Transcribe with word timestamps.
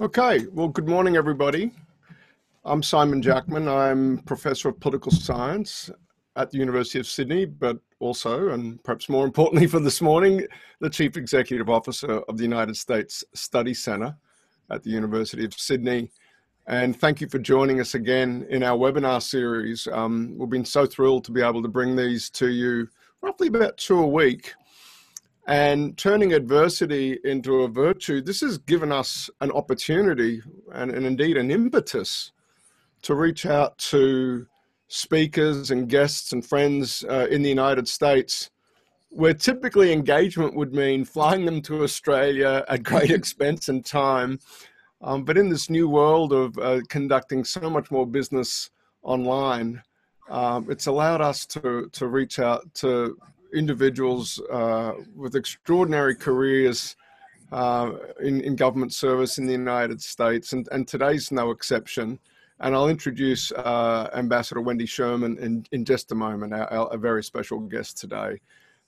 Okay, 0.00 0.46
well, 0.54 0.68
good 0.68 0.88
morning, 0.88 1.16
everybody. 1.16 1.72
I'm 2.64 2.82
Simon 2.82 3.20
Jackman. 3.20 3.68
I'm 3.68 4.16
Professor 4.22 4.70
of 4.70 4.80
Political 4.80 5.12
Science 5.12 5.90
at 6.36 6.50
the 6.50 6.56
University 6.56 6.98
of 6.98 7.06
Sydney, 7.06 7.44
but 7.44 7.78
also, 7.98 8.48
and 8.48 8.82
perhaps 8.82 9.10
more 9.10 9.26
importantly 9.26 9.66
for 9.66 9.78
this 9.78 10.00
morning, 10.00 10.46
the 10.80 10.88
Chief 10.88 11.18
Executive 11.18 11.68
Officer 11.68 12.20
of 12.30 12.38
the 12.38 12.42
United 12.42 12.78
States 12.78 13.22
Study 13.34 13.74
Centre 13.74 14.16
at 14.70 14.82
the 14.82 14.88
University 14.88 15.44
of 15.44 15.52
Sydney. 15.52 16.10
And 16.66 16.98
thank 16.98 17.20
you 17.20 17.28
for 17.28 17.38
joining 17.38 17.78
us 17.78 17.94
again 17.94 18.46
in 18.48 18.62
our 18.62 18.78
webinar 18.78 19.20
series. 19.20 19.86
Um, 19.92 20.34
we've 20.38 20.48
been 20.48 20.64
so 20.64 20.86
thrilled 20.86 21.24
to 21.24 21.30
be 21.30 21.42
able 21.42 21.60
to 21.60 21.68
bring 21.68 21.94
these 21.94 22.30
to 22.30 22.48
you 22.48 22.88
roughly 23.20 23.48
about 23.48 23.76
two 23.76 23.98
a 23.98 24.08
week. 24.08 24.54
And 25.50 25.98
turning 25.98 26.32
adversity 26.32 27.18
into 27.24 27.62
a 27.62 27.68
virtue, 27.68 28.20
this 28.20 28.40
has 28.40 28.56
given 28.56 28.92
us 28.92 29.28
an 29.40 29.50
opportunity 29.50 30.40
and, 30.72 30.92
and 30.92 31.04
indeed 31.04 31.36
an 31.36 31.50
impetus 31.50 32.30
to 33.02 33.16
reach 33.16 33.46
out 33.46 33.76
to 33.78 34.46
speakers 34.86 35.72
and 35.72 35.88
guests 35.88 36.32
and 36.32 36.46
friends 36.46 37.04
uh, 37.10 37.26
in 37.32 37.42
the 37.42 37.48
United 37.48 37.88
States, 37.88 38.48
where 39.08 39.34
typically 39.34 39.92
engagement 39.92 40.54
would 40.54 40.72
mean 40.72 41.04
flying 41.04 41.44
them 41.44 41.60
to 41.62 41.82
Australia 41.82 42.64
at 42.68 42.84
great 42.84 43.10
expense 43.20 43.68
and 43.68 43.84
time. 43.84 44.38
Um, 45.02 45.24
but 45.24 45.36
in 45.36 45.48
this 45.48 45.68
new 45.68 45.88
world 45.88 46.32
of 46.32 46.56
uh, 46.58 46.78
conducting 46.88 47.42
so 47.42 47.68
much 47.68 47.90
more 47.90 48.06
business 48.06 48.70
online, 49.02 49.82
um, 50.28 50.70
it's 50.70 50.86
allowed 50.86 51.20
us 51.20 51.44
to, 51.46 51.88
to 51.90 52.06
reach 52.06 52.38
out 52.38 52.72
to 52.74 53.18
individuals 53.54 54.40
uh, 54.50 54.92
with 55.14 55.36
extraordinary 55.36 56.14
careers 56.14 56.96
uh, 57.52 57.92
in, 58.22 58.40
in 58.42 58.56
government 58.56 58.92
service 58.92 59.38
in 59.38 59.46
the 59.46 59.52
United 59.52 60.00
States, 60.00 60.52
and, 60.52 60.68
and 60.72 60.86
today's 60.86 61.32
no 61.32 61.50
exception. 61.50 62.18
And 62.60 62.74
I'll 62.74 62.88
introduce 62.88 63.50
uh, 63.52 64.10
Ambassador 64.14 64.60
Wendy 64.60 64.86
Sherman 64.86 65.38
in, 65.38 65.66
in 65.72 65.84
just 65.84 66.12
a 66.12 66.14
moment, 66.14 66.52
our, 66.52 66.70
our, 66.70 66.98
very 66.98 67.24
special 67.24 67.58
guest 67.58 67.96
today. 67.96 68.40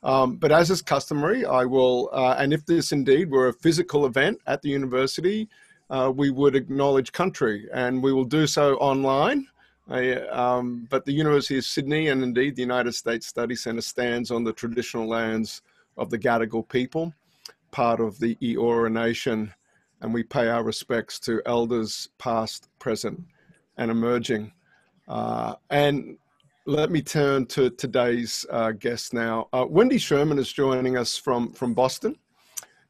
Um, 0.02 0.36
but 0.36 0.52
as 0.52 0.70
is 0.70 0.82
customary, 0.82 1.44
I 1.46 1.64
will, 1.64 2.10
uh, 2.12 2.36
and 2.38 2.52
if 2.52 2.66
this 2.66 2.92
indeed 2.92 3.30
were 3.30 3.48
a 3.48 3.52
physical 3.52 4.04
event 4.04 4.40
at 4.46 4.60
the 4.62 4.68
university, 4.68 5.48
uh, 5.90 6.12
we 6.14 6.30
would 6.30 6.54
acknowledge 6.54 7.12
country, 7.12 7.68
and 7.72 8.02
we 8.02 8.12
will 8.12 8.24
do 8.24 8.46
so 8.46 8.76
online. 8.76 9.46
Um, 9.88 10.86
but 10.90 11.04
the 11.04 11.12
University 11.12 11.58
of 11.58 11.64
Sydney 11.64 12.08
and 12.08 12.22
indeed 12.22 12.56
the 12.56 12.62
United 12.62 12.92
States 12.92 13.26
Study 13.26 13.54
Centre 13.54 13.82
stands 13.82 14.30
on 14.30 14.44
the 14.44 14.52
traditional 14.52 15.08
lands 15.08 15.62
of 15.96 16.10
the 16.10 16.18
Gadigal 16.18 16.68
people, 16.68 17.12
part 17.70 18.00
of 18.00 18.18
the 18.18 18.36
Eora 18.36 18.90
Nation, 18.90 19.52
and 20.00 20.12
we 20.12 20.22
pay 20.22 20.48
our 20.48 20.62
respects 20.62 21.18
to 21.20 21.42
elders 21.46 22.08
past, 22.18 22.68
present, 22.78 23.20
and 23.76 23.90
emerging. 23.90 24.52
Uh, 25.08 25.54
and 25.70 26.16
let 26.66 26.90
me 26.90 27.02
turn 27.02 27.46
to 27.46 27.70
today's 27.70 28.46
uh, 28.50 28.72
guest 28.72 29.12
now. 29.12 29.48
Uh, 29.52 29.66
Wendy 29.68 29.98
Sherman 29.98 30.38
is 30.38 30.52
joining 30.52 30.96
us 30.96 31.16
from, 31.16 31.52
from 31.52 31.74
Boston, 31.74 32.16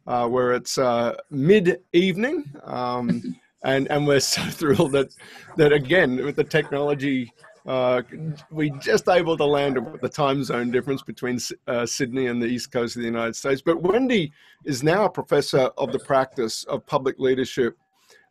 uh, 0.07 0.29
where 0.29 0.53
it's 0.53 0.79
uh, 0.79 1.15
mid 1.31 1.81
evening. 1.93 2.45
Um, 2.65 3.37
and, 3.65 3.91
and 3.91 4.07
we're 4.07 4.21
so 4.37 4.43
thrilled 4.43 4.93
that, 4.93 5.15
that, 5.57 5.73
again, 5.73 6.17
with 6.25 6.37
the 6.37 6.45
technology, 6.45 7.33
uh, 7.67 8.03
we 8.51 8.71
just 8.81 9.09
able 9.09 9.37
to 9.37 9.45
land 9.45 9.79
with 9.93 10.01
the 10.01 10.09
time 10.09 10.43
zone 10.43 10.71
difference 10.71 11.03
between 11.03 11.39
Sydney 11.39 12.27
and 12.27 12.43
the 12.43 12.47
east 12.47 12.73
coast 12.73 12.97
of 12.97 13.03
the 13.03 13.07
United 13.07 13.37
States. 13.37 13.63
But 13.63 13.83
Wendy 13.83 14.33
is 14.65 14.83
now 14.83 15.05
a 15.05 15.11
professor 15.11 15.71
of 15.79 15.93
the 15.93 16.01
practice 16.01 16.65
of 16.65 16.85
public 16.87 17.19
leadership 17.19 17.77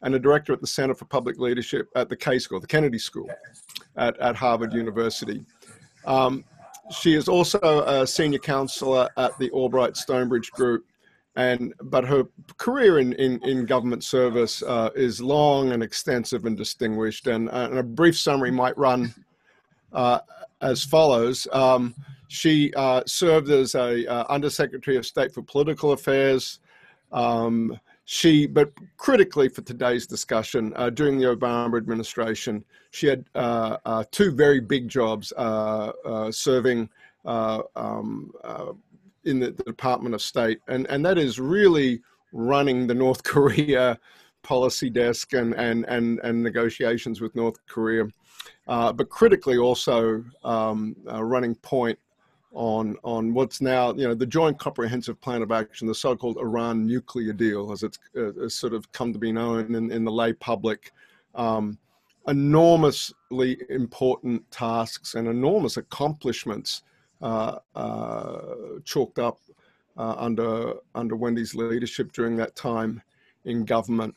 and 0.01 0.15
a 0.15 0.19
director 0.19 0.53
at 0.53 0.61
the 0.61 0.67
Center 0.67 0.95
for 0.95 1.05
Public 1.05 1.37
Leadership 1.39 1.89
at 1.95 2.09
the 2.09 2.15
K 2.15 2.39
School, 2.39 2.59
the 2.59 2.67
Kennedy 2.67 2.97
School 2.97 3.29
at, 3.95 4.17
at 4.19 4.35
Harvard 4.35 4.73
University. 4.73 5.45
Um, 6.05 6.43
she 6.91 7.13
is 7.13 7.27
also 7.27 7.59
a 7.85 8.05
senior 8.05 8.39
counselor 8.39 9.09
at 9.17 9.37
the 9.37 9.49
Albright 9.51 9.95
Stonebridge 9.95 10.51
Group, 10.51 10.85
and 11.35 11.73
but 11.83 12.03
her 12.03 12.25
career 12.57 12.99
in, 12.99 13.13
in, 13.13 13.41
in 13.43 13.65
government 13.65 14.03
service 14.03 14.61
uh, 14.63 14.89
is 14.95 15.21
long 15.21 15.71
and 15.71 15.81
extensive 15.81 16.45
and 16.45 16.57
distinguished. 16.57 17.27
And, 17.27 17.49
uh, 17.49 17.67
and 17.69 17.77
a 17.79 17.83
brief 17.83 18.17
summary 18.17 18.51
might 18.51 18.77
run 18.77 19.13
uh, 19.93 20.19
as 20.61 20.83
follows. 20.83 21.47
Um, 21.53 21.95
she 22.27 22.73
uh, 22.75 23.03
served 23.05 23.49
as 23.49 23.75
a 23.75 24.05
uh, 24.07 24.25
Undersecretary 24.29 24.97
of 24.97 25.05
State 25.05 25.33
for 25.33 25.41
Political 25.41 25.93
Affairs. 25.93 26.59
Um, 27.11 27.79
she, 28.05 28.45
but 28.45 28.71
critically 28.97 29.47
for 29.47 29.61
today's 29.61 30.05
discussion, 30.05 30.73
uh, 30.75 30.89
during 30.89 31.17
the 31.17 31.25
Obama 31.25 31.77
administration, 31.77 32.63
she 32.91 33.07
had 33.07 33.25
two 34.11 34.31
very 34.31 34.59
big 34.59 34.89
jobs 34.89 35.31
serving 36.31 36.89
um, 37.25 38.33
in 39.25 39.39
the, 39.39 39.51
the, 39.51 39.63
Department 39.63 40.15
of 40.15 40.21
State, 40.21 40.59
and 40.67 40.87
and 40.87 41.05
that 41.05 41.17
is 41.17 41.39
really 41.39 42.01
running 42.31 42.87
the 42.87 42.93
North 42.93 43.23
Korea 43.33 43.99
policy 44.43 44.89
desk 44.89 45.33
and 45.33 45.53
and 45.55 45.85
and, 45.85 46.19
and 46.23 46.41
negotiations 46.41 47.21
with 47.21 47.35
North 47.35 47.57
Korea, 47.67 48.07
but 48.67 49.09
critically 49.09 49.57
also 49.57 50.23
um, 50.43 50.95
running 51.05 51.55
point 51.55 51.97
on 52.53 52.97
on 53.03 53.33
what's 53.33 53.61
now 53.61 53.93
you 53.93 54.07
know 54.07 54.13
the 54.13 54.25
Joint 54.25 54.59
Comprehensive 54.59 55.19
Plan 55.21 55.41
of 55.41 55.51
Action, 55.51 55.87
the 55.87 55.95
so-called 55.95 56.37
Iran 56.37 56.85
nuclear 56.85 57.33
deal, 57.33 57.71
as 57.71 57.83
it's 57.83 57.99
uh, 58.17 58.49
sort 58.49 58.73
of 58.73 58.91
come 58.91 59.13
to 59.13 59.19
be 59.19 59.31
known 59.31 59.75
in, 59.75 59.91
in 59.91 60.03
the 60.03 60.11
lay 60.11 60.33
public. 60.33 60.91
Um, 61.35 61.77
enormously 62.27 63.57
important 63.69 64.49
tasks 64.51 65.15
and 65.15 65.27
enormous 65.27 65.77
accomplishments 65.77 66.83
uh, 66.83 66.85
uh, 66.85 66.90
chalked 68.83 69.19
up 69.19 69.39
uh, 69.97 70.15
under 70.17 70.73
under 70.95 71.15
Wendy's 71.15 71.55
leadership 71.55 72.11
during 72.11 72.35
that 72.37 72.55
time 72.55 73.01
in 73.45 73.65
government. 73.65 74.15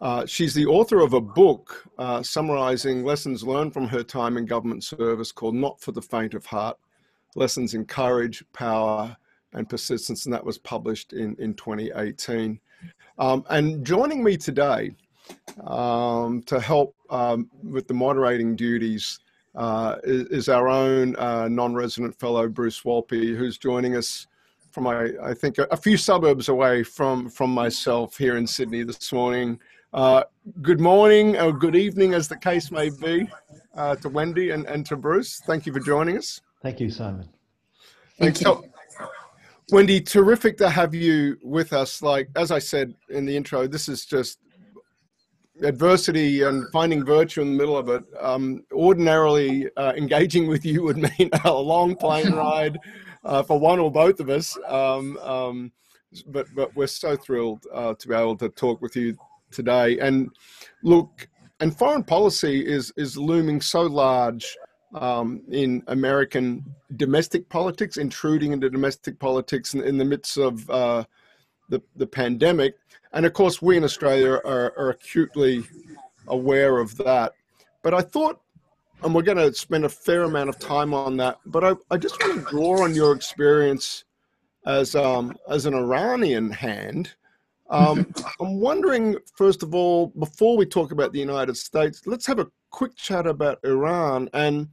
Uh, 0.00 0.24
she's 0.26 0.54
the 0.54 0.66
author 0.66 1.00
of 1.00 1.12
a 1.12 1.20
book 1.20 1.84
uh, 1.98 2.22
summarizing 2.22 3.04
lessons 3.04 3.42
learned 3.42 3.72
from 3.72 3.88
her 3.88 4.02
time 4.02 4.36
in 4.36 4.46
government 4.46 4.84
service 4.84 5.32
called 5.32 5.56
Not 5.56 5.80
for 5.80 5.90
the 5.90 6.02
Faint 6.02 6.34
of 6.34 6.46
Heart 6.46 6.78
Lessons 7.34 7.74
in 7.74 7.84
Courage, 7.84 8.44
Power, 8.52 9.16
and 9.54 9.68
Persistence, 9.68 10.24
and 10.24 10.32
that 10.32 10.44
was 10.44 10.56
published 10.58 11.14
in, 11.14 11.34
in 11.40 11.52
2018. 11.54 12.60
Um, 13.18 13.44
and 13.50 13.84
joining 13.84 14.22
me 14.22 14.36
today 14.36 14.92
um, 15.66 16.42
to 16.44 16.60
help 16.60 16.94
um, 17.10 17.50
with 17.64 17.88
the 17.88 17.94
moderating 17.94 18.54
duties 18.54 19.18
uh, 19.58 19.96
is, 20.04 20.26
is, 20.28 20.48
our 20.48 20.68
own 20.68 21.16
uh, 21.16 21.48
non-resident 21.48 22.16
fellow, 22.16 22.48
Bruce 22.48 22.80
Wolpe, 22.82 23.36
who's 23.36 23.58
joining 23.58 23.96
us 23.96 24.28
from, 24.70 24.86
I, 24.86 25.10
I 25.20 25.34
think, 25.34 25.58
a, 25.58 25.64
a, 25.72 25.76
few 25.76 25.96
suburbs 25.96 26.48
away 26.48 26.84
from, 26.84 27.28
from 27.28 27.50
myself 27.50 28.16
here 28.16 28.36
in 28.36 28.46
Sydney 28.46 28.84
this 28.84 29.12
morning. 29.12 29.58
Uh, 29.92 30.22
good 30.62 30.78
morning 30.78 31.36
or 31.36 31.52
good 31.52 31.74
evening, 31.74 32.14
as 32.14 32.28
the 32.28 32.36
case 32.36 32.70
may 32.70 32.88
be, 32.88 33.28
uh, 33.74 33.96
to 33.96 34.08
Wendy 34.08 34.50
and, 34.50 34.64
and 34.66 34.86
to 34.86 34.96
Bruce. 34.96 35.42
Thank 35.44 35.66
you 35.66 35.72
for 35.72 35.80
joining 35.80 36.16
us. 36.16 36.40
Thank 36.62 36.78
you, 36.78 36.88
Simon. 36.88 37.28
Thank 38.16 38.40
you. 38.40 38.62
Wendy, 39.72 40.00
terrific 40.00 40.56
to 40.58 40.70
have 40.70 40.94
you 40.94 41.36
with 41.42 41.72
us. 41.72 42.00
Like, 42.00 42.30
as 42.36 42.52
I 42.52 42.60
said 42.60 42.94
in 43.08 43.26
the 43.26 43.36
intro, 43.36 43.66
this 43.66 43.88
is 43.88 44.06
just 44.06 44.38
adversity 45.62 46.42
and 46.42 46.66
finding 46.72 47.04
virtue 47.04 47.42
in 47.42 47.52
the 47.52 47.56
middle 47.56 47.76
of 47.76 47.88
it. 47.88 48.04
Um, 48.20 48.64
ordinarily, 48.72 49.68
uh, 49.76 49.92
engaging 49.96 50.48
with 50.48 50.64
you 50.64 50.82
would 50.84 50.96
mean 51.18 51.30
a 51.44 51.52
long 51.52 51.96
plane 51.96 52.32
ride 52.32 52.78
uh, 53.24 53.42
for 53.42 53.58
one 53.58 53.78
or 53.78 53.90
both 53.90 54.20
of 54.20 54.28
us. 54.28 54.56
Um, 54.66 55.16
um, 55.18 55.72
but, 56.26 56.46
but 56.54 56.74
we're 56.74 56.86
so 56.86 57.16
thrilled 57.16 57.66
uh, 57.72 57.94
to 57.94 58.08
be 58.08 58.14
able 58.14 58.36
to 58.36 58.48
talk 58.48 58.80
with 58.80 58.96
you 58.96 59.16
today. 59.50 59.98
And 59.98 60.30
look, 60.82 61.28
and 61.60 61.76
foreign 61.76 62.04
policy 62.04 62.64
is, 62.66 62.92
is 62.96 63.16
looming 63.16 63.60
so 63.60 63.82
large 63.82 64.56
um, 64.94 65.42
in 65.50 65.82
American 65.88 66.64
domestic 66.96 67.48
politics, 67.48 67.96
intruding 67.96 68.52
into 68.52 68.70
domestic 68.70 69.18
politics 69.18 69.74
in, 69.74 69.82
in 69.82 69.98
the 69.98 70.04
midst 70.04 70.38
of 70.38 70.68
uh, 70.70 71.04
the, 71.68 71.82
the 71.96 72.06
pandemic. 72.06 72.74
And 73.12 73.24
of 73.26 73.32
course, 73.32 73.62
we 73.62 73.76
in 73.76 73.84
Australia 73.84 74.40
are, 74.44 74.72
are 74.78 74.90
acutely 74.90 75.64
aware 76.26 76.78
of 76.78 76.96
that. 76.98 77.32
But 77.82 77.94
I 77.94 78.02
thought, 78.02 78.40
and 79.02 79.14
we're 79.14 79.22
going 79.22 79.38
to 79.38 79.54
spend 79.54 79.84
a 79.84 79.88
fair 79.88 80.24
amount 80.24 80.48
of 80.48 80.58
time 80.58 80.92
on 80.92 81.16
that, 81.18 81.38
but 81.46 81.64
I, 81.64 81.74
I 81.90 81.96
just 81.96 82.20
want 82.20 82.44
to 82.44 82.50
draw 82.50 82.82
on 82.82 82.94
your 82.94 83.14
experience 83.14 84.04
as, 84.66 84.94
um, 84.94 85.36
as 85.48 85.66
an 85.66 85.74
Iranian 85.74 86.50
hand. 86.50 87.14
Um, 87.70 88.12
I'm 88.40 88.60
wondering, 88.60 89.16
first 89.36 89.62
of 89.62 89.74
all, 89.74 90.08
before 90.18 90.56
we 90.56 90.66
talk 90.66 90.92
about 90.92 91.12
the 91.12 91.20
United 91.20 91.56
States, 91.56 92.02
let's 92.06 92.26
have 92.26 92.38
a 92.38 92.48
quick 92.70 92.96
chat 92.96 93.26
about 93.26 93.58
Iran. 93.64 94.28
And, 94.32 94.68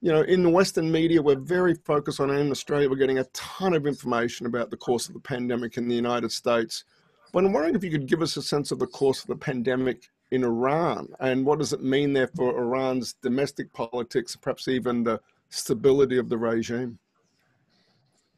you 0.00 0.12
know, 0.12 0.22
in 0.22 0.42
the 0.42 0.50
Western 0.50 0.90
media, 0.90 1.22
we're 1.22 1.36
very 1.36 1.74
focused 1.74 2.20
on, 2.20 2.30
it. 2.30 2.38
in 2.38 2.50
Australia, 2.50 2.88
we're 2.88 2.96
getting 2.96 3.18
a 3.18 3.24
ton 3.32 3.74
of 3.74 3.86
information 3.86 4.46
about 4.46 4.70
the 4.70 4.76
course 4.76 5.08
of 5.08 5.14
the 5.14 5.20
pandemic 5.20 5.76
in 5.76 5.88
the 5.88 5.94
United 5.94 6.32
States. 6.32 6.84
But 7.32 7.44
I'm 7.44 7.52
wondering 7.52 7.74
if 7.74 7.84
you 7.84 7.90
could 7.90 8.06
give 8.06 8.22
us 8.22 8.36
a 8.36 8.42
sense 8.42 8.70
of 8.70 8.78
the 8.78 8.86
course 8.86 9.22
of 9.22 9.28
the 9.28 9.36
pandemic 9.36 10.08
in 10.30 10.44
Iran 10.44 11.08
and 11.20 11.44
what 11.44 11.58
does 11.58 11.72
it 11.72 11.82
mean 11.82 12.12
there 12.12 12.28
for 12.28 12.56
Iran's 12.56 13.14
domestic 13.14 13.72
politics, 13.72 14.36
perhaps 14.36 14.68
even 14.68 15.02
the 15.02 15.20
stability 15.48 16.18
of 16.18 16.28
the 16.28 16.38
regime? 16.38 16.98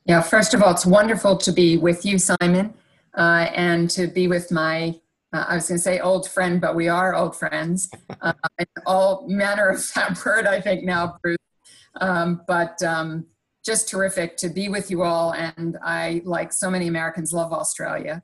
Yeah, 0.04 0.20
first 0.20 0.52
of 0.54 0.62
all, 0.62 0.72
it's 0.72 0.86
wonderful 0.86 1.36
to 1.36 1.52
be 1.52 1.76
with 1.76 2.04
you, 2.04 2.18
Simon, 2.18 2.74
uh, 3.16 3.48
and 3.54 3.88
to 3.90 4.08
be 4.08 4.26
with 4.26 4.50
my, 4.50 4.98
uh, 5.32 5.44
I 5.48 5.54
was 5.54 5.68
going 5.68 5.78
to 5.78 5.82
say 5.82 6.00
old 6.00 6.28
friend, 6.28 6.60
but 6.60 6.74
we 6.74 6.88
are 6.88 7.14
old 7.14 7.36
friends. 7.36 7.90
Uh, 8.20 8.32
all 8.86 9.26
manner 9.26 9.68
of 9.68 9.92
that 9.96 10.24
word, 10.24 10.46
I 10.46 10.60
think, 10.60 10.84
now, 10.84 11.18
Bruce. 11.22 11.36
Um, 12.00 12.42
but 12.46 12.80
um, 12.84 13.26
just 13.64 13.88
terrific 13.88 14.36
to 14.36 14.48
be 14.48 14.68
with 14.68 14.92
you 14.92 15.02
all. 15.02 15.32
And 15.32 15.76
I, 15.82 16.22
like 16.24 16.52
so 16.52 16.70
many 16.70 16.86
Americans, 16.86 17.32
love 17.32 17.52
Australia, 17.52 18.22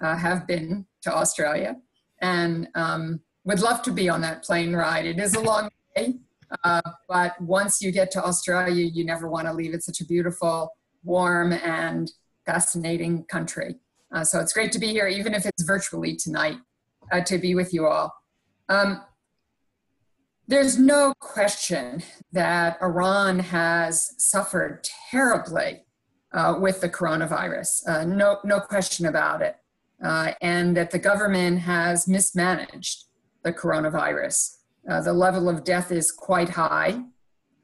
uh, 0.00 0.16
have 0.16 0.46
been 0.46 0.86
to 1.02 1.14
Australia, 1.14 1.76
and 2.20 2.68
um, 2.74 3.20
would 3.44 3.60
love 3.60 3.82
to 3.82 3.92
be 3.92 4.08
on 4.08 4.20
that 4.22 4.42
plane 4.42 4.74
ride. 4.74 5.06
It 5.06 5.18
is 5.18 5.34
a 5.34 5.40
long 5.40 5.70
way, 5.96 6.16
uh, 6.64 6.80
but 7.08 7.40
once 7.40 7.80
you 7.80 7.92
get 7.92 8.10
to 8.12 8.24
Australia, 8.24 8.84
you 8.84 9.04
never 9.04 9.28
want 9.28 9.46
to 9.46 9.52
leave. 9.52 9.74
It's 9.74 9.86
such 9.86 10.00
a 10.00 10.04
beautiful, 10.04 10.72
warm, 11.04 11.52
and 11.52 12.10
fascinating 12.44 13.24
country. 13.24 13.76
Uh, 14.14 14.24
so 14.24 14.40
it's 14.40 14.52
great 14.52 14.72
to 14.72 14.78
be 14.78 14.88
here, 14.88 15.08
even 15.08 15.34
if 15.34 15.46
it's 15.46 15.64
virtually 15.64 16.16
tonight, 16.16 16.58
uh, 17.12 17.20
to 17.22 17.38
be 17.38 17.54
with 17.54 17.74
you 17.74 17.86
all. 17.86 18.14
Um, 18.68 19.02
there's 20.48 20.78
no 20.78 21.12
question 21.20 22.02
that 22.32 22.78
Iran 22.80 23.40
has 23.40 24.14
suffered 24.18 24.86
terribly 25.10 25.82
uh, 26.32 26.54
with 26.60 26.80
the 26.80 26.88
coronavirus. 26.88 27.88
Uh, 27.88 28.04
no, 28.04 28.38
no 28.44 28.60
question 28.60 29.06
about 29.06 29.42
it. 29.42 29.56
Uh, 30.02 30.32
and 30.42 30.76
that 30.76 30.90
the 30.90 30.98
government 30.98 31.60
has 31.60 32.06
mismanaged 32.06 33.04
the 33.42 33.52
coronavirus. 33.52 34.56
Uh, 34.88 35.00
the 35.00 35.12
level 35.12 35.48
of 35.48 35.64
death 35.64 35.90
is 35.90 36.10
quite 36.10 36.50
high. 36.50 37.00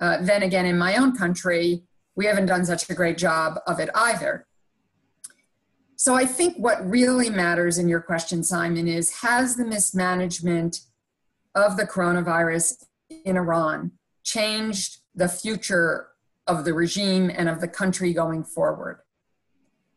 Uh, 0.01 0.19
then 0.23 0.43
again, 0.43 0.67
in 0.67 0.79
my 0.79 0.97
own 0.97 1.15
country, 1.17 1.85
we 2.17 2.27
haven't 2.27 2.47
done 2.47 2.65
such 2.65 2.89
a 2.89 2.95
great 2.95 3.19
job 3.19 3.59
of 3.67 3.79
it 3.79 3.91
either. 3.95 4.47
So 5.97 6.15
I 6.15 6.27
think 6.27 6.57
what 6.57 6.85
really 6.89 7.31
matters 7.31 7.79
in 7.79 7.89
your 7.89 8.01
question, 8.01 8.43
Simon, 8.43 8.89
is 8.89 9.21
has 9.21 9.55
the 9.55 9.65
mismanagement 9.65 10.81
of 11.55 11.77
the 11.77 11.87
coronavirus 11.87 12.85
in 13.25 13.37
Iran 13.37 13.93
changed 14.25 14.99
the 15.15 15.29
future 15.29 16.09
of 16.47 16.65
the 16.65 16.75
regime 16.75 17.31
and 17.33 17.49
of 17.49 17.61
the 17.61 17.69
country 17.69 18.13
going 18.13 18.43
forward? 18.43 19.01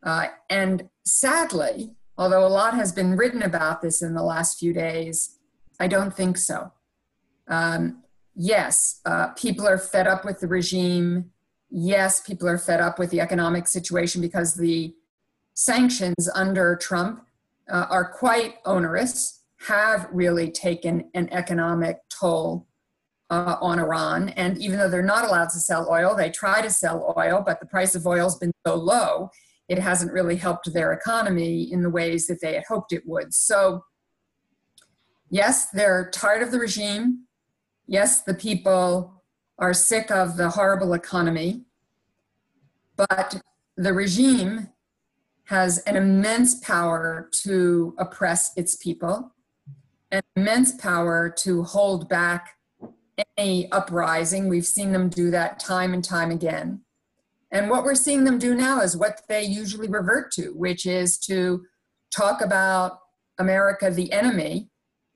Uh, 0.04 0.28
and 0.48 0.90
sadly, 1.06 1.96
although 2.18 2.46
a 2.46 2.50
lot 2.50 2.74
has 2.74 2.92
been 2.92 3.16
written 3.16 3.42
about 3.42 3.82
this 3.82 4.02
in 4.02 4.14
the 4.14 4.24
last 4.24 4.60
few 4.60 4.74
days, 4.74 5.38
I 5.80 5.88
don't 5.88 6.14
think 6.14 6.38
so. 6.38 6.72
Um, 7.48 8.04
yes, 8.36 9.02
uh, 9.06 9.30
people 9.30 9.68
are 9.68 9.78
fed 9.78 10.08
up 10.08 10.26
with 10.26 10.40
the 10.40 10.48
regime. 10.48 11.32
Yes, 11.70 12.22
people 12.22 12.48
are 12.48 12.58
fed 12.58 12.80
up 12.80 13.00
with 13.00 13.10
the 13.10 13.22
economic 13.22 13.68
situation 13.68 14.22
because 14.22 14.56
the 14.56 14.96
sanctions 15.54 16.30
under 16.34 16.76
Trump 16.76 17.26
uh, 17.70 17.86
are 17.90 18.12
quite 18.12 18.56
onerous, 18.66 19.42
have 19.68 20.08
really 20.12 20.52
taken 20.52 21.10
an 21.14 21.30
economic 21.32 21.98
toll 22.10 22.68
uh, 23.30 23.56
on 23.62 23.80
Iran. 23.80 24.30
And 24.30 24.58
even 24.60 24.78
though 24.78 24.90
they're 24.90 25.02
not 25.02 25.26
allowed 25.26 25.50
to 25.50 25.60
sell 25.60 25.90
oil, 25.90 26.16
they 26.16 26.30
try 26.30 26.62
to 26.62 26.70
sell 26.70 27.14
oil, 27.18 27.42
but 27.46 27.60
the 27.60 27.66
price 27.66 27.96
of 27.96 28.06
oil 28.06 28.26
has 28.26 28.36
been 28.36 28.52
so 28.66 28.76
low, 28.76 29.32
it 29.68 29.80
hasn't 29.80 30.14
really 30.14 30.36
helped 30.36 30.72
their 30.74 30.94
economy 30.94 31.72
in 31.72 31.82
the 31.82 31.90
ways 31.90 32.28
that 32.28 32.40
they 32.42 32.54
had 32.54 32.64
hoped 32.68 32.94
it 32.94 33.04
would. 33.06 33.34
So, 33.34 33.84
yes, 35.30 35.70
they're 35.72 36.10
tired 36.12 36.44
of 36.44 36.52
the 36.52 36.60
regime. 36.60 37.26
Yes, 37.88 38.22
the 38.22 38.34
people 38.34 39.24
are 39.58 39.74
sick 39.74 40.12
of 40.12 40.38
the 40.38 40.50
horrible 40.50 40.94
economy. 40.94 41.64
But 42.96 43.42
the 43.76 43.94
regime 43.94 44.70
has 45.46 45.80
an 45.80 45.96
immense 45.96 46.56
power 46.56 47.30
to 47.44 47.96
oppress 47.98 48.52
its 48.56 48.76
people, 48.76 49.32
an 50.12 50.22
immense 50.36 50.74
power 50.74 51.30
to 51.40 51.64
hold 51.64 52.10
back 52.10 52.56
any 53.38 53.72
uprising. 53.72 54.50
We've 54.50 54.66
seen 54.66 54.92
them 54.92 55.10
do 55.10 55.32
that 55.32 55.60
time 55.60 55.94
and 55.94 56.04
time 56.04 56.32
again. 56.32 56.82
And 57.56 57.70
what 57.70 57.86
we're 57.86 57.96
seeing 57.96 58.26
them 58.26 58.38
do 58.38 58.54
now 58.54 58.82
is 58.82 58.98
what 58.98 59.22
they 59.30 59.42
usually 59.42 59.88
revert 59.88 60.30
to, 60.34 60.50
which 60.50 60.86
is 60.86 61.18
to 61.20 61.64
talk 62.14 62.42
about 62.42 63.00
America, 63.40 63.90
the 63.90 64.12
enemy, 64.12 64.68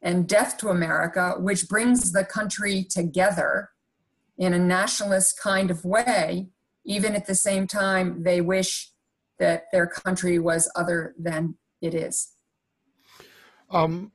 and 0.02 0.26
death 0.26 0.58
to 0.60 0.70
America, 0.70 1.36
which 1.38 1.68
brings 1.68 2.14
the 2.14 2.24
country 2.24 2.86
together 2.90 3.72
in 4.38 4.54
a 4.54 4.58
nationalist 4.58 5.38
kind 5.38 5.70
of 5.70 5.84
way, 5.84 6.48
even 6.86 7.14
at 7.14 7.28
the 7.28 7.36
same 7.36 7.68
time 7.68 8.24
they 8.24 8.40
wish 8.40 8.90
that 9.38 9.66
their 9.74 9.86
country 9.86 10.40
was 10.40 10.72
other 10.78 11.16
than 11.20 11.58
it 11.82 11.94
is. 11.94 12.30
Um, 13.70 14.14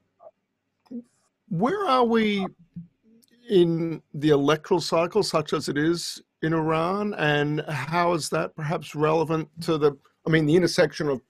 where 1.51 1.85
are 1.87 2.07
we 2.07 2.47
in 3.51 4.01
the 4.15 4.31
electoral 4.31 4.81
cycle, 4.81 5.23
such 5.23 5.53
as 5.53 5.69
it 5.69 5.77
is 5.77 6.23
in 6.45 6.53
Iran, 6.53 7.15
and 7.15 7.63
how 7.69 8.13
is 8.13 8.29
that 8.31 8.55
perhaps 8.55 8.95
relevant 8.95 9.49
to 9.63 9.79
the? 9.79 9.97
I 10.27 10.31
mean, 10.31 10.47
the 10.47 10.57
intersection 10.57 11.09
of 11.09 11.21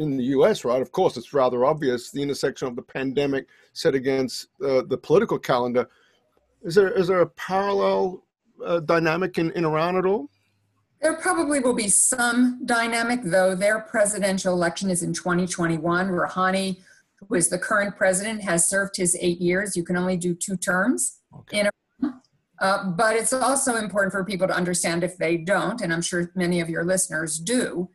in 0.00 0.16
the 0.16 0.24
US, 0.24 0.64
right? 0.64 0.80
Of 0.80 0.92
course, 0.92 1.16
it's 1.16 1.32
rather 1.32 1.64
obvious 1.64 2.10
the 2.10 2.22
intersection 2.22 2.66
of 2.66 2.74
the 2.74 2.82
pandemic 2.82 3.46
set 3.74 3.94
against 3.94 4.48
uh, 4.64 4.82
the 4.82 4.96
political 4.96 5.38
calendar. 5.38 5.88
Is 6.62 6.74
there 6.74 6.90
is 6.90 7.08
there 7.08 7.20
a 7.20 7.26
parallel 7.26 8.24
uh, 8.64 8.80
dynamic 8.80 9.38
in, 9.38 9.50
in 9.52 9.64
Iran 9.64 9.96
at 9.96 10.06
all? 10.06 10.28
There 11.00 11.14
probably 11.14 11.60
will 11.60 11.74
be 11.74 11.88
some 11.88 12.60
dynamic, 12.66 13.20
though 13.24 13.54
their 13.54 13.80
presidential 13.80 14.52
election 14.52 14.90
is 14.90 15.02
in 15.02 15.14
2021. 15.14 16.08
Rouhani, 16.08 16.78
who 17.16 17.34
is 17.34 17.48
the 17.48 17.58
current 17.58 17.96
president, 17.96 18.42
has 18.42 18.68
served 18.68 18.96
his 18.96 19.16
eight 19.18 19.40
years. 19.40 19.76
You 19.76 19.84
can 19.84 19.96
only 19.96 20.18
do 20.18 20.34
two 20.34 20.56
terms 20.56 21.20
okay. 21.34 21.60
in 21.60 21.70
Iran. 22.02 22.20
Uh, 22.60 22.90
but 22.90 23.16
it's 23.16 23.32
also 23.32 23.76
important 23.76 24.12
for 24.12 24.22
people 24.24 24.46
to 24.46 24.54
understand 24.54 25.02
if 25.02 25.16
they 25.16 25.36
don't, 25.36 25.80
and 25.80 25.92
I'm 25.92 26.02
sure 26.02 26.30
many 26.34 26.60
of 26.60 26.68
your 26.68 26.84
listeners 26.84 27.38
do, 27.38 27.88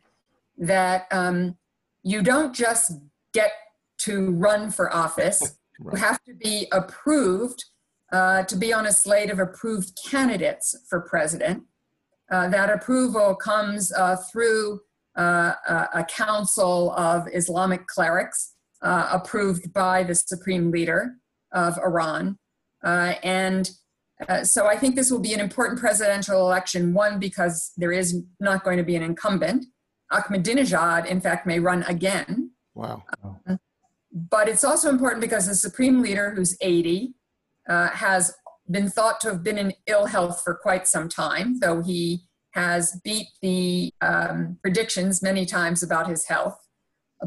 that 0.58 1.06
um, 1.12 1.56
you 2.02 2.20
don't 2.22 2.54
just 2.54 2.92
get 3.32 3.52
to 3.98 4.30
run 4.32 4.70
for 4.70 4.92
office. 4.92 5.56
right. 5.80 5.96
You 5.98 6.04
have 6.04 6.24
to 6.24 6.34
be 6.34 6.66
approved 6.72 7.64
uh, 8.12 8.42
to 8.44 8.56
be 8.56 8.72
on 8.72 8.86
a 8.86 8.92
slate 8.92 9.30
of 9.30 9.38
approved 9.38 9.98
candidates 10.04 10.76
for 10.88 11.00
president. 11.00 11.62
Uh, 12.30 12.48
that 12.48 12.70
approval 12.70 13.36
comes 13.36 13.92
uh, 13.92 14.16
through 14.32 14.80
uh, 15.16 15.54
a 15.94 16.04
council 16.04 16.92
of 16.92 17.28
Islamic 17.32 17.86
clerics 17.86 18.54
uh, 18.82 19.08
approved 19.12 19.72
by 19.72 20.02
the 20.02 20.14
supreme 20.14 20.70
leader 20.70 21.14
of 21.52 21.78
Iran. 21.78 22.38
Uh, 24.28 24.44
so 24.44 24.66
I 24.66 24.76
think 24.76 24.96
this 24.96 25.10
will 25.10 25.20
be 25.20 25.34
an 25.34 25.40
important 25.40 25.78
presidential 25.78 26.40
election, 26.40 26.94
one, 26.94 27.18
because 27.18 27.72
there 27.76 27.92
is 27.92 28.22
not 28.40 28.64
going 28.64 28.78
to 28.78 28.82
be 28.82 28.96
an 28.96 29.02
incumbent. 29.02 29.66
Ahmadinejad, 30.12 31.06
in 31.06 31.20
fact, 31.20 31.46
may 31.46 31.58
run 31.58 31.82
again. 31.84 32.50
Wow. 32.74 33.04
but 34.12 34.48
it's 34.48 34.62
also 34.62 34.90
important 34.90 35.22
because 35.22 35.46
the 35.46 35.54
supreme 35.54 36.02
leader, 36.02 36.30
who's 36.30 36.56
80, 36.60 37.14
has 37.66 38.34
been 38.70 38.90
thought 38.90 39.20
to 39.20 39.28
have 39.28 39.42
been 39.42 39.58
in 39.58 39.72
ill 39.86 40.06
health 40.06 40.42
for 40.42 40.54
quite 40.54 40.86
some 40.86 41.08
time, 41.08 41.58
though 41.60 41.82
he 41.82 42.22
has 42.52 42.98
beat 43.04 43.28
the 43.42 43.92
um, 44.00 44.58
predictions 44.62 45.22
many 45.22 45.44
times 45.46 45.82
about 45.82 46.08
his 46.08 46.26
health. 46.26 46.58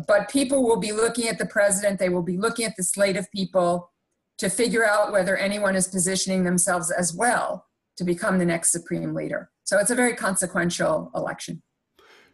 But 0.08 0.30
people 0.30 0.64
will 0.64 0.80
be 0.80 0.92
looking 0.92 1.28
at 1.28 1.38
the 1.38 1.46
president, 1.46 2.00
they 2.00 2.10
will 2.10 2.24
be 2.24 2.38
looking 2.38 2.66
at 2.66 2.76
the 2.76 2.84
slate 2.84 3.18
of 3.18 3.32
people 3.32 3.92
to 4.40 4.50
figure 4.50 4.86
out 4.86 5.12
whether 5.12 5.38
anyone 5.38 5.76
is 5.76 5.88
positioning 5.88 6.44
themselves 6.44 6.92
as 6.92 7.14
well 7.14 7.68
to 7.98 8.04
become 8.04 8.38
the 8.40 8.46
next 8.46 8.72
supreme 8.72 9.14
leader. 9.14 9.52
So 9.64 9.78
it's 9.78 9.92
a 9.92 9.96
very 9.96 10.16
consequential 10.16 11.12
election. 11.14 11.62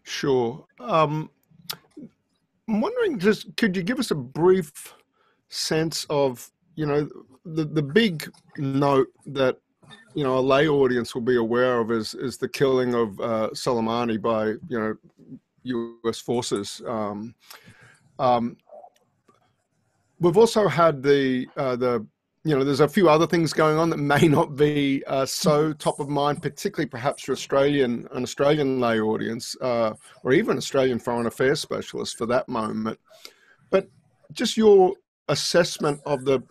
Sure. 0.04 0.66
Um, 0.80 1.30
I'm 2.68 2.82
wondering, 2.82 3.20
just 3.20 3.56
could 3.58 3.76
you 3.76 3.84
give 3.84 4.00
us 4.00 4.12
a 4.12 4.16
brief 4.16 4.94
sense 5.50 6.06
of, 6.10 6.50
you 6.76 6.86
know, 6.86 7.10
the, 7.46 7.66
the 7.66 7.82
big 7.82 8.30
note 8.58 9.08
that 9.26 9.58
you 10.16 10.24
know 10.24 10.38
a 10.38 10.40
lay 10.40 10.68
audience 10.68 11.14
will 11.14 11.22
be 11.22 11.36
aware 11.36 11.80
of 11.80 11.92
is 11.92 12.16
is 12.16 12.38
the 12.38 12.48
killing 12.48 12.96
of 12.96 13.20
uh, 13.20 13.50
Soleimani 13.54 14.20
by 14.20 14.48
you 14.68 14.80
know 14.80 14.96
U.S. 15.64 16.20
forces. 16.20 16.82
Um, 16.88 17.36
um, 18.18 18.58
we've 20.20 20.38
also 20.38 20.68
had 20.68 21.04
the 21.04 21.48
uh, 21.58 21.76
the 21.76 22.06
you 22.44 22.56
know 22.56 22.64
there's 22.64 22.80
a 22.80 22.88
few 22.88 23.10
other 23.10 23.28
things 23.28 23.54
going 23.54 23.78
on 23.78 23.90
that 23.90 23.98
may 23.98 24.28
not 24.28 24.56
be 24.56 25.04
uh, 25.08 25.26
so 25.26 25.74
top 25.74 26.00
of 26.00 26.10
mind, 26.10 26.42
particularly 26.42 26.88
perhaps 26.90 27.24
for 27.24 27.32
Australian 27.32 28.08
an 28.12 28.24
Australian 28.24 28.80
lay 28.80 29.00
audience 29.00 29.56
uh, 29.62 29.94
or 30.24 30.34
even 30.34 30.58
Australian 30.58 31.00
foreign 31.00 31.28
affairs 31.28 31.60
specialists 31.60 32.16
for 32.16 32.26
that 32.26 32.48
moment. 32.48 33.00
but 33.70 33.90
just 34.32 34.58
your 34.58 34.94
assessment 35.30 36.00
of 36.06 36.26
the 36.26 36.42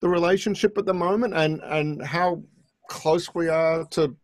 the 0.00 0.08
relationship 0.08 0.78
at 0.78 0.86
the 0.86 0.94
moment 0.94 1.34
and 1.34 1.60
and 1.64 2.02
how 2.02 2.42
close 2.88 3.34
we 3.34 3.48
are 3.48 3.84
to 3.86 4.14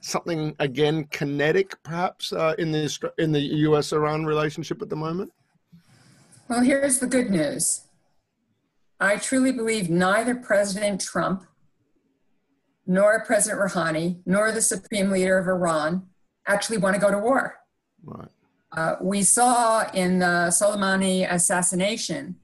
something 0.00 0.54
again 0.58 1.04
kinetic 1.10 1.80
perhaps 1.82 2.32
uh, 2.32 2.54
in 2.58 2.72
the 2.72 3.12
in 3.18 3.32
the 3.32 3.40
US 3.40 3.92
Iran 3.92 4.24
relationship 4.24 4.82
at 4.82 4.88
the 4.88 4.96
moment? 4.96 5.32
Well, 6.48 6.62
here's 6.62 6.98
the 6.98 7.06
good 7.06 7.30
news. 7.30 7.82
I 9.02 9.16
truly 9.16 9.50
believe 9.50 9.90
neither 9.90 10.36
President 10.36 11.00
Trump 11.00 11.44
nor 12.86 13.24
President 13.24 13.60
Rouhani 13.60 14.20
nor 14.24 14.52
the 14.52 14.62
supreme 14.62 15.10
leader 15.10 15.38
of 15.38 15.48
Iran 15.48 16.06
actually 16.46 16.78
want 16.78 16.94
to 16.94 17.00
go 17.00 17.10
to 17.10 17.18
war. 17.18 17.58
Right. 18.04 18.28
Uh, 18.70 18.94
we 19.00 19.24
saw 19.24 19.90
in 19.92 20.20
the 20.20 20.52
Soleimani 20.52 21.28
assassination 21.28 22.36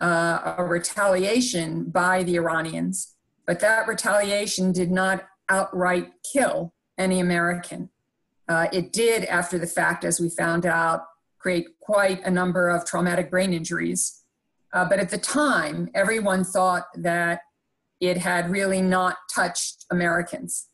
uh, 0.00 0.54
a 0.58 0.64
retaliation 0.64 1.84
by 1.84 2.24
the 2.24 2.34
Iranians, 2.34 3.14
but 3.46 3.60
that 3.60 3.86
retaliation 3.86 4.72
did 4.72 4.90
not 4.90 5.24
outright 5.48 6.10
kill 6.32 6.74
any 6.98 7.20
American. 7.20 7.88
Uh, 8.48 8.66
it 8.72 8.92
did, 8.92 9.24
after 9.26 9.58
the 9.60 9.66
fact, 9.66 10.04
as 10.04 10.18
we 10.18 10.28
found 10.28 10.66
out, 10.66 11.04
create 11.38 11.78
quite 11.78 12.20
a 12.24 12.30
number 12.32 12.68
of 12.68 12.84
traumatic 12.84 13.30
brain 13.30 13.52
injuries. 13.52 14.23
Uh, 14.74 14.84
but 14.84 14.98
at 14.98 15.08
the 15.08 15.18
time, 15.18 15.88
everyone 15.94 16.42
thought 16.44 16.86
that 16.96 17.42
it 18.00 18.18
had 18.18 18.50
really 18.50 18.82
not 18.82 19.16
touched 19.32 19.86
Americans. 19.90 20.68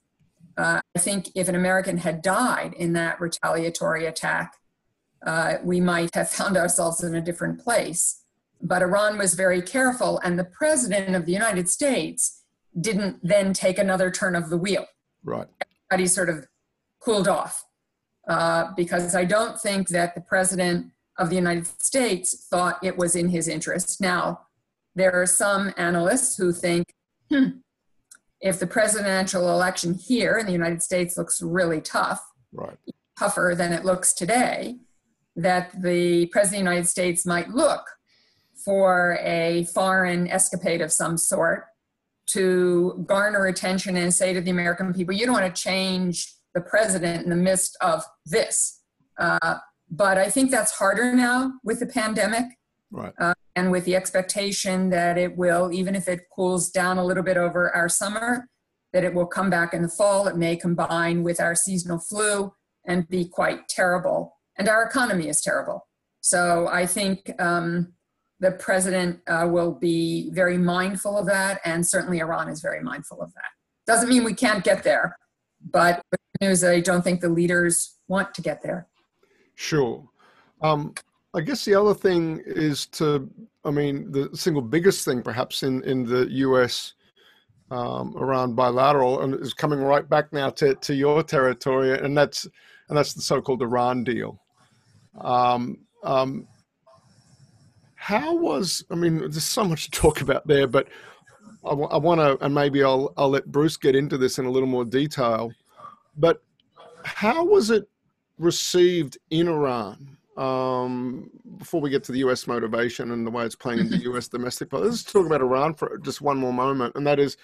Uh, 0.56 0.80
I 0.96 0.98
think 0.98 1.30
if 1.34 1.48
an 1.48 1.54
American 1.54 1.98
had 1.98 2.22
died 2.22 2.72
in 2.74 2.94
that 2.94 3.20
retaliatory 3.20 4.06
attack, 4.06 4.56
uh, 5.26 5.56
we 5.62 5.80
might 5.80 6.14
have 6.14 6.30
found 6.30 6.56
ourselves 6.56 7.04
in 7.04 7.14
a 7.14 7.20
different 7.20 7.60
place. 7.60 8.22
But 8.62 8.82
Iran 8.82 9.18
was 9.18 9.34
very 9.34 9.62
careful, 9.62 10.18
and 10.24 10.38
the 10.38 10.44
president 10.44 11.14
of 11.14 11.26
the 11.26 11.32
United 11.32 11.68
States 11.68 12.42
didn't 12.78 13.18
then 13.22 13.52
take 13.52 13.78
another 13.78 14.10
turn 14.10 14.34
of 14.34 14.48
the 14.48 14.56
wheel. 14.56 14.86
Right. 15.22 15.46
Everybody 15.90 16.08
sort 16.08 16.30
of 16.30 16.46
cooled 17.00 17.28
off 17.28 17.64
uh, 18.28 18.72
because 18.76 19.14
I 19.14 19.24
don't 19.24 19.60
think 19.60 19.88
that 19.88 20.14
the 20.14 20.20
president 20.20 20.92
of 21.20 21.28
the 21.28 21.36
United 21.36 21.66
States 21.80 22.46
thought 22.48 22.82
it 22.82 22.96
was 22.96 23.14
in 23.14 23.28
his 23.28 23.46
interest. 23.46 24.00
Now, 24.00 24.46
there 24.94 25.12
are 25.12 25.26
some 25.26 25.72
analysts 25.76 26.36
who 26.36 26.52
think, 26.52 26.94
hmm, 27.30 27.58
if 28.40 28.58
the 28.58 28.66
presidential 28.66 29.50
election 29.52 29.94
here 29.94 30.38
in 30.38 30.46
the 30.46 30.52
United 30.52 30.82
States 30.82 31.18
looks 31.18 31.42
really 31.42 31.82
tough, 31.82 32.26
right. 32.52 32.78
tougher 33.18 33.54
than 33.56 33.72
it 33.74 33.84
looks 33.84 34.14
today, 34.14 34.78
that 35.36 35.70
the 35.82 36.26
president 36.26 36.62
of 36.62 36.64
the 36.64 36.70
United 36.70 36.88
States 36.88 37.26
might 37.26 37.50
look 37.50 37.82
for 38.64 39.18
a 39.20 39.64
foreign 39.74 40.26
escapade 40.26 40.80
of 40.80 40.90
some 40.90 41.18
sort 41.18 41.66
to 42.28 43.04
garner 43.06 43.46
attention 43.46 43.96
and 43.96 44.14
say 44.14 44.32
to 44.32 44.40
the 44.40 44.50
American 44.50 44.94
people, 44.94 45.14
you 45.14 45.26
don't 45.26 45.34
want 45.34 45.54
to 45.54 45.62
change 45.62 46.32
the 46.54 46.60
president 46.60 47.24
in 47.24 47.30
the 47.30 47.36
midst 47.36 47.76
of 47.80 48.04
this. 48.24 48.80
Uh, 49.18 49.58
but 49.90 50.18
I 50.18 50.30
think 50.30 50.50
that's 50.50 50.72
harder 50.72 51.14
now 51.14 51.54
with 51.64 51.80
the 51.80 51.86
pandemic. 51.86 52.44
Right. 52.90 53.12
Uh, 53.18 53.34
and 53.56 53.70
with 53.70 53.84
the 53.84 53.96
expectation 53.96 54.90
that 54.90 55.18
it 55.18 55.36
will, 55.36 55.72
even 55.72 55.94
if 55.94 56.08
it 56.08 56.20
cools 56.34 56.70
down 56.70 56.98
a 56.98 57.04
little 57.04 57.22
bit 57.22 57.36
over 57.36 57.74
our 57.74 57.88
summer, 57.88 58.48
that 58.92 59.04
it 59.04 59.14
will 59.14 59.26
come 59.26 59.50
back 59.50 59.74
in 59.74 59.82
the 59.82 59.88
fall. 59.88 60.26
It 60.26 60.36
may 60.36 60.56
combine 60.56 61.22
with 61.22 61.40
our 61.40 61.54
seasonal 61.54 61.98
flu 61.98 62.52
and 62.86 63.08
be 63.08 63.24
quite 63.24 63.68
terrible. 63.68 64.36
And 64.56 64.68
our 64.68 64.84
economy 64.84 65.28
is 65.28 65.40
terrible. 65.40 65.86
So 66.20 66.68
I 66.68 66.86
think 66.86 67.30
um, 67.40 67.92
the 68.40 68.52
president 68.52 69.20
uh, 69.26 69.46
will 69.50 69.72
be 69.72 70.30
very 70.32 70.58
mindful 70.58 71.16
of 71.16 71.26
that, 71.26 71.60
and 71.64 71.86
certainly 71.86 72.20
Iran 72.20 72.48
is 72.48 72.60
very 72.60 72.82
mindful 72.82 73.20
of 73.22 73.32
that. 73.34 73.50
Doesn't 73.86 74.08
mean 74.08 74.24
we 74.24 74.34
can't 74.34 74.64
get 74.64 74.82
there, 74.82 75.16
but 75.70 76.02
the 76.10 76.18
news 76.46 76.62
I 76.62 76.80
don't 76.80 77.02
think 77.02 77.20
the 77.20 77.28
leaders 77.28 77.96
want 78.08 78.34
to 78.34 78.42
get 78.42 78.62
there. 78.62 78.88
Sure. 79.60 80.02
Um, 80.62 80.94
I 81.34 81.42
guess 81.42 81.66
the 81.66 81.74
other 81.74 81.92
thing 81.92 82.42
is 82.46 82.86
to, 82.86 83.28
I 83.62 83.70
mean, 83.70 84.10
the 84.10 84.30
single 84.32 84.62
biggest 84.62 85.04
thing 85.04 85.22
perhaps 85.22 85.64
in, 85.64 85.84
in 85.84 86.02
the 86.02 86.26
US 86.46 86.94
um, 87.70 88.16
around 88.16 88.56
bilateral 88.56 89.20
and 89.20 89.34
is 89.34 89.52
coming 89.52 89.80
right 89.80 90.08
back 90.08 90.32
now 90.32 90.48
to, 90.48 90.74
to 90.76 90.94
your 90.94 91.22
territory, 91.22 91.92
and 91.98 92.16
that's 92.16 92.46
and 92.88 92.96
that's 92.96 93.12
the 93.12 93.20
so-called 93.20 93.60
Iran 93.60 94.02
deal. 94.02 94.40
Um, 95.20 95.76
um, 96.04 96.48
how 97.96 98.34
was 98.34 98.82
I 98.90 98.94
mean? 98.94 99.18
There's 99.18 99.44
so 99.44 99.64
much 99.64 99.90
to 99.90 99.90
talk 99.90 100.22
about 100.22 100.46
there, 100.46 100.66
but 100.66 100.88
I, 101.66 101.70
w- 101.70 101.90
I 101.90 101.98
want 101.98 102.20
to, 102.22 102.42
and 102.42 102.54
maybe 102.54 102.82
I'll 102.82 103.12
I'll 103.18 103.28
let 103.28 103.52
Bruce 103.52 103.76
get 103.76 103.94
into 103.94 104.16
this 104.16 104.38
in 104.38 104.46
a 104.46 104.50
little 104.50 104.68
more 104.68 104.86
detail. 104.86 105.52
But 106.16 106.42
how 107.04 107.44
was 107.44 107.70
it 107.70 107.89
received 108.40 109.18
in 109.30 109.48
Iran? 109.48 110.16
Um, 110.36 111.30
before 111.58 111.80
we 111.80 111.90
get 111.90 112.02
to 112.04 112.12
the 112.12 112.20
U.S. 112.20 112.46
motivation 112.46 113.10
and 113.10 113.26
the 113.26 113.30
way 113.30 113.44
it's 113.44 113.54
playing 113.54 113.80
in 113.80 113.90
the 113.90 113.98
U.S. 113.98 114.28
domestic 114.28 114.70
politics, 114.70 115.02
let's 115.02 115.12
talk 115.12 115.26
about 115.26 115.42
Iran 115.42 115.74
for 115.74 115.98
just 115.98 116.20
one 116.20 116.38
more 116.38 116.52
moment, 116.52 116.94
and 116.96 117.06
that 117.06 117.18
is 117.18 117.36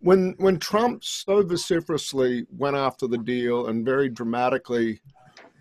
when 0.00 0.34
when 0.38 0.58
Trump 0.58 1.04
so 1.04 1.42
vociferously 1.42 2.46
went 2.56 2.76
after 2.76 3.06
the 3.06 3.18
deal 3.18 3.68
and 3.68 3.84
very 3.84 4.08
dramatically 4.08 5.00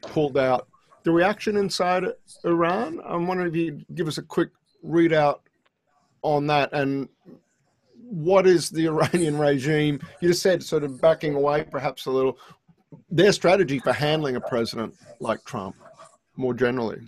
pulled 0.01 0.37
out 0.37 0.67
the 1.03 1.11
reaction 1.11 1.57
inside 1.57 2.05
Iran. 2.43 2.99
I'm 3.05 3.27
wondering 3.27 3.49
if 3.49 3.55
you 3.55 3.85
give 3.93 4.07
us 4.07 4.17
a 4.17 4.23
quick 4.23 4.49
readout 4.83 5.39
on 6.21 6.47
that 6.47 6.73
and 6.73 7.07
what 8.09 8.47
is 8.47 8.69
the 8.69 8.87
Iranian 8.87 9.37
regime? 9.37 9.99
You 10.21 10.29
just 10.29 10.41
said 10.41 10.63
sort 10.63 10.83
of 10.83 10.99
backing 10.99 11.35
away 11.35 11.65
perhaps 11.69 12.05
a 12.05 12.11
little. 12.11 12.37
Their 13.09 13.31
strategy 13.31 13.79
for 13.79 13.93
handling 13.93 14.35
a 14.35 14.41
president 14.41 14.95
like 15.19 15.43
Trump 15.45 15.75
more 16.35 16.53
generally. 16.53 17.01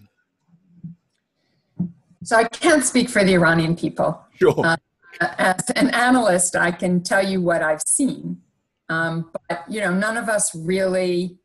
So 2.23 2.35
I 2.37 2.43
can't 2.43 2.83
speak 2.83 3.09
for 3.09 3.23
the 3.23 3.33
Iranian 3.33 3.75
people. 3.75 4.23
Sure. 4.35 4.65
Uh, 4.65 4.77
as 5.19 5.69
an 5.75 5.89
analyst, 5.89 6.55
I 6.55 6.71
can 6.71 7.01
tell 7.01 7.25
you 7.25 7.41
what 7.41 7.61
I've 7.61 7.81
seen. 7.81 8.41
Um, 8.89 9.31
but, 9.47 9.63
you 9.69 9.81
know, 9.81 9.93
none 9.93 10.17
of 10.17 10.29
us 10.29 10.53
really 10.55 11.37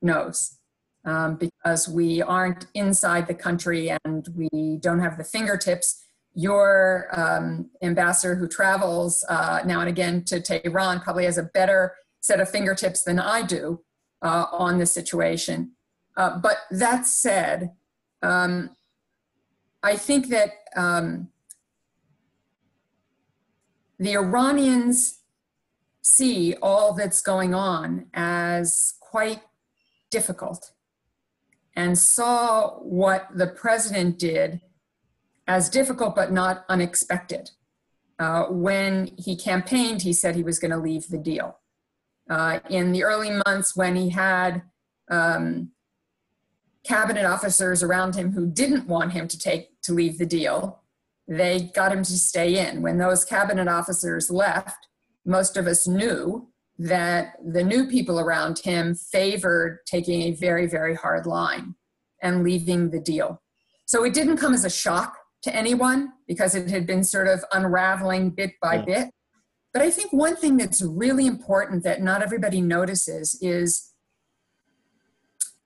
knows 0.00 0.56
um, 1.04 1.36
because 1.36 1.88
we 1.88 2.22
aren't 2.22 2.66
inside 2.74 3.26
the 3.26 3.34
country 3.34 3.92
and 4.04 4.28
we 4.34 4.78
don't 4.78 5.00
have 5.00 5.18
the 5.18 5.24
fingertips. 5.24 6.04
Your 6.34 7.08
um, 7.12 7.70
ambassador 7.82 8.34
who 8.36 8.48
travels 8.48 9.24
uh, 9.28 9.60
now 9.64 9.80
and 9.80 9.88
again 9.88 10.24
to 10.24 10.40
Tehran 10.40 11.00
probably 11.00 11.24
has 11.24 11.38
a 11.38 11.42
better 11.42 11.94
set 12.20 12.40
of 12.40 12.50
fingertips 12.50 13.02
than 13.02 13.18
I 13.18 13.42
do 13.42 13.82
uh, 14.22 14.46
on 14.52 14.78
the 14.78 14.86
situation. 14.86 15.72
Uh, 16.16 16.38
but 16.38 16.58
that 16.70 17.06
said, 17.06 17.72
um, 18.22 18.70
I 19.82 19.96
think 19.96 20.28
that 20.28 20.50
um, 20.76 21.28
the 23.98 24.14
Iranians 24.16 25.20
see 26.02 26.54
all 26.60 26.94
that's 26.94 27.20
going 27.20 27.54
on 27.54 28.06
as 28.14 28.94
quite 29.00 29.42
difficult 30.10 30.72
and 31.76 31.96
saw 31.96 32.70
what 32.80 33.28
the 33.34 33.46
president 33.46 34.18
did 34.18 34.60
as 35.46 35.68
difficult 35.68 36.16
but 36.16 36.32
not 36.32 36.64
unexpected. 36.68 37.50
Uh, 38.18 38.46
when 38.46 39.10
he 39.16 39.36
campaigned, 39.36 40.02
he 40.02 40.12
said 40.12 40.34
he 40.34 40.42
was 40.42 40.58
going 40.58 40.72
to 40.72 40.76
leave 40.76 41.08
the 41.08 41.18
deal. 41.18 41.57
Uh, 42.28 42.60
in 42.68 42.92
the 42.92 43.04
early 43.04 43.30
months, 43.46 43.74
when 43.74 43.96
he 43.96 44.10
had 44.10 44.62
um, 45.10 45.70
cabinet 46.84 47.24
officers 47.24 47.82
around 47.82 48.14
him 48.14 48.32
who 48.32 48.46
didn't 48.46 48.86
want 48.86 49.12
him 49.12 49.28
to 49.28 49.38
take 49.38 49.80
to 49.82 49.92
leave 49.92 50.18
the 50.18 50.26
deal, 50.26 50.82
they 51.26 51.70
got 51.74 51.92
him 51.92 52.02
to 52.02 52.12
stay 52.12 52.68
in. 52.68 52.82
When 52.82 52.98
those 52.98 53.24
cabinet 53.24 53.68
officers 53.68 54.30
left, 54.30 54.86
most 55.24 55.56
of 55.56 55.66
us 55.66 55.86
knew 55.86 56.48
that 56.78 57.34
the 57.44 57.64
new 57.64 57.88
people 57.88 58.20
around 58.20 58.60
him 58.60 58.94
favored 58.94 59.80
taking 59.86 60.22
a 60.22 60.30
very, 60.32 60.66
very 60.66 60.94
hard 60.94 61.26
line 61.26 61.74
and 62.22 62.42
leaving 62.42 62.90
the 62.90 63.00
deal. 63.00 63.42
So 63.86 64.04
it 64.04 64.14
didn't 64.14 64.36
come 64.36 64.54
as 64.54 64.64
a 64.64 64.70
shock 64.70 65.16
to 65.42 65.54
anyone 65.54 66.12
because 66.26 66.54
it 66.54 66.70
had 66.70 66.86
been 66.86 67.04
sort 67.04 67.26
of 67.26 67.44
unraveling 67.52 68.30
bit 68.30 68.52
by 68.62 68.76
yeah. 68.76 68.84
bit. 68.84 69.10
But 69.72 69.82
I 69.82 69.90
think 69.90 70.12
one 70.12 70.36
thing 70.36 70.56
that's 70.56 70.82
really 70.82 71.26
important 71.26 71.84
that 71.84 72.02
not 72.02 72.22
everybody 72.22 72.60
notices 72.60 73.38
is 73.40 73.92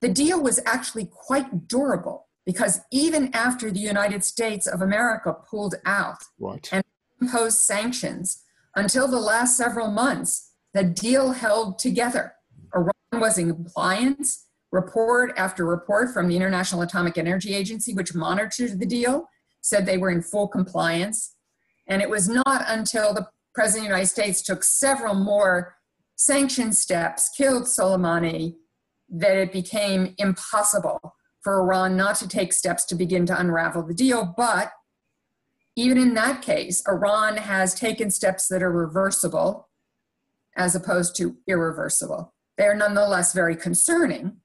the 0.00 0.08
deal 0.08 0.42
was 0.42 0.60
actually 0.66 1.06
quite 1.06 1.68
durable 1.68 2.26
because 2.44 2.80
even 2.90 3.32
after 3.32 3.70
the 3.70 3.80
United 3.80 4.24
States 4.24 4.66
of 4.66 4.82
America 4.82 5.32
pulled 5.32 5.76
out 5.84 6.18
right. 6.40 6.68
and 6.72 6.82
imposed 7.20 7.58
sanctions, 7.58 8.42
until 8.74 9.06
the 9.06 9.20
last 9.20 9.56
several 9.56 9.90
months, 9.90 10.50
the 10.74 10.82
deal 10.82 11.32
held 11.32 11.78
together. 11.78 12.32
Iran 12.74 12.92
was 13.14 13.38
in 13.38 13.48
compliance. 13.52 14.46
Report 14.72 15.34
after 15.36 15.66
report 15.66 16.14
from 16.14 16.28
the 16.28 16.36
International 16.36 16.80
Atomic 16.80 17.18
Energy 17.18 17.54
Agency, 17.54 17.92
which 17.92 18.14
monitored 18.14 18.80
the 18.80 18.86
deal, 18.86 19.28
said 19.60 19.84
they 19.84 19.98
were 19.98 20.10
in 20.10 20.22
full 20.22 20.48
compliance. 20.48 21.34
And 21.86 22.00
it 22.00 22.08
was 22.08 22.28
not 22.28 22.64
until 22.66 23.12
the 23.12 23.28
President 23.54 23.84
of 23.84 23.88
the 23.88 23.94
United 23.94 24.10
States 24.10 24.42
took 24.42 24.64
several 24.64 25.14
more 25.14 25.76
sanction 26.16 26.72
steps, 26.72 27.28
killed 27.36 27.64
Soleimani, 27.64 28.56
that 29.08 29.36
it 29.36 29.52
became 29.52 30.14
impossible 30.18 31.16
for 31.42 31.60
Iran 31.60 31.96
not 31.96 32.16
to 32.16 32.28
take 32.28 32.52
steps 32.52 32.84
to 32.86 32.94
begin 32.94 33.26
to 33.26 33.38
unravel 33.38 33.82
the 33.82 33.94
deal. 33.94 34.32
But 34.36 34.72
even 35.76 35.98
in 35.98 36.14
that 36.14 36.42
case, 36.42 36.82
Iran 36.86 37.36
has 37.36 37.74
taken 37.74 38.10
steps 38.10 38.48
that 38.48 38.62
are 38.62 38.72
reversible 38.72 39.68
as 40.56 40.74
opposed 40.74 41.16
to 41.16 41.36
irreversible. 41.46 42.34
They 42.56 42.64
are 42.64 42.74
nonetheless 42.74 43.32
very 43.32 43.56
concerning 43.56 44.36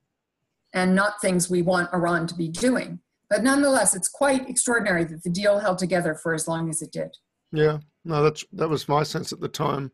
and 0.73 0.95
not 0.95 1.21
things 1.21 1.49
we 1.49 1.61
want 1.61 1.93
Iran 1.93 2.27
to 2.27 2.35
be 2.35 2.47
doing. 2.47 2.99
But 3.29 3.43
nonetheless, 3.43 3.93
it's 3.93 4.07
quite 4.07 4.49
extraordinary 4.49 5.03
that 5.03 5.23
the 5.23 5.29
deal 5.29 5.59
held 5.59 5.77
together 5.77 6.15
for 6.15 6.33
as 6.33 6.47
long 6.47 6.69
as 6.69 6.81
it 6.81 6.91
did. 6.91 7.17
Yeah, 7.51 7.79
no, 8.07 8.23
that's 8.23 8.45
that 8.53 8.69
was 8.69 8.87
my 8.87 9.03
sense 9.03 9.33
at 9.33 9.39
the 9.39 9.47
time, 9.47 9.91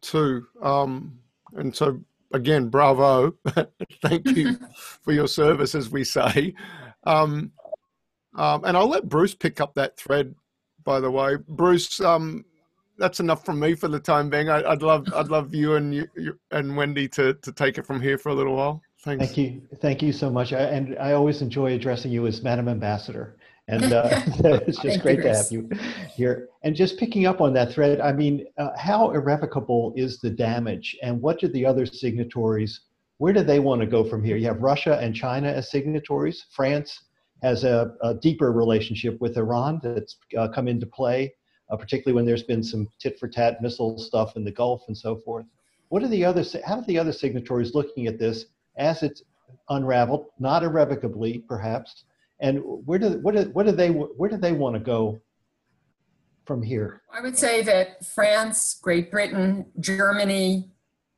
too. 0.00 0.46
Um, 0.62 1.18
and 1.54 1.74
so 1.74 2.00
again, 2.32 2.68
bravo, 2.68 3.34
thank 4.02 4.26
you 4.28 4.58
for 5.02 5.12
your 5.12 5.28
service, 5.28 5.74
as 5.74 5.90
we 5.90 6.04
say. 6.04 6.54
Um, 7.04 7.52
um, 8.34 8.64
and 8.64 8.76
I'll 8.76 8.88
let 8.88 9.08
Bruce 9.08 9.34
pick 9.34 9.60
up 9.60 9.74
that 9.74 9.96
thread. 9.96 10.34
By 10.84 11.00
the 11.00 11.10
way, 11.10 11.36
Bruce, 11.48 12.00
um, 12.00 12.44
that's 12.96 13.18
enough 13.18 13.44
from 13.44 13.58
me 13.58 13.74
for 13.74 13.88
the 13.88 13.98
time 13.98 14.30
being. 14.30 14.48
I, 14.48 14.68
would 14.68 14.82
love, 14.82 15.06
I'd 15.14 15.28
love 15.28 15.52
you 15.54 15.74
and 15.74 15.94
you, 15.94 16.06
you, 16.16 16.38
and 16.52 16.76
Wendy 16.76 17.08
to 17.08 17.34
to 17.34 17.52
take 17.52 17.78
it 17.78 17.86
from 17.86 18.00
here 18.00 18.18
for 18.18 18.28
a 18.28 18.34
little 18.34 18.54
while. 18.54 18.82
Thanks. 19.00 19.26
Thank 19.26 19.36
you, 19.36 19.62
thank 19.76 20.02
you 20.02 20.12
so 20.12 20.30
much. 20.30 20.52
I, 20.52 20.60
and 20.60 20.96
I 20.98 21.12
always 21.12 21.42
enjoy 21.42 21.74
addressing 21.74 22.12
you 22.12 22.26
as 22.26 22.42
Madam 22.42 22.68
Ambassador, 22.68 23.36
and 23.68 23.92
uh, 23.92 24.08
it's 24.66 24.78
just 24.78 25.00
great 25.00 25.22
to 25.22 25.34
have 25.34 25.46
you 25.50 25.68
here. 26.14 26.48
And 26.62 26.74
just 26.74 26.98
picking 26.98 27.26
up 27.26 27.40
on 27.40 27.52
that 27.54 27.72
thread, 27.72 28.00
I 28.00 28.12
mean, 28.12 28.46
uh, 28.58 28.70
how 28.76 29.10
irrevocable 29.10 29.92
is 29.96 30.20
the 30.20 30.30
damage, 30.30 30.96
and 31.02 31.20
what 31.20 31.40
do 31.40 31.48
the 31.48 31.66
other 31.66 31.86
signatories? 31.86 32.80
Where 33.18 33.32
do 33.32 33.42
they 33.42 33.60
want 33.60 33.80
to 33.80 33.86
go 33.86 34.04
from 34.04 34.22
here? 34.22 34.36
You 34.36 34.46
have 34.46 34.60
Russia 34.60 34.98
and 35.00 35.14
China 35.14 35.48
as 35.48 35.70
signatories. 35.70 36.46
France 36.52 37.04
has 37.42 37.64
a, 37.64 37.94
a 38.02 38.14
deeper 38.14 38.52
relationship 38.52 39.20
with 39.20 39.36
Iran 39.36 39.80
that's 39.82 40.16
uh, 40.36 40.48
come 40.48 40.68
into 40.68 40.86
play 40.86 41.32
uh, 41.70 41.76
particularly 41.76 42.14
when 42.14 42.24
there's 42.24 42.42
been 42.42 42.62
some 42.62 42.88
tit 42.98 43.18
for 43.18 43.28
tat 43.28 43.60
missile 43.62 43.98
stuff 43.98 44.36
in 44.36 44.44
the 44.44 44.52
Gulf 44.52 44.84
and 44.88 44.96
so 44.96 45.16
forth. 45.16 45.46
What 45.88 46.02
are 46.02 46.08
the 46.08 46.24
other, 46.24 46.44
how 46.64 46.78
are 46.78 46.86
the 46.86 46.98
other 46.98 47.12
signatories 47.12 47.74
looking 47.74 48.06
at 48.06 48.18
this 48.18 48.46
as 48.76 49.02
it's 49.02 49.22
unraveled, 49.68 50.26
not 50.38 50.62
irrevocably 50.62 51.38
perhaps, 51.48 52.04
and 52.40 52.60
where 52.64 52.98
do, 52.98 53.18
what, 53.20 53.34
do, 53.34 53.42
what 53.52 53.66
do 53.66 53.72
they, 53.72 53.88
where 53.90 54.30
do 54.30 54.36
they 54.36 54.52
want 54.52 54.74
to 54.74 54.80
go 54.80 55.20
from 56.44 56.62
here? 56.62 57.02
I 57.12 57.20
would 57.20 57.38
say 57.38 57.62
that 57.62 58.04
France, 58.04 58.78
Great 58.80 59.10
Britain, 59.10 59.66
Germany, 59.80 60.70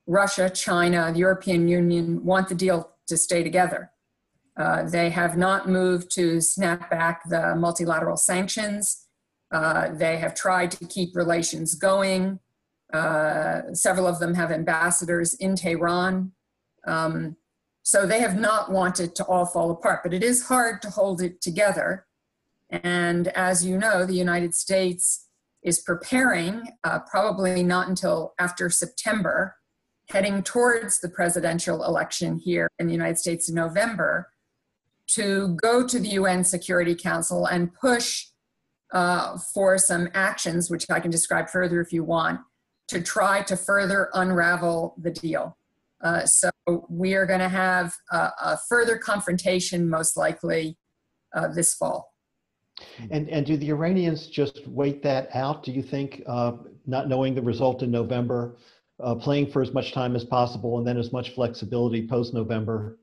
Russia, 0.07 0.49
China, 0.49 1.11
the 1.13 1.19
European 1.19 1.69
Union 1.69 2.25
want 2.25 2.49
the 2.49 2.55
deal 2.55 2.93
to 3.09 3.17
stay 3.17 3.43
together. 3.43 3.91
Uh, 4.57 4.83
they 4.89 5.11
have 5.11 5.37
not 5.37 5.69
moved 5.69 6.11
to 6.13 6.41
snap 6.41 6.91
back 6.91 7.29
the 7.29 7.55
multilateral 7.55 8.17
sanctions. 8.17 9.07
Uh, 9.53 9.91
they 9.93 10.17
have 10.17 10.35
tried 10.35 10.71
to 10.71 10.85
keep 10.87 11.15
relations 11.15 11.75
going. 11.75 12.41
Uh, 12.93 13.61
several 13.73 14.07
of 14.07 14.19
them 14.19 14.35
have 14.35 14.51
ambassadors 14.51 15.35
in 15.35 15.55
Tehran. 15.55 16.33
Um, 16.87 17.37
so 17.89 18.05
they 18.05 18.21
have 18.21 18.39
not 18.39 18.71
wanted 18.71 19.15
to 19.15 19.25
all 19.25 19.47
fall 19.47 19.71
apart, 19.71 20.01
but 20.03 20.13
it 20.13 20.23
is 20.23 20.49
hard 20.49 20.83
to 20.83 20.91
hold 20.91 21.23
it 21.23 21.41
together. 21.41 22.05
And 22.69 23.29
as 23.29 23.65
you 23.65 23.79
know, 23.79 24.05
the 24.05 24.13
United 24.13 24.55
States 24.55 25.27
is 25.63 25.81
preparing, 25.81 26.69
uh, 26.85 26.99
probably 27.11 27.63
not 27.63 27.89
until 27.89 28.35
after 28.39 28.69
September, 28.69 29.57
heading 30.11 30.43
towards 30.43 31.01
the 31.01 31.09
presidential 31.09 31.83
election 31.83 32.39
here 32.39 32.69
in 32.79 32.89
the 32.89 32.93
United 32.93 33.17
States 33.17 33.49
in 33.49 33.55
November, 33.55 34.29
to 35.13 35.57
go 35.57 35.87
to 35.87 35.99
the 35.99 36.09
UN 36.09 36.45
Security 36.45 36.95
Council 36.95 37.47
and 37.47 37.73
push 37.73 38.27
uh, 38.93 39.39
for 39.55 39.79
some 39.79 40.11
actions, 40.13 40.71
which 40.71 40.85
I 40.91 41.01
can 41.01 41.11
describe 41.11 41.49
further 41.49 41.81
if 41.81 41.91
you 41.95 42.05
want, 42.05 42.41
to 42.89 43.01
try 43.01 43.41
to 43.45 43.57
further 43.57 44.11
unravel 44.13 44.95
the 44.99 45.11
deal. 45.11 45.58
Uh, 46.03 46.25
so 46.25 46.51
we 46.89 47.15
are 47.15 47.27
going 47.27 47.41
to 47.41 47.49
have 47.49 47.93
a, 48.13 48.17
a, 48.17 48.59
further 48.69 48.97
confrontation, 48.97 49.89
most 49.89 50.17
likely, 50.17 50.77
uh, 51.35 51.49
this 51.49 51.75
fall. 51.75 52.13
And 53.11 53.29
and 53.29 53.45
do 53.45 53.57
the 53.57 53.71
Iranians 53.71 54.29
just 54.29 54.67
wait 54.69 55.03
that 55.03 55.35
out? 55.35 55.65
Do 55.65 55.73
you 55.73 55.83
think, 55.83 56.23
uh, 56.29 56.53
not 56.87 57.09
knowing 57.09 57.35
the 57.35 57.43
result 57.43 57.83
in 57.83 57.91
November, 57.91 58.57
uh, 59.01 59.17
playing 59.17 59.51
for 59.51 59.61
as 59.63 59.73
much 59.73 59.93
time 59.93 60.15
as 60.15 60.25
possible, 60.25 60.79
and 60.79 60.87
then 60.87 60.97
as 60.97 61.13
much 61.13 61.31
flexibility 61.31 62.07
post 62.07 62.35
November 62.35 62.99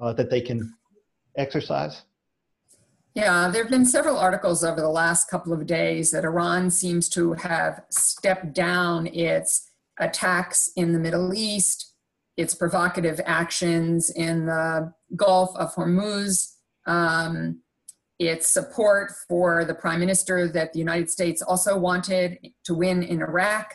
uh, 0.00 0.14
that 0.14 0.30
they 0.30 0.40
can 0.40 0.74
exercise? 1.36 2.02
Yeah, 3.14 3.50
there 3.50 3.62
have 3.62 3.70
been 3.70 3.86
several 3.86 4.16
articles 4.16 4.62
over 4.62 4.80
the 4.80 4.88
last 4.88 5.28
couple 5.28 5.52
of 5.52 5.66
days 5.66 6.12
that 6.12 6.24
Iran 6.24 6.70
seems 6.70 7.08
to 7.10 7.32
have 7.34 7.82
stepped 7.90 8.52
down 8.52 9.08
its 9.08 9.68
attacks 9.98 10.70
in 10.76 10.92
the 10.92 10.98
Middle 10.98 11.34
East, 11.34 11.89
its 12.40 12.54
provocative 12.54 13.20
actions 13.26 14.10
in 14.10 14.46
the 14.46 14.90
Gulf 15.14 15.50
of 15.56 15.74
Hormuz, 15.74 16.54
um, 16.86 17.60
its 18.18 18.48
support 18.48 19.12
for 19.28 19.66
the 19.66 19.74
prime 19.74 20.00
minister 20.00 20.48
that 20.48 20.72
the 20.72 20.78
United 20.78 21.10
States 21.10 21.42
also 21.42 21.76
wanted 21.78 22.38
to 22.64 22.74
win 22.74 23.02
in 23.02 23.20
Iraq. 23.20 23.74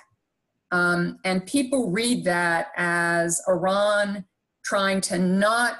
Um, 0.71 1.19
and 1.23 1.45
people 1.45 1.91
read 1.91 2.25
that 2.25 2.69
as 2.75 3.39
Iran 3.47 4.25
trying 4.63 4.99
to 5.01 5.19
not 5.19 5.75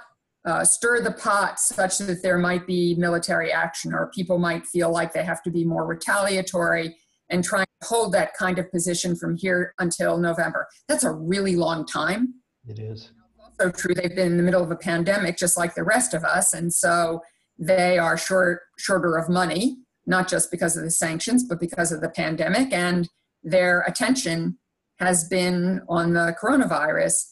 uh, 0.45 0.63
stir 0.63 1.01
the 1.01 1.11
pot 1.11 1.59
such 1.59 1.97
that 1.97 2.21
there 2.21 2.37
might 2.37 2.67
be 2.67 2.93
military 2.99 3.51
action 3.51 3.95
or 3.95 4.11
people 4.13 4.37
might 4.37 4.63
feel 4.67 4.91
like 4.91 5.11
they 5.11 5.23
have 5.23 5.41
to 5.41 5.49
be 5.49 5.63
more 5.63 5.87
retaliatory 5.87 6.95
and 7.31 7.43
try 7.43 7.63
to 7.63 7.87
hold 7.87 8.13
that 8.13 8.35
kind 8.37 8.59
of 8.59 8.71
position 8.71 9.15
from 9.15 9.35
here 9.35 9.73
until 9.79 10.19
November. 10.19 10.67
That's 10.87 11.03
a 11.03 11.11
really 11.11 11.55
long 11.55 11.83
time. 11.87 12.35
It 12.67 12.79
is. 12.79 13.11
Also 13.39 13.71
true, 13.71 13.93
they've 13.93 14.15
been 14.15 14.33
in 14.33 14.37
the 14.37 14.43
middle 14.43 14.63
of 14.63 14.71
a 14.71 14.75
pandemic 14.75 15.37
just 15.37 15.57
like 15.57 15.75
the 15.75 15.83
rest 15.83 16.13
of 16.13 16.23
us, 16.23 16.53
and 16.53 16.73
so 16.73 17.21
they 17.57 17.97
are 17.97 18.17
short 18.17 18.61
shorter 18.77 19.17
of 19.17 19.29
money, 19.29 19.77
not 20.05 20.27
just 20.27 20.51
because 20.51 20.75
of 20.75 20.83
the 20.83 20.91
sanctions, 20.91 21.43
but 21.43 21.59
because 21.59 21.91
of 21.91 22.01
the 22.01 22.09
pandemic, 22.09 22.73
and 22.73 23.09
their 23.43 23.81
attention 23.81 24.57
has 24.99 25.27
been 25.27 25.81
on 25.87 26.13
the 26.13 26.35
coronavirus. 26.41 27.31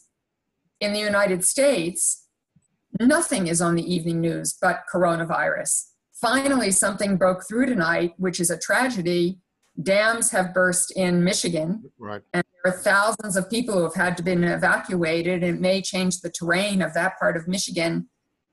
In 0.80 0.92
the 0.92 1.00
United 1.00 1.44
States, 1.44 2.24
Nothing 3.00 3.48
is 3.48 3.60
on 3.60 3.74
the 3.74 3.92
evening 3.94 4.20
news 4.20 4.56
but 4.60 4.84
coronavirus. 4.92 5.86
Finally, 6.20 6.70
something 6.70 7.16
broke 7.16 7.46
through 7.46 7.66
tonight, 7.66 8.14
which 8.18 8.38
is 8.38 8.50
a 8.50 8.58
tragedy. 8.58 9.40
Dams 9.82 10.30
have 10.30 10.54
burst 10.54 10.92
in 10.92 11.24
Michigan. 11.24 11.90
Right. 11.98 12.22
And 12.32 12.44
there 12.62 12.72
are 12.72 12.76
thousands 12.76 13.36
of 13.36 13.50
people 13.50 13.74
who 13.74 13.82
have 13.82 13.94
had 13.94 14.16
to 14.18 14.22
be 14.22 14.32
evacuated. 14.32 15.42
It 15.42 15.60
may 15.60 15.82
change 15.82 16.20
the 16.20 16.30
terrain 16.30 16.80
of 16.80 16.94
that 16.94 17.18
part 17.18 17.36
of 17.36 17.48
Michigan 17.48 18.08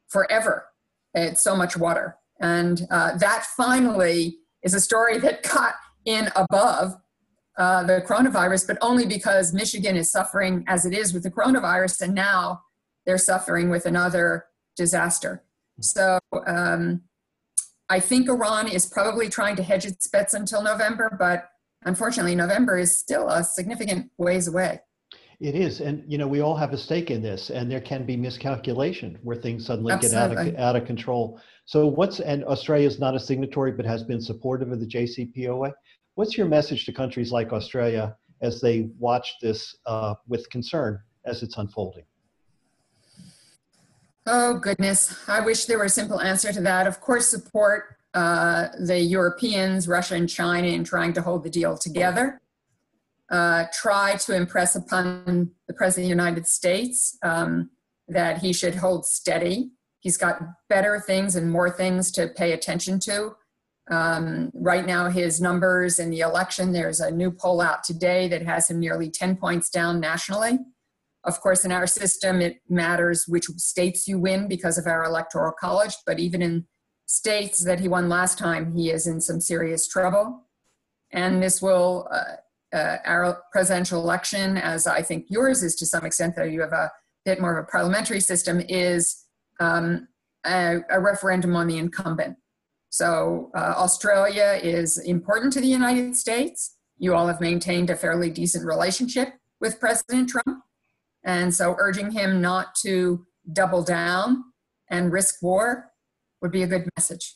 forever. 0.09 0.65
It's 1.13 1.43
so 1.43 1.55
much 1.55 1.77
water. 1.77 2.17
And 2.39 2.87
uh, 2.89 3.17
that 3.17 3.45
finally 3.55 4.37
is 4.63 4.73
a 4.73 4.79
story 4.79 5.19
that 5.19 5.43
got 5.43 5.75
in 6.05 6.29
above 6.35 6.93
uh, 7.57 7.83
the 7.83 8.01
coronavirus, 8.01 8.65
but 8.65 8.77
only 8.81 9.05
because 9.05 9.53
Michigan 9.53 9.95
is 9.95 10.11
suffering 10.11 10.63
as 10.67 10.85
it 10.85 10.93
is 10.93 11.13
with 11.13 11.23
the 11.23 11.31
coronavirus. 11.31 12.01
And 12.01 12.15
now 12.15 12.61
they're 13.05 13.19
suffering 13.19 13.69
with 13.69 13.85
another 13.85 14.45
disaster. 14.75 15.43
So 15.79 16.19
um, 16.47 17.01
I 17.91 17.99
think 17.99 18.29
Iran 18.29 18.69
is 18.69 18.85
probably 18.85 19.27
trying 19.27 19.57
to 19.57 19.63
hedge 19.63 19.85
its 19.85 20.07
bets 20.07 20.33
until 20.33 20.63
November, 20.63 21.13
but 21.19 21.49
unfortunately, 21.83 22.35
November 22.35 22.77
is 22.77 22.97
still 22.97 23.27
a 23.27 23.43
significant 23.43 24.09
ways 24.17 24.47
away. 24.47 24.79
It 25.41 25.55
is, 25.55 25.81
and 25.81 26.01
you 26.07 26.17
know 26.17 26.25
we 26.25 26.39
all 26.39 26.55
have 26.55 26.71
a 26.71 26.77
stake 26.77 27.11
in 27.11 27.21
this, 27.21 27.49
and 27.49 27.69
there 27.69 27.81
can 27.81 28.05
be 28.05 28.15
miscalculation 28.15 29.19
where 29.23 29.35
things 29.35 29.65
suddenly 29.65 29.91
Absolutely. 29.91 30.51
get 30.51 30.55
out 30.55 30.75
of 30.75 30.77
out 30.77 30.81
of 30.81 30.85
control. 30.85 31.41
So 31.65 31.85
what's 31.85 32.21
and 32.21 32.45
Australia 32.45 32.87
is 32.87 32.97
not 32.97 33.13
a 33.13 33.19
signatory, 33.19 33.73
but 33.73 33.85
has 33.85 34.03
been 34.03 34.21
supportive 34.21 34.71
of 34.71 34.79
the 34.79 34.87
JCPOA. 34.87 35.73
What's 36.15 36.37
your 36.37 36.47
message 36.47 36.85
to 36.85 36.93
countries 36.93 37.33
like 37.33 37.51
Australia 37.51 38.15
as 38.41 38.61
they 38.61 38.89
watch 38.99 39.35
this 39.41 39.75
uh, 39.85 40.13
with 40.29 40.49
concern 40.49 40.97
as 41.25 41.43
it's 41.43 41.57
unfolding? 41.57 42.05
Oh, 44.27 44.59
goodness. 44.59 45.17
I 45.27 45.41
wish 45.41 45.65
there 45.65 45.79
were 45.79 45.85
a 45.85 45.89
simple 45.89 46.21
answer 46.21 46.53
to 46.53 46.61
that. 46.61 46.85
Of 46.85 47.01
course, 47.01 47.27
support 47.27 47.95
uh, 48.13 48.67
the 48.79 48.99
Europeans, 48.99 49.87
Russia, 49.87 50.15
and 50.15 50.29
China 50.29 50.67
in 50.67 50.83
trying 50.83 51.13
to 51.13 51.21
hold 51.21 51.43
the 51.43 51.49
deal 51.49 51.77
together. 51.77 52.39
Uh, 53.29 53.65
try 53.73 54.15
to 54.17 54.35
impress 54.35 54.75
upon 54.75 55.51
the 55.67 55.73
President 55.73 56.05
of 56.05 56.17
the 56.17 56.23
United 56.23 56.45
States 56.45 57.17
um, 57.23 57.69
that 58.07 58.39
he 58.39 58.53
should 58.53 58.75
hold 58.75 59.05
steady. 59.05 59.71
He's 60.01 60.17
got 60.17 60.41
better 60.67 60.99
things 60.99 61.35
and 61.35 61.49
more 61.49 61.69
things 61.69 62.11
to 62.11 62.27
pay 62.27 62.51
attention 62.51 62.99
to 63.01 63.35
Um, 63.89 64.51
right 64.53 64.85
now, 64.85 65.09
his 65.09 65.41
numbers 65.41 65.97
in 65.97 66.11
the 66.11 66.19
election, 66.19 66.71
there's 66.71 66.99
a 66.99 67.09
new 67.09 67.31
poll 67.31 67.61
out 67.61 67.83
today 67.83 68.27
that 68.27 68.43
has 68.43 68.69
him 68.69 68.79
nearly 68.79 69.09
10 69.09 69.37
points 69.37 69.69
down 69.69 69.99
nationally. 69.99 70.59
Of 71.23 71.39
course, 71.39 71.65
in 71.65 71.71
our 71.71 71.87
system, 71.87 72.41
it 72.41 72.61
matters 72.67 73.25
which 73.27 73.45
states 73.57 74.07
you 74.07 74.17
win 74.19 74.47
because 74.47 74.77
of 74.77 74.87
our 74.87 75.03
electoral 75.03 75.53
college, 75.59 75.95
but 76.05 76.19
even 76.19 76.41
in 76.41 76.65
states 77.05 77.63
that 77.63 77.79
he 77.79 77.87
won 77.87 78.09
last 78.09 78.37
time, 78.37 78.75
he 78.75 78.89
is 78.89 79.05
in 79.05 79.21
some 79.21 79.39
serious 79.39 79.87
trouble. 79.87 80.47
And 81.11 81.43
this 81.43 81.61
will, 81.61 82.07
uh, 82.11 82.75
uh, 82.75 82.97
our 83.05 83.43
presidential 83.51 84.01
election, 84.01 84.57
as 84.57 84.87
I 84.87 85.01
think 85.01 85.25
yours 85.29 85.61
is 85.61 85.75
to 85.75 85.85
some 85.85 86.05
extent, 86.05 86.35
though 86.35 86.43
you 86.43 86.61
have 86.61 86.71
a 86.71 86.89
bit 87.25 87.39
more 87.39 87.57
of 87.57 87.65
a 87.65 87.67
parliamentary 87.67 88.21
system, 88.21 88.61
is 88.67 89.25
um, 89.59 90.07
a, 90.45 90.79
a 90.89 90.99
referendum 90.99 91.55
on 91.55 91.67
the 91.67 91.77
incumbent. 91.77 92.37
So 92.89 93.51
uh, 93.55 93.73
Australia 93.77 94.59
is 94.61 94.97
important 94.97 95.53
to 95.53 95.61
the 95.61 95.67
United 95.67 96.15
States. 96.15 96.77
You 96.97 97.13
all 97.13 97.27
have 97.27 97.41
maintained 97.41 97.89
a 97.89 97.95
fairly 97.95 98.29
decent 98.29 98.65
relationship 98.65 99.33
with 99.59 99.79
President 99.79 100.29
Trump. 100.29 100.63
And 101.23 101.53
so 101.53 101.75
urging 101.77 102.11
him 102.11 102.41
not 102.41 102.75
to 102.83 103.25
double 103.53 103.83
down 103.83 104.43
and 104.89 105.11
risk 105.11 105.41
war 105.41 105.91
would 106.41 106.51
be 106.51 106.63
a 106.63 106.67
good 106.67 106.87
message. 106.97 107.35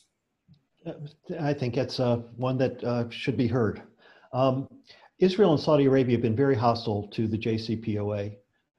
I 1.40 1.52
think 1.52 1.74
that's 1.74 1.98
uh, 1.98 2.16
one 2.36 2.58
that 2.58 2.82
uh, 2.84 3.10
should 3.10 3.36
be 3.36 3.46
heard. 3.46 3.82
Um, 4.32 4.68
Israel 5.18 5.52
and 5.52 5.60
Saudi 5.60 5.86
Arabia 5.86 6.16
have 6.16 6.22
been 6.22 6.36
very 6.36 6.54
hostile 6.54 7.08
to 7.08 7.26
the 7.26 7.38
JCPOA 7.38 8.36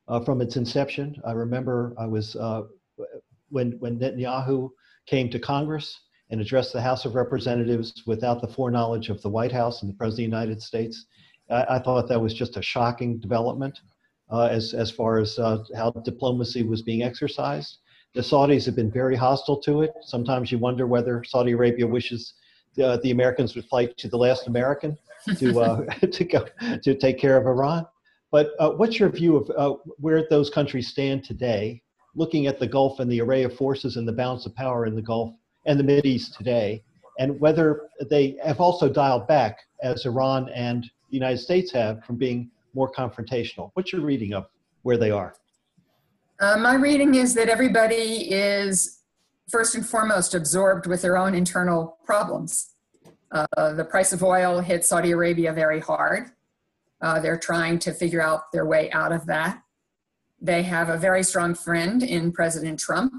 uh, 0.08 0.20
from 0.22 0.42
its 0.42 0.56
inception. 0.56 1.20
I 1.26 1.32
remember 1.32 1.94
I 1.98 2.06
was 2.06 2.36
uh, 2.36 2.64
when 3.50 3.74
when 3.80 4.00
Netanyahu 4.00 4.70
came 5.06 5.30
to 5.30 5.40
Congress 5.40 6.00
and 6.30 6.40
addressed 6.42 6.74
the 6.74 6.82
House 6.82 7.06
of 7.06 7.16
Representatives 7.16 8.04
without 8.06 8.42
the 8.42 8.48
foreknowledge 8.48 9.10
of 9.10 9.22
the 9.22 9.30
White 9.30 9.52
House 9.52 9.82
and 9.82 9.92
the 9.92 9.96
President 9.96 10.28
of 10.28 10.32
the 10.32 10.38
United 10.38 10.62
States. 10.62 11.06
I, 11.50 11.66
I 11.76 11.80
thought 11.80 12.08
that 12.10 12.22
was 12.22 12.34
just 12.34 12.58
a 12.58 12.62
shocking 12.62 13.20
development 13.20 13.80
as, 14.32 14.74
as 14.74 14.92
far 14.92 15.20
as 15.20 15.40
uh, 15.40 15.64
how 15.76 15.92
diplomacy 15.92 16.64
was 16.64 16.82
being 16.82 17.04
exercised. 17.04 17.78
The 18.14 18.22
Saudis 18.22 18.66
have 18.66 18.76
been 18.76 18.92
very 18.92 19.16
hostile 19.16 19.58
to 19.62 19.82
it. 19.82 19.94
Sometimes 20.02 20.52
you 20.52 20.58
wonder 20.58 20.88
whether 20.88 21.24
Saudi 21.24 21.52
Arabia 21.52 21.88
wishes 21.88 22.34
the, 22.76 23.00
the 23.04 23.12
Americans 23.12 23.56
would 23.56 23.66
fight 23.66 23.98
to 23.98 24.08
the 24.08 24.18
last 24.18 24.48
American 24.48 24.98
to, 25.38 25.60
uh, 25.60 25.86
to, 26.12 26.24
go, 26.24 26.46
to 26.84 26.96
take 26.96 27.20
care 27.20 27.38
of 27.38 27.46
Iran. 27.46 27.86
But 28.32 28.52
uh, 28.60 28.72
what's 28.72 29.00
your 29.00 29.10
view 29.10 29.38
of 29.38 29.52
uh, 29.58 29.78
where 29.98 30.28
those 30.30 30.50
countries 30.50 30.90
stand 30.90 31.24
today, 31.24 31.82
looking 32.16 32.48
at 32.48 32.60
the 32.60 32.68
Gulf 32.68 33.00
and 33.00 33.12
the 33.12 33.22
array 33.22 33.44
of 33.44 33.56
forces 33.56 33.98
and 33.98 34.08
the 34.08 34.14
balance 34.14 34.46
of 34.46 34.56
power 34.56 34.86
in 34.86 34.96
the 34.96 35.02
Gulf 35.02 35.34
and 35.66 35.80
the 35.80 35.84
Mid 35.84 36.06
East 36.06 36.36
today, 36.36 36.84
and 37.20 37.40
whether 37.40 37.90
they 38.10 38.38
have 38.44 38.60
also 38.60 38.90
dialed 38.90 39.28
back, 39.28 39.60
as 39.82 40.06
Iran 40.06 40.50
and 40.50 40.84
the 40.84 41.16
United 41.16 41.38
States 41.38 41.72
have, 41.72 42.04
from 42.04 42.18
being 42.18 42.52
more 42.78 42.90
confrontational? 42.92 43.72
What's 43.74 43.92
your 43.92 44.02
reading 44.02 44.34
of 44.34 44.48
where 44.84 44.98
they 44.98 45.12
are? 45.12 45.34
Uh, 46.40 46.56
my 46.58 46.76
reading 46.76 47.16
is 47.16 47.34
that 47.34 47.50
everybody 47.50 48.32
is 48.32 49.00
first 49.50 49.76
and 49.76 49.86
foremost 49.86 50.36
absorbed 50.36 50.86
with 50.86 51.02
their 51.02 51.18
own 51.18 51.34
internal 51.34 51.98
problems. 52.06 52.76
Uh, 53.32 53.74
the 53.74 53.84
price 53.84 54.14
of 54.14 54.24
oil 54.24 54.62
hit 54.62 54.86
Saudi 54.86 55.12
Arabia 55.12 55.52
very 55.52 55.80
hard. 55.80 56.32
Uh, 57.02 57.20
they're 57.20 57.40
trying 57.40 57.80
to 57.80 57.92
figure 57.92 58.22
out 58.22 58.52
their 58.54 58.66
way 58.66 58.92
out 58.92 59.12
of 59.12 59.26
that. 59.26 59.62
They 60.40 60.64
have 60.64 60.90
a 60.90 60.98
very 60.98 61.24
strong 61.24 61.56
friend 61.56 62.04
in 62.04 62.32
President 62.32 62.80
Trump, 62.80 63.12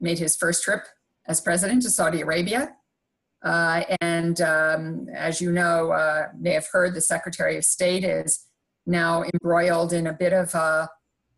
made 0.00 0.18
his 0.18 0.36
first 0.36 0.64
trip 0.64 0.82
as 1.26 1.40
president 1.40 1.82
to 1.82 1.90
Saudi 1.90 2.20
Arabia. 2.20 2.74
Uh, 3.44 3.82
and 4.00 4.40
um, 4.40 5.08
as 5.14 5.40
you 5.40 5.52
know, 5.52 5.92
uh, 5.92 6.28
may 6.36 6.52
have 6.54 6.66
heard, 6.72 6.94
the 6.94 7.00
Secretary 7.00 7.56
of 7.56 7.64
State 7.64 8.02
is 8.02 8.47
now 8.88 9.22
embroiled 9.34 9.92
in 9.92 10.06
a 10.06 10.12
bit 10.12 10.32
of 10.32 10.54
a 10.54 10.88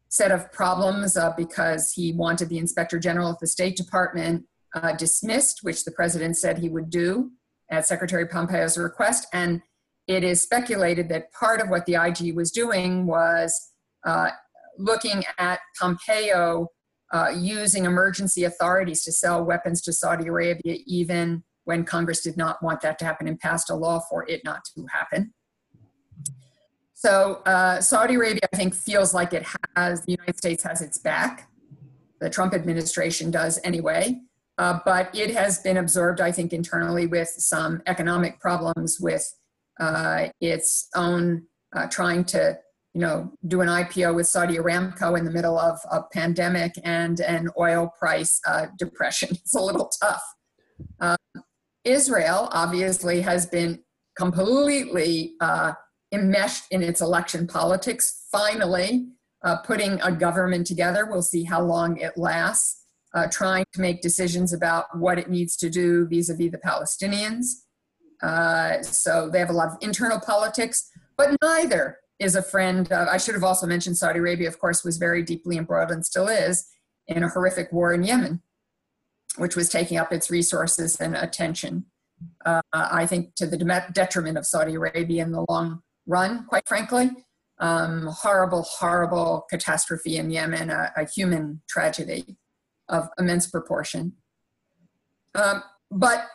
set 0.09 0.33
of 0.33 0.51
problems 0.53 1.17
uh, 1.17 1.33
because 1.37 1.93
he 1.93 2.13
wanted 2.13 2.49
the 2.49 2.59
Inspector 2.59 2.99
General 2.99 3.31
of 3.31 3.39
the 3.39 3.47
State 3.47 3.77
Department 3.77 4.45
uh, 4.75 4.93
dismissed, 4.93 5.61
which 5.63 5.85
the 5.85 5.93
president 5.93 6.37
said 6.37 6.59
he 6.59 6.69
would 6.69 6.91
do 6.91 7.31
at 7.71 7.87
Secretary 7.87 8.27
Pompeo's 8.27 8.79
request. 8.79 9.27
And 9.33 9.63
it 10.07 10.25
is 10.25 10.41
speculated 10.41 11.09
that 11.11 11.33
part 11.33 11.61
of 11.61 11.69
what 11.69 11.87
the 11.87 11.95
IG 11.95 12.35
was 12.35 12.51
doing 12.51 13.07
was 13.07 13.73
uh, 14.05 14.31
looking 14.79 15.23
at 15.39 15.61
Pompeo 15.79 16.69
uh, 17.13 17.33
using 17.37 17.85
emergency 17.85 18.45
authorities 18.45 19.03
to 19.05 19.13
sell 19.13 19.45
weapons 19.45 19.83
to 19.83 19.93
Saudi 19.93 20.27
Arabia, 20.27 20.79
even 20.87 21.45
when 21.65 21.85
Congress 21.85 22.21
did 22.21 22.37
not 22.37 22.63
want 22.63 22.81
that 22.81 22.99
to 22.99 23.05
happen 23.05 23.29
and 23.29 23.39
passed 23.39 23.71
a 23.71 23.75
law 23.75 24.01
for 24.09 24.29
it 24.29 24.41
not 24.45 24.63
to 24.75 24.87
happen. 24.93 25.33
So 27.01 27.41
uh, 27.47 27.81
Saudi 27.81 28.17
Arabia, 28.17 28.43
I 28.53 28.57
think, 28.59 28.75
feels 28.75 29.15
like 29.15 29.33
it 29.33 29.47
has 29.75 30.05
the 30.05 30.13
United 30.13 30.37
States 30.37 30.63
has 30.65 30.83
its 30.83 30.99
back. 30.99 31.51
The 32.21 32.29
Trump 32.29 32.53
administration 32.53 33.31
does 33.31 33.59
anyway, 33.65 34.21
uh, 34.59 34.81
but 34.85 35.09
it 35.17 35.31
has 35.31 35.61
been 35.61 35.79
absorbed, 35.79 36.21
I 36.21 36.31
think, 36.31 36.53
internally 36.53 37.07
with 37.07 37.29
some 37.29 37.81
economic 37.87 38.39
problems 38.39 38.99
with 39.01 39.27
uh, 39.81 40.29
its 40.43 40.89
own 40.95 41.47
uh, 41.75 41.87
trying 41.87 42.23
to 42.25 42.59
you 42.93 43.01
know, 43.01 43.33
do 43.49 43.63
an 43.63 43.69
IPO 43.69 44.15
with 44.15 44.27
Saudi 44.27 44.59
Aramco 44.59 45.19
in 45.19 45.25
the 45.25 45.31
middle 45.31 45.59
of 45.59 45.79
a 45.91 46.03
pandemic 46.13 46.75
and 46.85 47.21
an 47.21 47.49
oil 47.59 47.91
price 47.99 48.43
uh, 48.47 48.67
depression. 48.79 49.31
It's 49.43 49.55
a 49.55 49.61
little 49.63 49.91
tough. 50.03 50.23
Uh, 51.01 51.17
Israel 51.83 52.51
obviously 52.53 53.23
has 53.23 53.47
been 53.47 53.83
completely 54.19 55.37
uh, 55.41 55.73
enmeshed 56.13 56.65
in 56.71 56.83
its 56.83 57.01
election 57.01 57.47
politics. 57.47 58.27
Finally, 58.31 59.07
uh, 59.43 59.57
putting 59.59 60.01
a 60.03 60.13
government 60.13 60.67
together. 60.67 61.07
We'll 61.07 61.23
see 61.23 61.45
how 61.45 61.63
long 61.63 61.97
it 61.99 62.17
lasts. 62.17 62.79
Uh, 63.13 63.27
trying 63.27 63.65
to 63.73 63.81
make 63.81 64.01
decisions 64.03 64.53
about 64.53 64.97
what 64.97 65.19
it 65.19 65.29
needs 65.29 65.57
to 65.57 65.69
do 65.69 66.07
vis-a-vis 66.07 66.53
the 66.53 66.59
Palestinians. 66.59 67.65
Uh, 68.23 68.81
so 68.83 69.29
they 69.29 69.41
have 69.41 69.51
a 69.51 69.53
lot 69.53 69.67
of 69.67 69.77
internal 69.81 70.21
politics, 70.21 70.89
but 71.17 71.37
neither 71.43 71.99
is 72.21 72.37
a 72.37 72.43
friend 72.43 72.93
of, 72.93 73.09
I 73.09 73.17
should 73.17 73.35
have 73.35 73.43
also 73.43 73.67
mentioned 73.67 73.97
Saudi 73.97 74.21
Arabia, 74.21 74.47
of 74.47 74.61
course, 74.61 74.85
was 74.85 74.97
very 74.97 75.25
deeply 75.25 75.57
embroiled 75.57 75.91
and 75.91 76.07
still 76.07 76.29
is 76.29 76.69
in 77.09 77.25
a 77.25 77.29
horrific 77.29 77.73
war 77.73 77.93
in 77.93 78.05
Yemen, 78.05 78.43
which 79.39 79.57
was 79.57 79.69
taking 79.69 79.99
up 79.99 80.13
its 80.13 80.31
resources 80.31 81.01
and 81.01 81.17
attention. 81.17 81.87
Uh, 82.47 82.61
I 82.73 83.07
think 83.07 83.35
to 83.37 83.47
the 83.47 83.57
detriment 83.93 84.39
of 84.39 84.47
Saudi 84.47 84.77
Arabia 84.77 85.25
in 85.25 85.33
the 85.33 85.45
long 85.49 85.83
run, 86.11 86.45
quite 86.47 86.69
frankly. 86.69 87.11
Um, 87.59 88.07
horrible, 88.07 88.63
horrible 88.63 89.47
catastrophe 89.51 90.17
in 90.17 90.31
Yemen, 90.31 90.71
a, 90.71 90.93
a 90.97 91.05
human 91.05 91.61
tragedy 91.69 92.37
of 92.89 93.09
immense 93.19 93.47
proportion. 93.47 94.15
Um, 95.35 95.63
but 95.91 96.27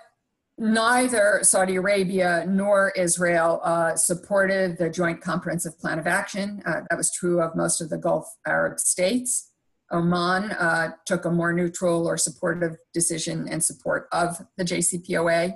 neither 0.58 1.40
Saudi 1.42 1.76
Arabia 1.76 2.46
nor 2.48 2.92
Israel 2.96 3.60
uh, 3.64 3.96
supported 3.96 4.78
the 4.78 4.90
Joint 4.90 5.22
Comprehensive 5.22 5.78
Plan 5.80 6.00
of 6.00 6.08
Action. 6.08 6.62
Uh, 6.66 6.82
that 6.90 6.98
was 6.98 7.12
true 7.12 7.42
of 7.42 7.56
most 7.56 7.82
of 7.82 7.90
the 7.90 7.98
Gulf 7.98 8.26
Arab 8.48 8.80
states. 8.80 9.52
Oman 9.92 10.52
uh, 10.52 10.92
took 11.06 11.26
a 11.26 11.32
more 11.32 11.54
neutral 11.54 12.08
or 12.08 12.18
supportive 12.18 12.78
decision 12.94 13.48
in 13.48 13.62
support 13.62 14.08
of 14.12 14.42
the 14.58 14.64
JCPOA. 14.64 15.56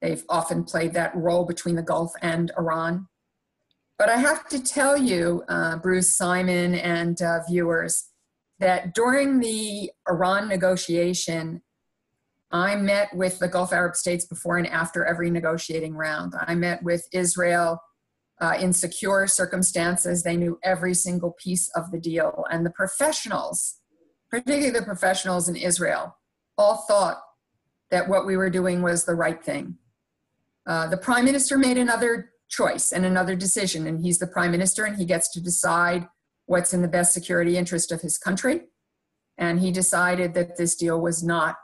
They've 0.00 0.24
often 0.28 0.64
played 0.64 0.94
that 0.94 1.14
role 1.14 1.44
between 1.44 1.76
the 1.76 1.82
Gulf 1.82 2.12
and 2.22 2.50
Iran. 2.58 3.06
But 4.00 4.08
I 4.08 4.16
have 4.16 4.48
to 4.48 4.58
tell 4.58 4.96
you, 4.96 5.44
uh, 5.46 5.76
Bruce, 5.76 6.16
Simon, 6.16 6.74
and 6.74 7.20
uh, 7.20 7.40
viewers, 7.46 8.08
that 8.58 8.94
during 8.94 9.40
the 9.40 9.90
Iran 10.08 10.48
negotiation, 10.48 11.60
I 12.50 12.76
met 12.76 13.14
with 13.14 13.38
the 13.40 13.46
Gulf 13.46 13.74
Arab 13.74 13.94
states 13.94 14.24
before 14.24 14.56
and 14.56 14.66
after 14.66 15.04
every 15.04 15.30
negotiating 15.30 15.92
round. 15.92 16.32
I 16.34 16.54
met 16.54 16.82
with 16.82 17.06
Israel 17.12 17.78
uh, 18.40 18.54
in 18.58 18.72
secure 18.72 19.26
circumstances. 19.26 20.22
They 20.22 20.38
knew 20.38 20.58
every 20.64 20.94
single 20.94 21.32
piece 21.32 21.68
of 21.76 21.90
the 21.90 22.00
deal. 22.00 22.46
And 22.50 22.64
the 22.64 22.70
professionals, 22.70 23.80
particularly 24.30 24.70
the 24.70 24.80
professionals 24.80 25.46
in 25.46 25.56
Israel, 25.56 26.16
all 26.56 26.86
thought 26.88 27.20
that 27.90 28.08
what 28.08 28.24
we 28.24 28.38
were 28.38 28.48
doing 28.48 28.80
was 28.80 29.04
the 29.04 29.14
right 29.14 29.44
thing. 29.44 29.76
Uh, 30.66 30.86
the 30.86 30.96
prime 30.96 31.26
minister 31.26 31.58
made 31.58 31.76
another 31.76 32.30
choice 32.50 32.92
and 32.92 33.06
another 33.06 33.34
decision, 33.34 33.86
and 33.86 34.00
he's 34.00 34.18
the 34.18 34.26
prime 34.26 34.50
minister 34.50 34.84
and 34.84 34.96
he 34.96 35.04
gets 35.04 35.32
to 35.32 35.40
decide 35.40 36.06
what's 36.46 36.74
in 36.74 36.82
the 36.82 36.88
best 36.88 37.14
security 37.14 37.56
interest 37.56 37.92
of 37.92 38.00
his 38.02 38.18
country. 38.18 38.62
And 39.38 39.60
he 39.60 39.70
decided 39.70 40.34
that 40.34 40.56
this 40.56 40.74
deal 40.74 41.00
was 41.00 41.22
not 41.22 41.56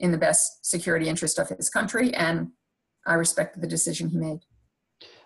in 0.00 0.10
the 0.10 0.18
best 0.18 0.66
security 0.66 1.08
interest 1.08 1.38
of 1.38 1.48
his 1.48 1.70
country, 1.70 2.12
and 2.14 2.48
I 3.06 3.14
respect 3.14 3.60
the 3.60 3.66
decision 3.66 4.10
he 4.10 4.18
made. 4.18 4.40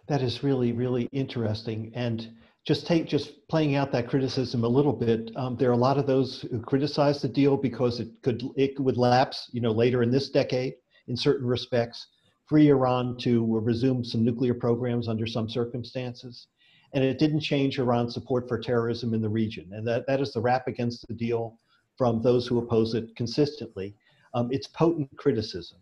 That 0.09 0.23
is 0.23 0.43
really, 0.43 0.73
really 0.73 1.09
interesting. 1.13 1.91
And 1.95 2.31
just 2.67 2.87
take 2.87 3.09
just 3.09 3.49
playing 3.49 3.77
out 3.77 3.91
that 3.93 4.09
criticism 4.09 4.63
a 4.63 4.69
little 4.69 4.93
bit. 4.93 5.31
Um, 5.37 5.57
there 5.57 5.71
are 5.71 5.73
a 5.73 5.77
lot 5.89 5.97
of 5.97 6.07
those 6.07 6.45
who 6.51 6.61
criticize 6.61 7.23
the 7.23 7.29
deal 7.29 7.57
because 7.57 7.99
it 7.99 8.09
could 8.23 8.43
it 8.57 8.79
would 8.79 8.99
lapse, 8.99 9.49
you 9.53 9.63
know, 9.63 9.73
later 9.73 10.03
in 10.03 10.11
this 10.11 10.29
decade 10.29 10.75
in 11.09 11.17
certain 11.17 11.47
respects. 11.47 12.07
Free 12.49 12.71
Iran 12.71 13.17
to 13.19 13.61
resume 13.61 14.03
some 14.03 14.25
nuclear 14.25 14.55
programs 14.55 15.07
under 15.07 15.27
some 15.27 15.49
circumstances. 15.49 16.49
And 16.95 17.05
it 17.05 17.19
didn't 17.19 17.41
change 17.41 17.79
Iran's 17.79 18.15
support 18.15 18.49
for 18.49 18.59
terrorism 18.59 19.13
in 19.13 19.21
the 19.21 19.29
region. 19.29 19.69
And 19.73 19.87
that, 19.87 20.07
that 20.07 20.21
is 20.21 20.33
the 20.33 20.41
rap 20.41 20.67
against 20.67 21.07
the 21.07 21.15
deal 21.15 21.59
from 21.99 22.23
those 22.23 22.47
who 22.47 22.59
oppose 22.59 22.95
it 22.95 23.15
consistently. 23.17 23.95
Um, 24.33 24.49
it's 24.51 24.67
potent 24.67 25.15
criticism. 25.17 25.79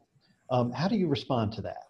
Um, 0.51 0.73
how 0.73 0.89
do 0.89 0.97
you 0.97 1.07
respond 1.07 1.53
to 1.53 1.63
that? 1.63 1.85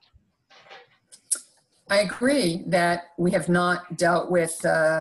I 1.89 2.01
agree 2.01 2.65
that 2.67 3.13
we 3.17 3.31
have 3.31 3.49
not 3.49 3.97
dealt 3.97 4.31
with 4.31 4.63
uh, 4.65 5.01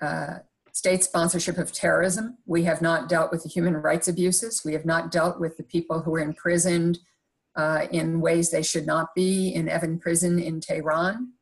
uh, 0.00 0.38
state 0.72 1.02
sponsorship 1.02 1.58
of 1.58 1.72
terrorism. 1.72 2.38
We 2.46 2.64
have 2.64 2.82
not 2.82 3.08
dealt 3.08 3.32
with 3.32 3.42
the 3.42 3.48
human 3.48 3.74
rights 3.74 4.06
abuses. 4.06 4.62
We 4.64 4.74
have 4.74 4.84
not 4.84 5.10
dealt 5.10 5.40
with 5.40 5.56
the 5.56 5.62
people 5.64 6.02
who 6.02 6.14
are 6.14 6.20
imprisoned 6.20 7.00
uh, 7.58 7.88
in 7.90 8.20
ways 8.20 8.50
they 8.50 8.62
should 8.62 8.86
not 8.86 9.08
be 9.16 9.52
in 9.52 9.66
Evin 9.66 10.00
prison 10.00 10.38
in 10.38 10.60
Tehran. 10.60 11.32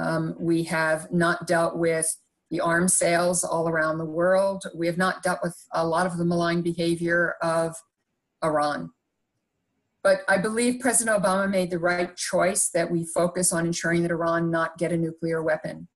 Um, 0.00 0.34
we 0.38 0.64
have 0.64 1.10
not 1.12 1.46
dealt 1.46 1.78
with 1.78 2.16
the 2.50 2.60
arms 2.60 2.94
sales 2.94 3.44
all 3.44 3.68
around 3.68 3.98
the 3.98 4.04
world. 4.04 4.64
We 4.74 4.88
have 4.88 4.98
not 4.98 5.22
dealt 5.22 5.38
with 5.42 5.56
a 5.72 5.86
lot 5.86 6.06
of 6.06 6.18
the 6.18 6.24
malign 6.24 6.62
behavior 6.62 7.36
of 7.40 7.76
Iran. 8.42 8.90
But 10.02 10.22
I 10.28 10.38
believe 10.38 10.80
President 10.80 11.22
Obama 11.22 11.48
made 11.48 11.70
the 11.70 11.78
right 11.78 12.16
choice 12.16 12.70
that 12.70 12.90
we 12.90 13.04
focus 13.04 13.52
on 13.52 13.66
ensuring 13.66 14.02
that 14.02 14.10
Iran 14.10 14.50
not 14.50 14.76
get 14.76 14.92
a 14.92 14.96
nuclear 14.96 15.42
weapon. 15.42 15.86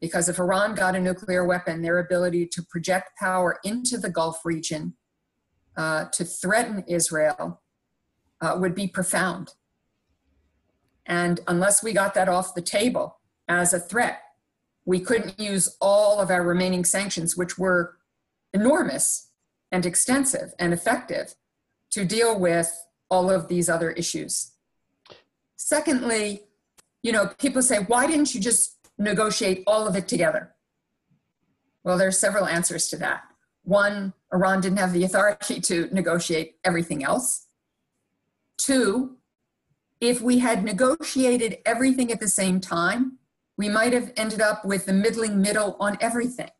Because 0.00 0.28
if 0.28 0.38
Iran 0.38 0.74
got 0.74 0.96
a 0.96 1.00
nuclear 1.00 1.46
weapon, 1.46 1.80
their 1.80 1.98
ability 1.98 2.46
to 2.48 2.62
project 2.68 3.10
power 3.18 3.58
into 3.64 3.96
the 3.96 4.10
Gulf 4.10 4.44
region 4.44 4.96
uh, 5.76 6.06
to 6.12 6.24
threaten 6.24 6.84
Israel 6.86 7.62
uh, 8.40 8.56
would 8.58 8.74
be 8.74 8.86
profound. 8.86 9.54
And 11.06 11.40
unless 11.48 11.82
we 11.82 11.92
got 11.92 12.14
that 12.14 12.28
off 12.28 12.54
the 12.54 12.62
table 12.62 13.18
as 13.48 13.72
a 13.72 13.80
threat, 13.80 14.20
we 14.84 15.00
couldn't 15.00 15.38
use 15.38 15.76
all 15.80 16.20
of 16.20 16.30
our 16.30 16.42
remaining 16.42 16.84
sanctions, 16.84 17.36
which 17.36 17.58
were 17.58 17.96
enormous 18.52 19.30
and 19.70 19.84
extensive 19.84 20.52
and 20.58 20.72
effective, 20.72 21.34
to 21.90 22.04
deal 22.04 22.38
with 22.38 22.86
all 23.10 23.30
of 23.30 23.48
these 23.48 23.68
other 23.68 23.90
issues. 23.92 24.52
Secondly, 25.56 26.42
you 27.02 27.12
know, 27.12 27.28
people 27.38 27.62
say, 27.62 27.78
why 27.78 28.06
didn't 28.06 28.34
you 28.34 28.40
just 28.40 28.76
negotiate 28.98 29.62
all 29.66 29.86
of 29.86 29.96
it 29.96 30.08
together? 30.08 30.54
Well, 31.84 31.96
there 31.96 32.08
are 32.08 32.12
several 32.12 32.46
answers 32.46 32.88
to 32.88 32.96
that. 32.98 33.24
One, 33.64 34.12
Iran 34.32 34.60
didn't 34.60 34.78
have 34.78 34.92
the 34.92 35.04
authority 35.04 35.60
to 35.60 35.88
negotiate 35.92 36.56
everything 36.64 37.04
else. 37.04 37.47
Two, 38.58 39.16
if 40.00 40.20
we 40.20 40.38
had 40.38 40.64
negotiated 40.64 41.58
everything 41.64 42.12
at 42.12 42.20
the 42.20 42.28
same 42.28 42.60
time, 42.60 43.18
we 43.56 43.68
might 43.68 43.92
have 43.92 44.12
ended 44.16 44.40
up 44.40 44.64
with 44.64 44.86
the 44.86 44.92
middling 44.92 45.40
middle 45.40 45.76
on 45.80 45.96
everything. 46.00 46.50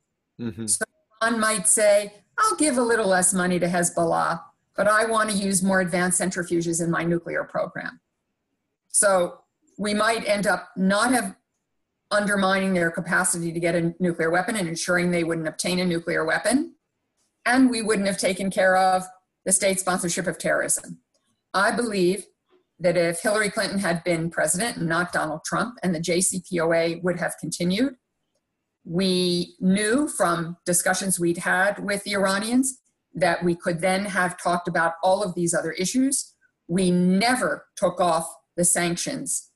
Mm-hmm. 0.40 0.66
So 0.66 0.84
Iran 1.22 1.38
might 1.38 1.68
say, 1.68 2.14
I'll 2.38 2.56
give 2.56 2.78
a 2.78 2.82
little 2.82 3.06
less 3.06 3.34
money 3.34 3.58
to 3.58 3.66
Hezbollah, 3.66 4.42
but 4.76 4.88
I 4.88 5.04
want 5.04 5.30
to 5.30 5.36
use 5.36 5.62
more 5.62 5.80
advanced 5.80 6.20
centrifuges 6.20 6.82
in 6.82 6.90
my 6.90 7.04
nuclear 7.04 7.44
program. 7.44 8.00
So 8.88 9.40
we 9.76 9.94
might 9.94 10.28
end 10.28 10.46
up 10.46 10.70
not 10.76 11.12
have 11.12 11.36
undermining 12.10 12.74
their 12.74 12.90
capacity 12.90 13.52
to 13.52 13.60
get 13.60 13.74
a 13.74 13.94
nuclear 14.00 14.30
weapon 14.30 14.56
and 14.56 14.68
ensuring 14.68 15.10
they 15.10 15.24
wouldn't 15.24 15.46
obtain 15.46 15.78
a 15.78 15.84
nuclear 15.84 16.24
weapon. 16.24 16.74
And 17.44 17.70
we 17.70 17.82
wouldn't 17.82 18.06
have 18.06 18.18
taken 18.18 18.50
care 18.50 18.76
of 18.76 19.04
the 19.44 19.52
state 19.52 19.78
sponsorship 19.78 20.26
of 20.26 20.38
terrorism. 20.38 20.98
I 21.54 21.70
believe 21.70 22.26
that 22.80 22.96
if 22.96 23.20
Hillary 23.20 23.50
Clinton 23.50 23.78
had 23.78 24.04
been 24.04 24.30
president 24.30 24.76
and 24.76 24.88
not 24.88 25.12
Donald 25.12 25.40
Trump, 25.44 25.78
and 25.82 25.94
the 25.94 26.00
JCPOA 26.00 27.02
would 27.02 27.18
have 27.18 27.34
continued, 27.40 27.94
we 28.84 29.56
knew 29.60 30.08
from 30.08 30.56
discussions 30.64 31.18
we'd 31.18 31.38
had 31.38 31.84
with 31.84 32.04
the 32.04 32.14
Iranians 32.14 32.78
that 33.14 33.42
we 33.42 33.54
could 33.54 33.80
then 33.80 34.04
have 34.04 34.40
talked 34.40 34.68
about 34.68 34.94
all 35.02 35.22
of 35.22 35.34
these 35.34 35.52
other 35.52 35.72
issues. 35.72 36.34
We 36.68 36.90
never 36.90 37.66
took 37.76 38.00
off 38.00 38.32
the 38.56 38.64
sanctions 38.64 39.50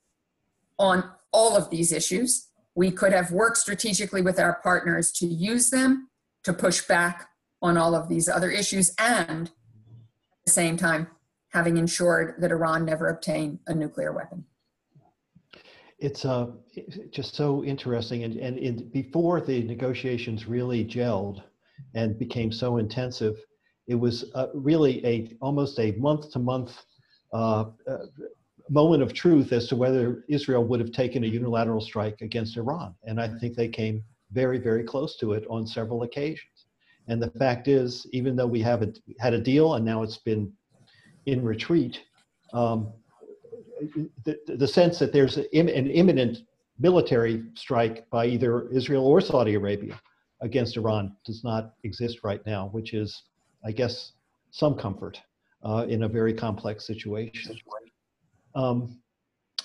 on 0.77 1.09
all 1.31 1.55
of 1.55 1.69
these 1.69 1.91
issues. 1.91 2.49
We 2.75 2.91
could 2.91 3.13
have 3.13 3.31
worked 3.31 3.57
strategically 3.57 4.21
with 4.21 4.39
our 4.39 4.59
partners 4.61 5.11
to 5.13 5.25
use 5.25 5.69
them 5.69 6.09
to 6.43 6.53
push 6.53 6.81
back 6.81 7.29
on 7.61 7.77
all 7.77 7.95
of 7.95 8.09
these 8.09 8.27
other 8.27 8.51
issues 8.51 8.93
and 8.99 9.47
at 9.47 10.45
the 10.45 10.51
same 10.51 10.75
time 10.75 11.07
having 11.53 11.77
ensured 11.77 12.35
that 12.39 12.51
Iran 12.51 12.85
never 12.85 13.09
obtain 13.09 13.59
a 13.67 13.73
nuclear 13.73 14.11
weapon. 14.11 14.43
It's 15.99 16.25
uh, 16.25 16.47
just 17.11 17.35
so 17.35 17.63
interesting. 17.63 18.23
And, 18.23 18.35
and 18.37 18.57
in, 18.57 18.89
before 18.89 19.39
the 19.39 19.63
negotiations 19.63 20.47
really 20.47 20.83
gelled 20.83 21.43
and 21.93 22.17
became 22.17 22.51
so 22.51 22.77
intensive, 22.77 23.37
it 23.87 23.95
was 23.95 24.25
uh, 24.33 24.47
really 24.53 25.05
a 25.05 25.35
almost 25.41 25.79
a 25.79 25.91
month 25.93 26.31
to 26.31 26.39
month 26.39 26.83
moment 28.69 29.03
of 29.03 29.13
truth 29.13 29.51
as 29.51 29.67
to 29.67 29.75
whether 29.75 30.23
Israel 30.29 30.63
would 30.63 30.79
have 30.79 30.91
taken 30.91 31.23
a 31.23 31.27
unilateral 31.27 31.81
strike 31.81 32.21
against 32.21 32.57
Iran. 32.57 32.95
And 33.03 33.19
I 33.19 33.27
think 33.39 33.55
they 33.55 33.67
came 33.67 34.03
very, 34.31 34.57
very 34.57 34.83
close 34.83 35.17
to 35.17 35.33
it 35.33 35.45
on 35.49 35.67
several 35.67 36.03
occasions. 36.03 36.65
And 37.07 37.21
the 37.21 37.29
fact 37.31 37.67
is, 37.67 38.07
even 38.13 38.35
though 38.35 38.47
we 38.47 38.61
have 38.61 38.81
a, 38.81 38.93
had 39.19 39.33
a 39.33 39.39
deal 39.39 39.75
and 39.75 39.85
now 39.85 40.03
it's 40.03 40.17
been 40.17 40.51
in 41.25 41.43
retreat, 41.43 42.01
um, 42.53 42.91
the, 44.23 44.37
the 44.47 44.67
sense 44.67 44.99
that 44.99 45.11
there's 45.11 45.37
an 45.37 45.47
imminent 45.51 46.39
military 46.79 47.43
strike 47.55 48.09
by 48.09 48.25
either 48.25 48.69
Israel 48.69 49.05
or 49.05 49.21
Saudi 49.21 49.55
Arabia 49.55 49.99
against 50.41 50.77
Iran 50.77 51.15
does 51.25 51.43
not 51.43 51.73
exist 51.83 52.19
right 52.23 52.45
now, 52.45 52.69
which 52.71 52.93
is, 52.93 53.23
I 53.65 53.71
guess, 53.71 54.13
some 54.51 54.75
comfort 54.75 55.19
uh, 55.63 55.85
in 55.87 56.03
a 56.03 56.07
very 56.07 56.33
complex 56.33 56.85
situation. 56.85 57.57
Um, 58.55 58.99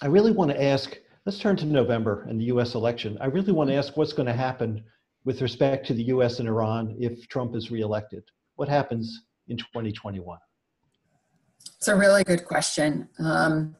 I 0.00 0.06
really 0.06 0.30
want 0.30 0.50
to 0.50 0.62
ask, 0.62 0.96
let's 1.26 1.38
turn 1.38 1.56
to 1.56 1.66
November 1.66 2.24
and 2.28 2.40
the 2.40 2.44
US 2.46 2.74
election. 2.74 3.18
I 3.20 3.26
really 3.26 3.52
want 3.52 3.68
to 3.70 3.76
ask 3.76 3.96
what's 3.96 4.12
going 4.12 4.26
to 4.26 4.32
happen 4.32 4.84
with 5.24 5.42
respect 5.42 5.86
to 5.88 5.94
the 5.94 6.04
US 6.04 6.38
and 6.38 6.48
Iran 6.48 6.96
if 6.98 7.28
Trump 7.28 7.56
is 7.56 7.70
reelected. 7.70 8.22
What 8.56 8.68
happens 8.68 9.22
in 9.48 9.56
2021? 9.56 10.38
It's 11.76 11.88
a 11.88 11.96
really 11.96 12.24
good 12.24 12.44
question. 12.44 13.08
Um, 13.18 13.76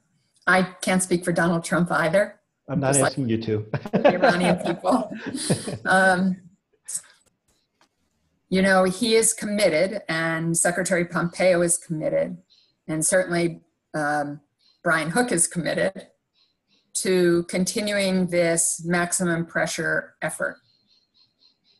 I 0.47 0.62
can't 0.62 1.03
speak 1.03 1.25
for 1.25 1.33
Donald 1.33 1.64
Trump 1.64 1.91
either. 1.91 2.38
I'm 2.69 2.81
not 2.81 2.97
asking 2.97 3.25
like 3.25 3.31
you 3.31 3.43
to. 3.43 3.67
Iranian 4.05 4.57
people. 4.67 5.11
Um, 5.85 6.37
you 8.51 8.62
know, 8.62 8.85
he 8.85 9.14
is 9.14 9.33
committed, 9.33 10.03
and 10.09 10.57
Secretary 10.57 11.05
Pompeo 11.05 11.61
is 11.61 11.77
committed, 11.77 12.38
and 12.87 13.05
certainly 13.05 13.61
um, 13.95 14.41
Brian 14.83 15.11
Hook 15.11 15.33
is 15.33 15.47
committed 15.47 16.09
to 16.95 17.45
continuing 17.45 18.29
this 18.29 18.83
maximum 18.85 19.45
pressure 19.47 20.14
effort. 20.23 20.57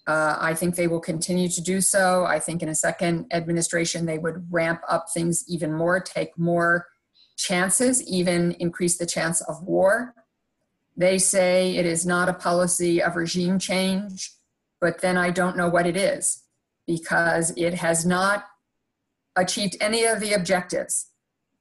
Uh, 0.09 0.39
I 0.41 0.55
think 0.55 0.75
they 0.75 0.89
will 0.89 1.01
continue 1.01 1.49
to 1.51 1.61
do 1.61 1.81
so. 1.81 2.25
I 2.25 2.39
think 2.41 2.63
in 2.63 2.71
a 2.71 2.75
second 2.75 3.27
administration, 3.31 4.07
they 4.07 4.19
would 4.19 4.47
ramp 4.51 4.81
up 4.89 5.07
things 5.13 5.45
even 5.49 5.73
more, 5.73 6.01
take 6.01 6.37
more 6.39 6.87
chances, 7.37 8.03
even 8.09 8.53
increase 8.53 8.97
the 8.97 9.07
chance 9.07 9.43
of 9.43 9.63
war. 9.63 10.15
They 10.97 11.19
say 11.19 11.77
it 11.77 11.85
is 11.85 12.07
not 12.07 12.29
a 12.29 12.33
policy 12.33 13.03
of 13.03 13.17
regime 13.17 13.59
change, 13.59 14.33
but 14.81 15.03
then 15.03 15.19
I 15.19 15.31
don't 15.31 15.59
know 15.59 15.69
what 15.69 15.87
it 15.87 15.97
is 15.97 16.43
because 16.87 17.53
it 17.57 17.75
has 17.75 18.07
not 18.07 18.47
achieved 19.37 19.77
any 19.81 20.05
of 20.05 20.21
the 20.21 20.33
objectives 20.33 21.09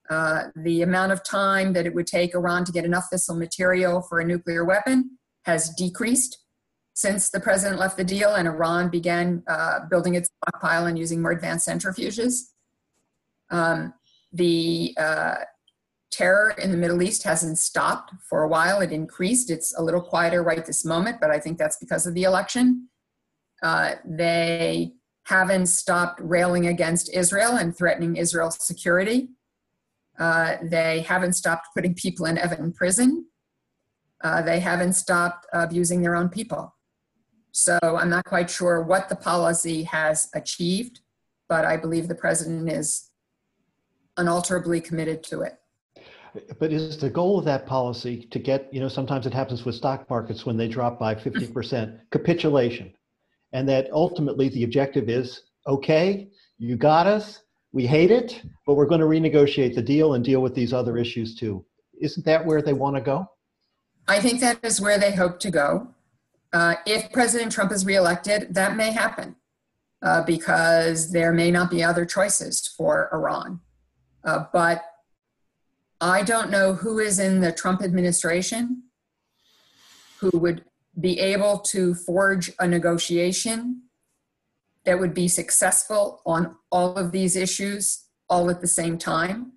uh, 0.10 0.44
the 0.56 0.82
amount 0.82 1.12
of 1.12 1.24
time 1.24 1.74
that 1.74 1.86
it 1.86 1.94
would 1.94 2.08
take 2.08 2.34
Iran 2.34 2.64
to 2.66 2.72
get 2.72 2.86
enough 2.86 3.08
fissile 3.12 3.38
material 3.38 4.02
for 4.02 4.20
a 4.20 4.26
nuclear 4.26 4.64
weapon 4.64 5.18
has 5.44 5.70
decreased 5.78 6.38
since 6.98 7.30
the 7.30 7.40
president 7.40 7.80
left 7.80 7.96
the 7.96 8.04
deal 8.04 8.34
and 8.34 8.48
Iran 8.48 8.90
began 8.90 9.44
uh, 9.48 9.82
building 9.88 10.16
its 10.16 10.32
stockpile 10.42 10.88
and 10.88 10.98
using 10.98 11.22
more 11.22 11.30
advanced 11.30 11.68
centrifuges. 11.68 12.54
Um, 13.52 13.94
the 14.34 14.96
uh, 14.98 15.36
terror 16.10 16.56
in 16.58 16.72
the 16.72 16.78
Middle 16.78 17.04
East 17.04 17.22
hasn't 17.22 17.60
stopped 17.60 18.14
for 18.28 18.42
a 18.42 18.48
while. 18.48 18.82
It 18.82 18.92
increased. 18.92 19.52
It's 19.52 19.78
a 19.78 19.84
little 19.84 20.02
quieter 20.02 20.42
right 20.42 20.66
this 20.66 20.84
moment, 20.84 21.18
but 21.22 21.30
I 21.30 21.38
think 21.38 21.60
that's 21.60 21.78
because 21.78 22.08
of 22.08 22.16
the 22.16 22.24
election. 22.24 22.90
Uh, 23.62 23.92
they 24.04 24.94
haven't 25.26 25.68
stopped 25.68 26.20
railing 26.20 26.66
against 26.66 27.14
Israel 27.14 27.58
and 27.58 27.78
threatening 27.78 28.16
Israel's 28.16 28.58
security. 28.66 29.30
Uh, 30.18 30.56
they 30.64 31.02
haven't 31.02 31.34
stopped 31.34 31.68
putting 31.76 31.94
people 31.94 32.26
in 32.26 32.38
Evin 32.38 32.74
prison. 32.74 33.28
Uh, 34.24 34.42
they 34.42 34.60
haven't 34.60 34.94
stopped 34.94 35.46
abusing 35.54 36.02
their 36.02 36.16
own 36.16 36.28
people. 36.28 36.74
So 37.60 37.80
I'm 37.82 38.12
not 38.12 38.24
quite 38.26 38.52
sure 38.52 38.84
what 38.84 39.10
the 39.10 39.16
policy 39.16 39.82
has 39.86 40.30
achieved, 40.36 41.00
but 41.50 41.66
I 41.66 41.76
believe 41.76 42.08
the 42.08 42.14
president 42.14 42.70
is 42.70 43.10
unalterably 44.16 44.80
committed 44.80 45.24
to 45.24 45.42
it. 45.42 45.58
But 46.60 46.72
is 46.72 47.00
the 47.00 47.10
goal 47.10 47.40
of 47.40 47.46
that 47.46 47.66
policy 47.66 48.28
to 48.30 48.38
get, 48.38 48.72
you 48.72 48.80
know, 48.80 48.88
sometimes 48.88 49.26
it 49.26 49.34
happens 49.34 49.66
with 49.66 49.74
stock 49.74 50.08
markets 50.08 50.46
when 50.46 50.56
they 50.56 50.68
drop 50.68 51.00
by 51.00 51.16
50%, 51.16 52.00
capitulation. 52.12 52.94
And 53.54 53.68
that 53.70 53.90
ultimately 53.92 54.50
the 54.50 54.64
objective 54.64 55.10
is 55.10 55.42
okay, 55.66 56.30
you 56.60 56.76
got 56.76 57.08
us, 57.08 57.42
we 57.72 57.88
hate 57.88 58.12
it, 58.12 58.40
but 58.68 58.76
we're 58.76 58.86
going 58.86 59.02
to 59.02 59.08
renegotiate 59.08 59.74
the 59.74 59.82
deal 59.82 60.14
and 60.14 60.24
deal 60.24 60.44
with 60.44 60.54
these 60.54 60.74
other 60.74 60.96
issues 60.96 61.34
too. 61.34 61.66
Isn't 62.00 62.24
that 62.28 62.46
where 62.46 62.62
they 62.62 62.74
want 62.74 62.98
to 62.98 63.02
go? 63.02 63.32
I 64.08 64.20
think 64.20 64.42
that 64.42 64.60
is 64.62 64.80
where 64.80 65.00
they 65.00 65.12
hope 65.12 65.40
to 65.40 65.50
go. 65.50 65.96
Uh, 66.58 66.76
if 66.88 67.12
President 67.12 67.52
Trump 67.52 67.72
is 67.72 67.86
reelected, 67.86 68.56
that 68.56 68.76
may 68.76 68.92
happen 68.92 69.36
uh, 70.02 70.24
because 70.24 71.12
there 71.12 71.32
may 71.32 71.52
not 71.52 71.70
be 71.70 71.84
other 71.84 72.04
choices 72.04 72.68
for 72.76 73.10
Iran. 73.14 73.60
Uh, 74.24 74.46
but 74.52 74.82
I 76.02 76.24
don't 76.24 76.50
know 76.50 76.74
who 76.74 76.98
is 76.98 77.20
in 77.20 77.42
the 77.42 77.52
Trump 77.52 77.84
administration 77.84 78.86
who 80.20 80.32
would 80.40 80.66
be 81.00 81.20
able 81.20 81.60
to 81.60 81.94
forge 81.94 82.52
a 82.58 82.68
negotiation 82.68 83.84
that 84.84 85.00
would 85.00 85.14
be 85.14 85.28
successful 85.28 86.24
on 86.26 86.56
all 86.72 86.96
of 86.96 87.12
these 87.12 87.36
issues 87.36 88.06
all 88.32 88.50
at 88.50 88.62
the 88.62 88.68
same 88.68 88.98
time. 88.98 89.52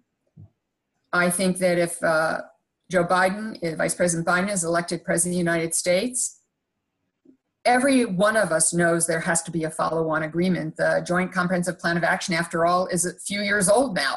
I 1.15 1.31
think 1.31 1.61
that 1.61 1.79
if 1.79 2.03
uh, 2.03 2.43
Joe 2.91 3.05
Biden, 3.05 3.59
if 3.63 3.79
Vice 3.79 3.95
President 3.95 4.29
Biden 4.29 4.53
is 4.53 4.65
elected 4.65 5.03
President 5.03 5.33
of 5.33 5.37
the 5.37 5.51
United 5.51 5.75
States, 5.75 6.37
every 7.64 8.05
one 8.05 8.37
of 8.37 8.53
us 8.53 8.73
knows 8.73 9.07
there 9.07 9.20
has 9.20 9.42
to 9.42 9.51
be 9.51 9.64
a 9.64 9.70
follow 9.70 10.09
on 10.11 10.23
agreement. 10.23 10.77
The 10.77 11.05
Joint 11.07 11.33
Comprehensive 11.33 11.79
Plan 11.79 11.96
of 11.96 12.05
Action, 12.05 12.35
after 12.35 12.64
all, 12.64 12.87
is 12.87 13.05
a 13.05 13.18
few 13.18 13.40
years 13.40 13.68
old 13.68 13.94
now. 13.94 14.16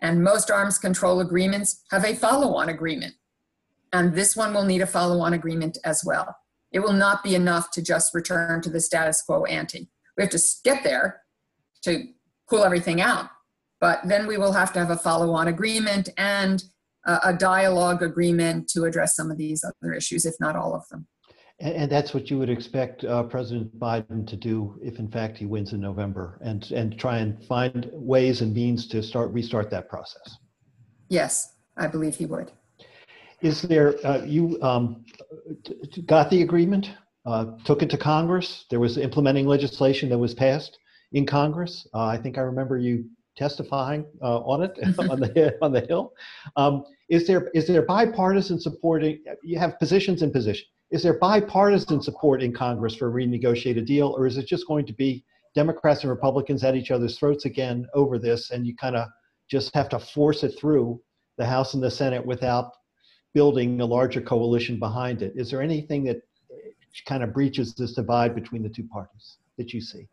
And 0.00 0.22
most 0.24 0.50
arms 0.50 0.78
control 0.78 1.20
agreements 1.20 1.82
have 1.90 2.04
a 2.04 2.14
follow 2.14 2.54
on 2.54 2.68
agreement. 2.68 3.14
And 3.92 4.14
this 4.14 4.36
one 4.36 4.54
will 4.54 4.64
need 4.64 4.82
a 4.82 4.86
follow 4.86 5.20
on 5.20 5.34
agreement 5.34 5.78
as 5.84 6.02
well. 6.04 6.36
It 6.72 6.80
will 6.80 6.92
not 6.92 7.22
be 7.22 7.34
enough 7.34 7.70
to 7.72 7.82
just 7.82 8.14
return 8.14 8.62
to 8.62 8.70
the 8.70 8.80
status 8.80 9.22
quo 9.22 9.44
ante. 9.44 9.90
We 10.16 10.22
have 10.22 10.30
to 10.30 10.40
get 10.64 10.84
there 10.84 11.22
to 11.82 12.04
cool 12.48 12.64
everything 12.64 13.00
out. 13.00 13.28
But 13.80 14.00
then 14.06 14.26
we 14.26 14.36
will 14.36 14.52
have 14.52 14.72
to 14.74 14.78
have 14.78 14.90
a 14.90 14.96
follow 14.96 15.32
on 15.32 15.48
agreement 15.48 16.10
and 16.16 16.62
uh, 17.06 17.18
a 17.24 17.32
dialogue 17.32 18.02
agreement 18.02 18.68
to 18.68 18.84
address 18.84 19.16
some 19.16 19.30
of 19.30 19.38
these 19.38 19.64
other 19.64 19.92
issues, 19.94 20.26
if 20.26 20.34
not 20.38 20.54
all 20.54 20.74
of 20.74 20.86
them. 20.88 21.06
And, 21.60 21.74
and 21.74 21.92
that's 21.92 22.12
what 22.14 22.30
you 22.30 22.38
would 22.38 22.50
expect 22.50 23.04
uh, 23.04 23.22
President 23.24 23.78
Biden 23.78 24.26
to 24.26 24.36
do 24.36 24.78
if, 24.82 24.98
in 24.98 25.08
fact, 25.08 25.36
he 25.36 25.46
wins 25.46 25.72
in 25.72 25.80
November, 25.80 26.38
and 26.42 26.70
and 26.72 26.98
try 26.98 27.18
and 27.18 27.42
find 27.44 27.88
ways 27.92 28.40
and 28.40 28.52
means 28.54 28.86
to 28.88 29.02
start 29.02 29.30
restart 29.32 29.70
that 29.70 29.88
process. 29.88 30.36
Yes, 31.08 31.54
I 31.76 31.86
believe 31.86 32.16
he 32.16 32.26
would. 32.26 32.50
Is 33.42 33.62
there 33.62 33.94
uh, 34.06 34.22
you 34.24 34.58
um, 34.62 35.04
got 36.06 36.30
the 36.30 36.42
agreement? 36.42 36.90
Uh, 37.26 37.52
took 37.64 37.82
it 37.82 37.90
to 37.90 37.98
Congress. 37.98 38.64
There 38.70 38.80
was 38.80 38.96
implementing 38.96 39.46
legislation 39.46 40.08
that 40.08 40.18
was 40.18 40.32
passed 40.32 40.78
in 41.12 41.26
Congress. 41.26 41.86
Uh, 41.92 42.06
I 42.06 42.16
think 42.16 42.38
I 42.38 42.40
remember 42.40 42.78
you 42.78 43.04
testifying 43.36 44.06
uh, 44.22 44.38
on 44.38 44.62
it 44.62 44.72
on 44.98 45.20
the 45.20 45.56
on 45.60 45.72
the 45.72 45.82
Hill. 45.82 46.14
Um, 46.56 46.84
is 47.10 47.26
there 47.26 47.50
is 47.54 47.66
there 47.66 47.82
bipartisan 47.82 48.58
supporting? 48.58 49.22
You 49.42 49.58
have 49.58 49.78
positions 49.78 50.22
and 50.22 50.32
positions 50.32 50.68
is 50.90 51.02
there 51.02 51.18
bipartisan 51.18 52.02
support 52.02 52.42
in 52.42 52.52
Congress 52.52 52.96
for 52.96 53.08
a 53.08 53.12
renegotiated 53.12 53.86
deal, 53.86 54.08
or 54.16 54.26
is 54.26 54.36
it 54.36 54.46
just 54.46 54.66
going 54.66 54.86
to 54.86 54.92
be 54.92 55.24
Democrats 55.54 56.02
and 56.02 56.10
Republicans 56.10 56.64
at 56.64 56.74
each 56.74 56.90
other's 56.90 57.18
throats 57.18 57.44
again 57.44 57.86
over 57.94 58.18
this, 58.18 58.50
and 58.50 58.66
you 58.66 58.74
kind 58.76 58.96
of 58.96 59.08
just 59.48 59.74
have 59.74 59.88
to 59.88 59.98
force 59.98 60.42
it 60.42 60.58
through 60.58 61.00
the 61.38 61.46
House 61.46 61.74
and 61.74 61.82
the 61.82 61.90
Senate 61.90 62.24
without 62.24 62.72
building 63.34 63.80
a 63.80 63.86
larger 63.86 64.20
coalition 64.20 64.78
behind 64.78 65.22
it? 65.22 65.32
Is 65.36 65.50
there 65.50 65.62
anything 65.62 66.04
that 66.04 66.22
kind 67.06 67.22
of 67.22 67.32
breaches 67.32 67.74
this 67.74 67.94
divide 67.94 68.34
between 68.34 68.62
the 68.62 68.68
two 68.68 68.84
parties 68.84 69.38
that 69.58 69.72
you 69.72 69.80
see? 69.80 70.08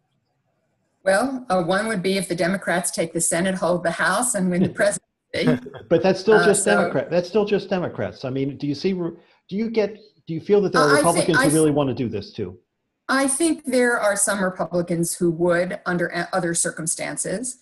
Well, 1.04 1.46
uh, 1.50 1.64
one 1.64 1.88
would 1.88 2.04
be 2.04 2.18
if 2.18 2.28
the 2.28 2.36
Democrats 2.36 2.92
take 2.92 3.14
the 3.14 3.22
Senate, 3.22 3.56
hold 3.56 3.84
the 3.84 3.92
House, 3.92 4.36
and 4.36 4.50
win 4.52 4.64
the 4.64 4.70
presidency. 5.34 5.72
but 5.90 6.04
that's 6.04 6.20
still 6.20 6.36
uh, 6.36 6.46
just 6.46 6.68
uh, 6.68 6.72
so, 6.72 6.78
Democrat. 6.82 7.10
That's 7.10 7.30
still 7.30 7.46
just 7.46 7.70
Democrats. 7.70 8.26
I 8.26 8.30
mean, 8.30 8.58
do 8.58 8.68
you 8.68 8.76
see? 8.76 8.94
Do 8.94 9.56
you 9.56 9.70
get 9.70 9.98
do 10.28 10.34
you 10.34 10.42
feel 10.42 10.62
that 10.62 10.74
there 10.74 10.82
are 10.82 10.96
Republicans 10.96 11.38
think, 11.38 11.52
who 11.52 11.58
really 11.58 11.72
want 11.72 11.88
to 11.90 11.96
do 11.96 12.10
this 12.10 12.32
too? 12.32 12.60
I 13.08 13.28
think 13.28 13.64
there 13.66 13.98
are 13.98 14.18
some 14.18 14.44
Republicans 14.44 15.16
who 15.16 15.32
would 15.32 15.80
under 15.86 16.28
other 16.34 16.54
circumstances. 16.54 17.58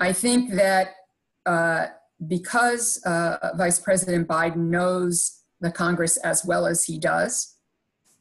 I 0.00 0.14
think 0.14 0.52
that 0.52 0.94
uh, 1.44 1.88
because 2.26 3.02
uh, 3.04 3.50
Vice 3.56 3.78
President 3.78 4.26
Biden 4.26 4.70
knows 4.70 5.42
the 5.60 5.70
Congress 5.70 6.16
as 6.16 6.42
well 6.44 6.66
as 6.66 6.84
he 6.84 6.98
does, 6.98 7.56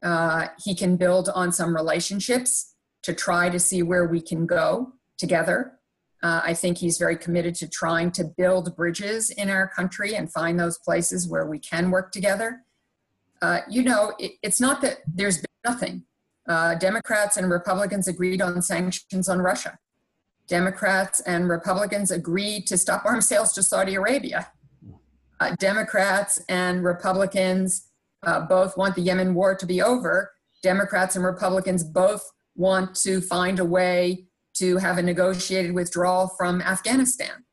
uh, 0.03 0.47
he 0.61 0.75
can 0.75 0.97
build 0.97 1.29
on 1.29 1.53
some 1.53 1.73
relationships 1.73 2.75
to 3.03 3.13
try 3.13 3.49
to 3.49 3.59
see 3.59 3.81
where 3.81 4.05
we 4.05 4.19
can 4.19 4.45
go 4.45 4.91
together. 5.17 5.79
Uh, 6.21 6.41
I 6.43 6.53
think 6.53 6.77
he's 6.77 6.97
very 6.97 7.15
committed 7.15 7.55
to 7.55 7.67
trying 7.69 8.11
to 8.11 8.25
build 8.25 8.75
bridges 8.75 9.29
in 9.29 9.49
our 9.49 9.69
country 9.69 10.15
and 10.15 10.29
find 10.29 10.59
those 10.59 10.77
places 10.77 11.29
where 11.29 11.45
we 11.45 11.59
can 11.59 11.91
work 11.91 12.11
together 12.11 12.65
uh, 13.41 13.59
you 13.69 13.83
know, 13.83 14.13
it, 14.19 14.33
it's 14.43 14.59
not 14.59 14.81
that 14.81 14.99
there's 15.07 15.37
been 15.37 15.45
nothing. 15.65 16.03
Uh, 16.47 16.75
Democrats 16.75 17.37
and 17.37 17.49
Republicans 17.49 18.07
agreed 18.07 18.41
on 18.41 18.61
sanctions 18.61 19.29
on 19.29 19.39
Russia. 19.39 19.77
Democrats 20.47 21.21
and 21.21 21.47
Republicans 21.47 22.09
agreed 22.09 22.65
to 22.65 22.77
stop 22.77 23.05
arms 23.05 23.27
sales 23.27 23.53
to 23.53 23.61
Saudi 23.61 23.95
Arabia. 23.95 24.51
Uh, 25.39 25.55
Democrats 25.59 26.43
and 26.49 26.83
Republicans 26.83 27.89
uh, 28.23 28.41
both 28.41 28.75
want 28.75 28.95
the 28.95 29.01
Yemen 29.01 29.33
war 29.35 29.55
to 29.55 29.65
be 29.65 29.81
over. 29.81 30.31
Democrats 30.63 31.15
and 31.15 31.23
Republicans 31.23 31.83
both 31.83 32.29
want 32.55 32.95
to 32.95 33.21
find 33.21 33.59
a 33.59 33.65
way 33.65 34.25
to 34.55 34.77
have 34.77 34.97
a 34.97 35.01
negotiated 35.01 35.73
withdrawal 35.73 36.27
from 36.37 36.61
Afghanistan. 36.61 37.45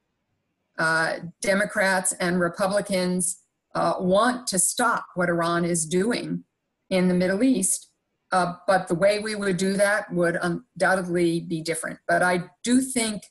Uh, 0.79 1.19
Democrats 1.41 2.13
and 2.15 2.41
Republicans 2.41 3.43
uh, 3.77 3.95
want 4.01 4.47
to 4.47 4.59
stop 4.59 5.05
what 5.15 5.29
Iran 5.29 5.65
is 5.67 5.85
doing 5.85 6.45
in 6.89 7.09
the 7.09 7.15
Middle 7.15 7.45
East. 7.45 7.91
Uh, 8.33 8.55
but 8.67 8.89
the 8.89 8.95
way 8.95 9.19
we 9.19 9.35
would 9.35 9.59
do 9.59 9.75
that 9.75 10.13
would 10.13 10.39
undoubtedly 10.41 11.41
be 11.41 11.61
different. 11.61 11.99
But 12.09 12.23
I 12.23 12.45
do 12.65 12.81
think 12.81 13.23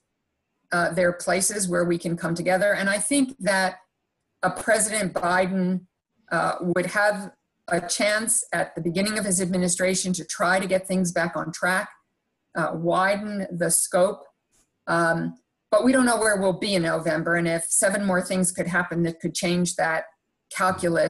uh, 0.71 0.93
there 0.93 1.10
are 1.10 1.13
places 1.13 1.67
where 1.67 1.84
we 1.84 1.97
can 1.97 2.15
come 2.15 2.36
together. 2.36 2.75
And 2.75 2.89
I 2.89 2.99
think 2.99 3.36
that 3.39 3.77
a 4.43 4.51
President 4.51 5.13
Biden 5.13 5.81
uh, 6.31 6.55
would 6.62 6.86
have 6.86 7.31
a 7.67 7.81
chance 7.81 8.43
at 8.53 8.75
the 8.75 8.81
beginning 8.81 9.17
of 9.17 9.25
his 9.25 9.41
administration 9.41 10.13
to 10.13 10.23
try 10.23 10.60
to 10.60 10.67
get 10.67 10.88
things 10.88 11.12
back 11.12 11.36
on 11.36 11.51
track, 11.51 11.89
uh, 12.55 12.69
widen 12.73 13.47
the 13.51 13.71
scope. 13.71 14.23
Um, 14.86 15.39
but 15.71 15.84
we 15.84 15.91
don't 15.91 16.05
know 16.05 16.19
where 16.19 16.39
we'll 16.39 16.53
be 16.53 16.75
in 16.75 16.84
November. 16.84 17.36
And 17.36 17.47
if 17.47 17.65
seven 17.65 18.05
more 18.05 18.21
things 18.21 18.51
could 18.51 18.67
happen 18.67 19.01
that 19.03 19.19
could 19.19 19.34
change 19.34 19.75
that 19.75 20.05
calculus 20.55 21.09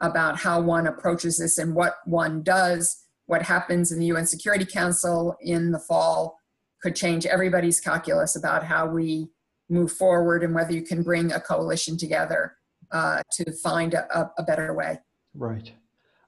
about 0.00 0.38
how 0.38 0.60
one 0.60 0.86
approaches 0.86 1.38
this 1.38 1.58
and 1.58 1.74
what 1.74 1.96
one 2.04 2.42
does. 2.42 3.04
What 3.26 3.42
happens 3.42 3.92
in 3.92 4.00
the 4.00 4.06
UN 4.06 4.26
Security 4.26 4.64
Council 4.64 5.36
in 5.40 5.72
the 5.72 5.78
fall 5.78 6.38
could 6.82 6.96
change 6.96 7.26
everybody's 7.26 7.80
calculus 7.80 8.34
about 8.36 8.64
how 8.64 8.86
we 8.86 9.28
move 9.68 9.92
forward 9.92 10.42
and 10.42 10.54
whether 10.54 10.72
you 10.72 10.82
can 10.82 11.02
bring 11.02 11.32
a 11.32 11.40
coalition 11.40 11.96
together 11.96 12.56
uh, 12.90 13.22
to 13.32 13.52
find 13.52 13.94
a, 13.94 14.30
a, 14.36 14.42
better 14.42 14.74
way. 14.74 14.98
Right. 15.34 15.70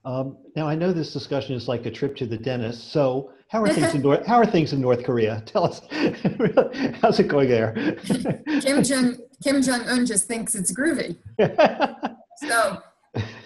Um, 0.05 0.37
now 0.55 0.67
I 0.67 0.75
know 0.75 0.93
this 0.93 1.11
discussion 1.11 1.55
is 1.55 1.67
like 1.67 1.85
a 1.85 1.91
trip 1.91 2.15
to 2.17 2.25
the 2.25 2.37
dentist. 2.37 2.91
So 2.91 3.31
how 3.49 3.61
are 3.63 3.69
things 3.69 3.93
in 3.93 4.01
North 4.01 4.25
How 4.25 4.37
are 4.37 4.45
things 4.45 4.71
in 4.71 4.79
North 4.79 5.03
Korea? 5.03 5.43
Tell 5.45 5.65
us, 5.65 5.81
how's 7.01 7.19
it 7.19 7.27
going 7.27 7.49
there? 7.49 7.73
Kim 8.61 8.83
Jong 8.83 9.17
Kim 9.43 9.61
Jong 9.61 9.81
Un 9.81 10.05
just 10.05 10.27
thinks 10.27 10.55
it's 10.55 10.73
groovy. 10.73 11.17
so 12.37 12.81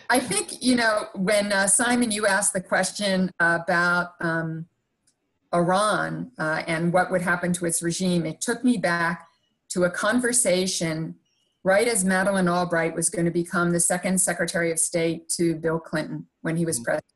I 0.09 0.19
think, 0.19 0.63
you 0.63 0.75
know, 0.75 1.07
when 1.15 1.51
uh, 1.51 1.67
Simon, 1.67 2.11
you 2.11 2.25
asked 2.25 2.53
the 2.53 2.61
question 2.61 3.31
about 3.39 4.11
um, 4.21 4.67
Iran 5.53 6.31
uh, 6.38 6.63
and 6.67 6.93
what 6.93 7.11
would 7.11 7.21
happen 7.21 7.53
to 7.53 7.65
its 7.65 7.81
regime, 7.81 8.25
it 8.25 8.41
took 8.41 8.63
me 8.63 8.77
back 8.77 9.27
to 9.69 9.83
a 9.83 9.89
conversation 9.89 11.15
right 11.63 11.88
as 11.88 12.05
Madeleine 12.05 12.47
Albright 12.47 12.95
was 12.95 13.09
going 13.09 13.25
to 13.25 13.31
become 13.31 13.71
the 13.71 13.79
second 13.79 14.19
Secretary 14.21 14.71
of 14.71 14.79
State 14.79 15.27
to 15.29 15.55
Bill 15.55 15.79
Clinton 15.79 16.27
when 16.41 16.55
he 16.55 16.65
was 16.65 16.77
mm-hmm. 16.77 16.85
president. 16.85 17.13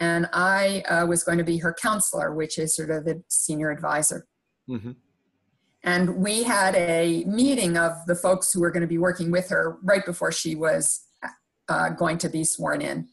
And 0.00 0.28
I 0.32 0.82
uh, 0.88 1.06
was 1.06 1.22
going 1.22 1.38
to 1.38 1.44
be 1.44 1.58
her 1.58 1.72
counselor, 1.72 2.34
which 2.34 2.58
is 2.58 2.74
sort 2.74 2.90
of 2.90 3.04
the 3.04 3.22
senior 3.28 3.70
advisor. 3.70 4.26
Mm-hmm. 4.68 4.92
And 5.84 6.16
we 6.16 6.42
had 6.42 6.74
a 6.74 7.24
meeting 7.24 7.76
of 7.76 7.92
the 8.06 8.14
folks 8.14 8.52
who 8.52 8.60
were 8.60 8.70
going 8.70 8.80
to 8.80 8.86
be 8.86 8.98
working 8.98 9.30
with 9.30 9.50
her 9.50 9.76
right 9.82 10.04
before 10.04 10.32
she 10.32 10.54
was 10.54 11.04
uh, 11.68 11.90
going 11.90 12.18
to 12.18 12.28
be 12.28 12.42
sworn 12.42 12.80
in. 12.80 13.08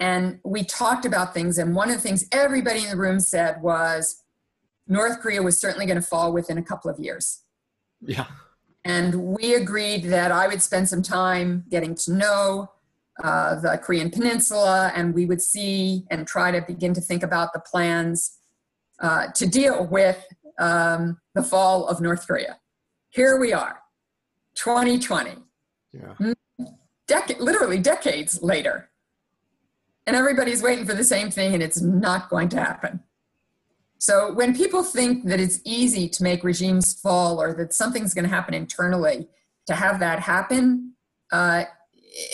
And 0.00 0.40
we 0.44 0.64
talked 0.64 1.04
about 1.04 1.32
things. 1.32 1.58
And 1.58 1.76
one 1.76 1.88
of 1.88 1.94
the 1.94 2.00
things 2.00 2.26
everybody 2.32 2.82
in 2.82 2.90
the 2.90 2.96
room 2.96 3.20
said 3.20 3.62
was 3.62 4.22
North 4.88 5.20
Korea 5.20 5.42
was 5.42 5.60
certainly 5.60 5.86
going 5.86 6.00
to 6.00 6.06
fall 6.06 6.32
within 6.32 6.58
a 6.58 6.62
couple 6.62 6.90
of 6.90 6.98
years. 6.98 7.42
Yeah. 8.00 8.26
And 8.84 9.36
we 9.36 9.54
agreed 9.54 10.04
that 10.04 10.32
I 10.32 10.48
would 10.48 10.62
spend 10.62 10.88
some 10.88 11.02
time 11.02 11.64
getting 11.68 11.94
to 11.96 12.12
know 12.12 12.70
uh, 13.22 13.60
the 13.60 13.78
Korean 13.78 14.10
Peninsula, 14.10 14.90
and 14.96 15.14
we 15.14 15.26
would 15.26 15.42
see 15.42 16.06
and 16.10 16.26
try 16.26 16.50
to 16.50 16.62
begin 16.62 16.94
to 16.94 17.00
think 17.02 17.22
about 17.22 17.52
the 17.52 17.60
plans 17.60 18.38
uh, 19.00 19.26
to 19.34 19.46
deal 19.46 19.86
with 19.86 20.26
um, 20.60 21.18
the 21.34 21.42
fall 21.42 21.88
of 21.88 22.00
North 22.00 22.26
Korea. 22.26 22.58
Here 23.08 23.40
we 23.40 23.52
are, 23.52 23.80
2020. 24.54 25.32
Yeah. 25.92 26.32
Dec- 27.08 27.40
literally 27.40 27.78
decades 27.78 28.40
later. 28.42 28.90
And 30.06 30.14
everybody's 30.14 30.62
waiting 30.62 30.86
for 30.86 30.94
the 30.94 31.04
same 31.04 31.30
thing, 31.30 31.54
and 31.54 31.62
it's 31.62 31.80
not 31.80 32.30
going 32.30 32.48
to 32.50 32.56
happen. 32.58 33.00
So 33.98 34.32
when 34.32 34.56
people 34.56 34.82
think 34.82 35.26
that 35.26 35.40
it's 35.40 35.60
easy 35.64 36.08
to 36.08 36.22
make 36.22 36.42
regimes 36.42 36.98
fall 37.00 37.40
or 37.40 37.52
that 37.54 37.74
something's 37.74 38.14
going 38.14 38.24
to 38.24 38.30
happen 38.30 38.54
internally 38.54 39.28
to 39.66 39.74
have 39.74 40.00
that 40.00 40.20
happen, 40.20 40.94
uh, 41.32 41.64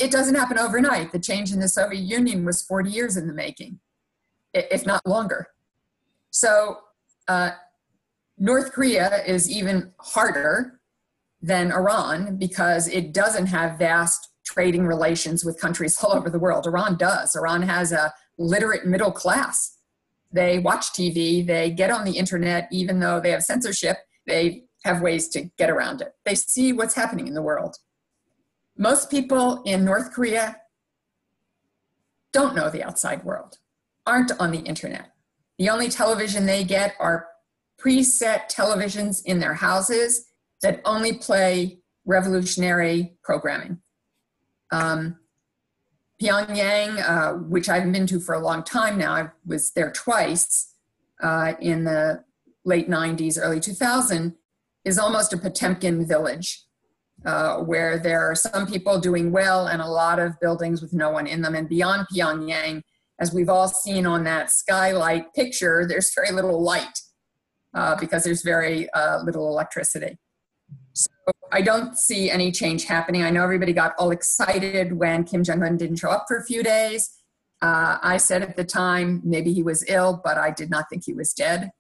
it 0.00 0.10
doesn't 0.10 0.36
happen 0.36 0.58
overnight. 0.58 1.12
The 1.12 1.18
change 1.18 1.52
in 1.52 1.60
the 1.60 1.68
Soviet 1.68 2.02
Union 2.02 2.44
was 2.44 2.62
40 2.62 2.90
years 2.90 3.16
in 3.16 3.26
the 3.26 3.32
making, 3.32 3.80
if 4.54 4.86
not 4.86 5.04
longer. 5.06 5.48
So 6.30 6.78
uh, 7.28 7.50
North 8.38 8.72
Korea 8.72 9.24
is 9.24 9.50
even 9.50 9.92
harder 9.98 10.80
than 11.40 11.72
Iran 11.72 12.36
because 12.36 12.88
it 12.88 13.12
doesn't 13.12 13.46
have 13.46 13.78
vast 13.78 14.30
trading 14.44 14.86
relations 14.86 15.44
with 15.44 15.60
countries 15.60 15.96
all 16.02 16.12
over 16.12 16.30
the 16.30 16.38
world. 16.38 16.66
Iran 16.66 16.96
does. 16.96 17.34
Iran 17.36 17.62
has 17.62 17.92
a 17.92 18.12
literate 18.38 18.86
middle 18.86 19.12
class 19.12 19.76
they 20.32 20.58
watch 20.58 20.92
TV, 20.92 21.44
they 21.46 21.70
get 21.70 21.90
on 21.90 22.04
the 22.04 22.12
internet, 22.12 22.68
even 22.70 23.00
though 23.00 23.20
they 23.20 23.30
have 23.30 23.42
censorship, 23.42 23.96
they 24.26 24.64
have 24.84 25.00
ways 25.00 25.28
to 25.28 25.50
get 25.56 25.70
around 25.70 26.00
it. 26.00 26.12
They 26.24 26.34
see 26.34 26.72
what's 26.72 26.94
happening 26.94 27.26
in 27.26 27.34
the 27.34 27.42
world. 27.42 27.76
Most 28.76 29.10
people 29.10 29.62
in 29.64 29.84
North 29.84 30.12
Korea 30.12 30.56
don't 32.32 32.54
know 32.54 32.68
the 32.68 32.82
outside 32.82 33.24
world, 33.24 33.58
aren't 34.04 34.32
on 34.38 34.50
the 34.50 34.58
internet. 34.58 35.12
The 35.58 35.70
only 35.70 35.88
television 35.88 36.44
they 36.44 36.64
get 36.64 36.94
are 37.00 37.28
preset 37.80 38.50
televisions 38.50 39.22
in 39.24 39.38
their 39.38 39.54
houses 39.54 40.26
that 40.62 40.80
only 40.84 41.12
play 41.12 41.80
revolutionary 42.04 43.16
programming. 43.22 43.78
Um, 44.72 45.16
Pyongyang, 46.22 47.06
uh, 47.06 47.34
which 47.34 47.68
I've 47.68 47.90
been 47.92 48.06
to 48.06 48.20
for 48.20 48.34
a 48.34 48.40
long 48.40 48.62
time 48.62 48.96
now, 48.96 49.12
I 49.12 49.30
was 49.44 49.72
there 49.72 49.92
twice 49.92 50.74
uh, 51.22 51.54
in 51.60 51.84
the 51.84 52.24
late 52.64 52.88
90s, 52.88 53.38
early 53.40 53.60
2000, 53.60 54.34
is 54.84 54.98
almost 54.98 55.32
a 55.32 55.38
Potemkin 55.38 56.06
village 56.06 56.64
uh, 57.24 57.58
where 57.58 57.98
there 57.98 58.22
are 58.22 58.34
some 58.34 58.66
people 58.66 58.98
doing 58.98 59.30
well 59.30 59.66
and 59.66 59.82
a 59.82 59.86
lot 59.86 60.18
of 60.18 60.38
buildings 60.40 60.80
with 60.80 60.92
no 60.92 61.10
one 61.10 61.26
in 61.26 61.42
them. 61.42 61.54
And 61.54 61.68
beyond 61.68 62.06
Pyongyang, 62.12 62.82
as 63.18 63.32
we've 63.32 63.48
all 63.48 63.68
seen 63.68 64.06
on 64.06 64.24
that 64.24 64.50
skylight 64.50 65.32
picture, 65.34 65.86
there's 65.86 66.14
very 66.14 66.30
little 66.32 66.62
light 66.62 67.00
uh, 67.76 67.94
because 68.00 68.24
there's 68.24 68.42
very 68.42 68.90
uh, 68.90 69.22
little 69.22 69.46
electricity. 69.48 70.18
So 70.94 71.10
I 71.52 71.60
don't 71.60 71.96
see 71.96 72.30
any 72.30 72.50
change 72.50 72.84
happening. 72.84 73.22
I 73.22 73.30
know 73.30 73.44
everybody 73.44 73.72
got 73.72 73.92
all 73.98 74.10
excited 74.10 74.98
when 74.98 75.24
Kim 75.24 75.44
Jong 75.44 75.62
un 75.62 75.76
didn't 75.76 75.96
show 75.96 76.10
up 76.10 76.24
for 76.26 76.38
a 76.38 76.44
few 76.44 76.62
days. 76.62 77.10
Uh, 77.62 77.98
I 78.02 78.16
said 78.16 78.42
at 78.42 78.56
the 78.56 78.64
time 78.64 79.20
maybe 79.24 79.52
he 79.52 79.62
was 79.62 79.84
ill, 79.88 80.20
but 80.24 80.38
I 80.38 80.50
did 80.50 80.70
not 80.70 80.86
think 80.90 81.04
he 81.04 81.12
was 81.12 81.32
dead. 81.32 81.70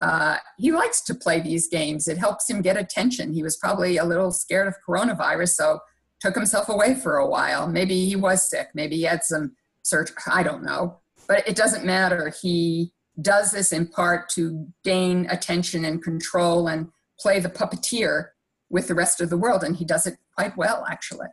Uh, 0.00 0.36
he 0.58 0.72
likes 0.72 1.00
to 1.02 1.14
play 1.14 1.40
these 1.40 1.68
games. 1.68 2.08
It 2.08 2.18
helps 2.18 2.48
him 2.48 2.62
get 2.62 2.76
attention. 2.76 3.32
He 3.32 3.42
was 3.42 3.56
probably 3.56 3.96
a 3.96 4.04
little 4.04 4.32
scared 4.32 4.66
of 4.66 4.74
coronavirus, 4.88 5.50
so 5.50 5.80
took 6.20 6.34
himself 6.34 6.68
away 6.68 6.94
for 6.94 7.18
a 7.18 7.26
while. 7.26 7.68
Maybe 7.68 8.06
he 8.06 8.16
was 8.16 8.48
sick. 8.48 8.68
Maybe 8.74 8.96
he 8.96 9.02
had 9.02 9.22
some 9.24 9.56
search. 9.82 10.10
I 10.26 10.42
don't 10.42 10.64
know. 10.64 11.00
But 11.28 11.46
it 11.48 11.56
doesn't 11.56 11.84
matter. 11.84 12.32
He 12.42 12.92
does 13.20 13.50
this 13.50 13.72
in 13.72 13.86
part 13.86 14.28
to 14.30 14.68
gain 14.84 15.26
attention 15.30 15.84
and 15.84 16.02
control 16.02 16.68
and 16.68 16.88
play 17.18 17.38
the 17.40 17.48
puppeteer 17.48 18.28
with 18.70 18.88
the 18.88 18.94
rest 18.94 19.20
of 19.20 19.30
the 19.30 19.36
world, 19.36 19.62
and 19.62 19.76
he 19.76 19.84
does 19.84 20.06
it 20.06 20.16
quite 20.34 20.56
well, 20.56 20.84
actually. 20.90 21.28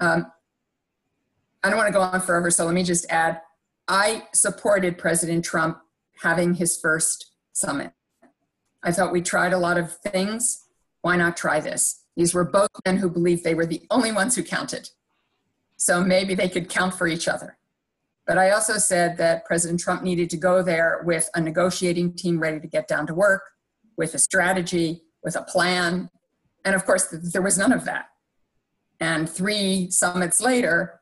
Um, 0.00 0.32
I 1.62 1.68
don't 1.68 1.76
want 1.76 1.88
to 1.88 1.92
go 1.92 2.00
on 2.00 2.20
forever, 2.20 2.50
so 2.50 2.64
let 2.64 2.74
me 2.74 2.82
just 2.82 3.06
add 3.10 3.40
I 3.86 4.24
supported 4.32 4.96
President 4.96 5.44
Trump 5.44 5.78
having 6.22 6.54
his 6.54 6.76
first 6.76 7.32
summit. 7.52 7.92
I 8.82 8.92
thought 8.92 9.12
we 9.12 9.22
tried 9.22 9.52
a 9.52 9.58
lot 9.58 9.78
of 9.78 9.96
things. 9.96 10.64
Why 11.02 11.16
not 11.16 11.36
try 11.36 11.60
this? 11.60 12.02
These 12.16 12.32
were 12.32 12.44
both 12.44 12.70
men 12.86 12.98
who 12.98 13.10
believed 13.10 13.44
they 13.44 13.54
were 13.54 13.66
the 13.66 13.82
only 13.90 14.12
ones 14.12 14.36
who 14.36 14.42
counted. 14.42 14.90
So 15.76 16.02
maybe 16.02 16.34
they 16.34 16.48
could 16.48 16.68
count 16.68 16.94
for 16.94 17.06
each 17.06 17.28
other. 17.28 17.58
But 18.26 18.38
I 18.38 18.50
also 18.50 18.78
said 18.78 19.18
that 19.18 19.44
President 19.44 19.80
Trump 19.80 20.02
needed 20.02 20.30
to 20.30 20.36
go 20.36 20.62
there 20.62 21.02
with 21.04 21.28
a 21.34 21.40
negotiating 21.40 22.14
team 22.14 22.40
ready 22.40 22.58
to 22.60 22.66
get 22.66 22.88
down 22.88 23.06
to 23.08 23.14
work, 23.14 23.42
with 23.96 24.14
a 24.14 24.18
strategy, 24.18 25.02
with 25.22 25.36
a 25.36 25.42
plan, 25.42 26.10
and 26.64 26.74
of 26.74 26.84
course, 26.86 27.06
there 27.10 27.42
was 27.42 27.58
none 27.58 27.72
of 27.72 27.84
that. 27.84 28.06
And 29.00 29.28
three 29.28 29.90
summits 29.90 30.40
later, 30.40 31.00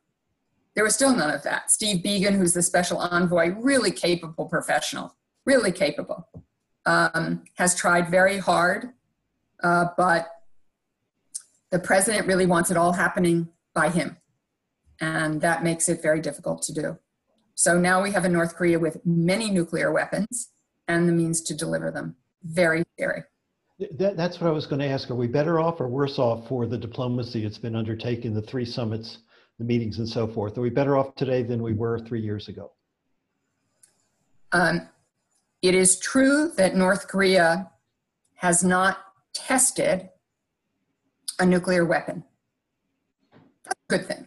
there 0.75 0.85
was 0.85 0.95
still 0.95 1.15
none 1.15 1.33
of 1.33 1.43
that. 1.45 1.71
Steve 1.71 2.03
Biegun, 2.03 2.37
who's 2.37 2.55
the 2.55 2.63
special 2.63 2.99
envoy, 2.99 3.55
really 3.59 3.91
capable 3.91 4.47
professional, 4.47 5.15
really 5.47 5.71
capable, 5.71 6.29
um, 6.87 7.45
has 7.57 7.75
tried 7.75 8.11
very 8.11 8.39
hard, 8.39 8.91
uh, 9.63 9.87
but 9.97 10.29
the 11.71 11.79
president 11.79 12.27
really 12.27 12.47
wants 12.47 12.71
it 12.71 12.77
all 12.77 12.93
happening 12.93 13.49
by 13.75 13.89
him. 13.89 14.17
And 15.01 15.41
that 15.41 15.63
makes 15.63 15.89
it 15.89 16.03
very 16.03 16.21
difficult 16.21 16.63
to 16.63 16.73
do. 16.73 16.99
So 17.55 17.79
now 17.79 18.03
we 18.03 18.11
have 18.13 18.25
a 18.25 18.29
North 18.29 18.57
Korea 18.57 18.79
with 18.79 19.05
many 19.05 19.51
nuclear 19.51 19.93
weapons 19.93 20.51
and 20.89 21.09
the 21.09 21.13
means 21.13 21.41
to 21.43 21.55
deliver 21.55 21.91
them. 21.91 22.17
Very 22.43 22.83
scary. 22.97 23.23
That, 23.99 24.17
that's 24.17 24.41
what 24.41 24.49
I 24.49 24.53
was 24.53 24.67
going 24.67 24.81
to 24.81 24.87
ask. 24.87 25.11
Are 25.11 25.15
we 25.15 25.27
better 25.27 25.59
off 25.61 25.81
or 25.81 25.89
worse 25.89 26.19
off 26.19 26.49
for 26.49 26.67
the 26.67 26.79
diplomacy 26.79 27.43
that's 27.43 27.59
been 27.59 27.77
undertaken, 27.77 28.35
the 28.35 28.43
three 28.43 28.65
summits, 28.65 29.19
the 29.59 29.65
meetings, 29.65 29.99
and 29.99 30.09
so 30.09 30.27
forth? 30.27 30.57
Are 30.59 30.61
we 30.61 30.71
better 30.71 30.97
off 30.97 31.15
today 31.15 31.43
than 31.43 31.63
we 31.63 31.73
were 31.73 31.99
three 31.99 32.21
years 32.21 32.49
ago? 32.49 32.73
Um, 34.53 34.89
it 35.63 35.75
is 35.75 35.99
true 35.99 36.53
that 36.57 36.77
North 36.77 37.09
Korea 37.09 37.71
has 38.35 38.63
not 38.63 38.99
tested 39.33 40.11
a 41.39 41.47
nuclear 41.47 41.85
weapon. 41.85 42.25
That's 43.65 43.81
a 43.89 43.99
good 43.99 44.07
thing. 44.07 44.27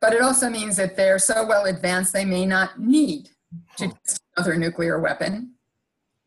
But 0.00 0.14
it 0.14 0.22
also 0.22 0.48
means 0.48 0.76
that 0.76 0.96
they're 0.96 1.18
so 1.18 1.44
well 1.46 1.66
advanced 1.66 2.12
they 2.12 2.24
may 2.24 2.46
not 2.46 2.80
need 2.80 3.30
to 3.76 3.88
test 3.88 4.20
another 4.36 4.56
nuclear 4.56 4.98
weapon. 4.98 5.54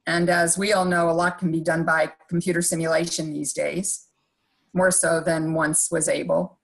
And 0.05 0.30
as 0.30 0.57
we 0.57 0.74
all 0.74 0.86
know, 0.86 1.09
a 1.09 1.11
lot 1.11 1.39
can 1.39 1.51
be 1.51 1.61
done 1.61 1.84
by 1.84 2.11
computer 2.30 2.61
simulation 2.61 3.32
these 3.32 3.53
days, 3.53 4.07
more 4.74 4.91
so 4.91 5.21
than 5.21 5.53
once 5.53 5.89
was 5.89 6.07
able. 6.07 6.59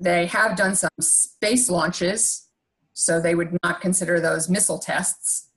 They 0.00 0.26
have 0.26 0.56
done 0.56 0.74
some 0.74 0.90
space 1.00 1.70
launches, 1.70 2.48
so 2.92 3.20
they 3.20 3.34
would 3.34 3.56
not 3.62 3.80
consider 3.80 4.20
those 4.20 4.48
missile 4.48 4.78
tests. 4.78 5.48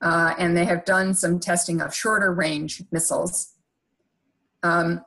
Uh, 0.00 0.34
and 0.38 0.56
they 0.56 0.64
have 0.64 0.84
done 0.84 1.14
some 1.14 1.38
testing 1.38 1.80
of 1.80 1.94
shorter 1.94 2.32
range 2.32 2.82
missiles. 2.90 3.52
Um, 4.62 5.04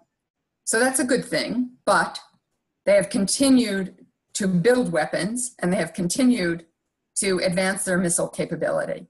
so 0.64 0.80
that's 0.80 1.00
a 1.00 1.04
good 1.04 1.26
thing, 1.26 1.72
but 1.86 2.20
they 2.86 2.94
have 2.94 3.10
continued 3.10 4.05
to 4.36 4.48
build 4.48 4.92
weapons 4.92 5.56
and 5.60 5.72
they 5.72 5.78
have 5.78 5.94
continued 5.94 6.66
to 7.16 7.40
advance 7.40 7.86
their 7.86 7.98
missile 7.98 8.28
capability. 8.28 9.08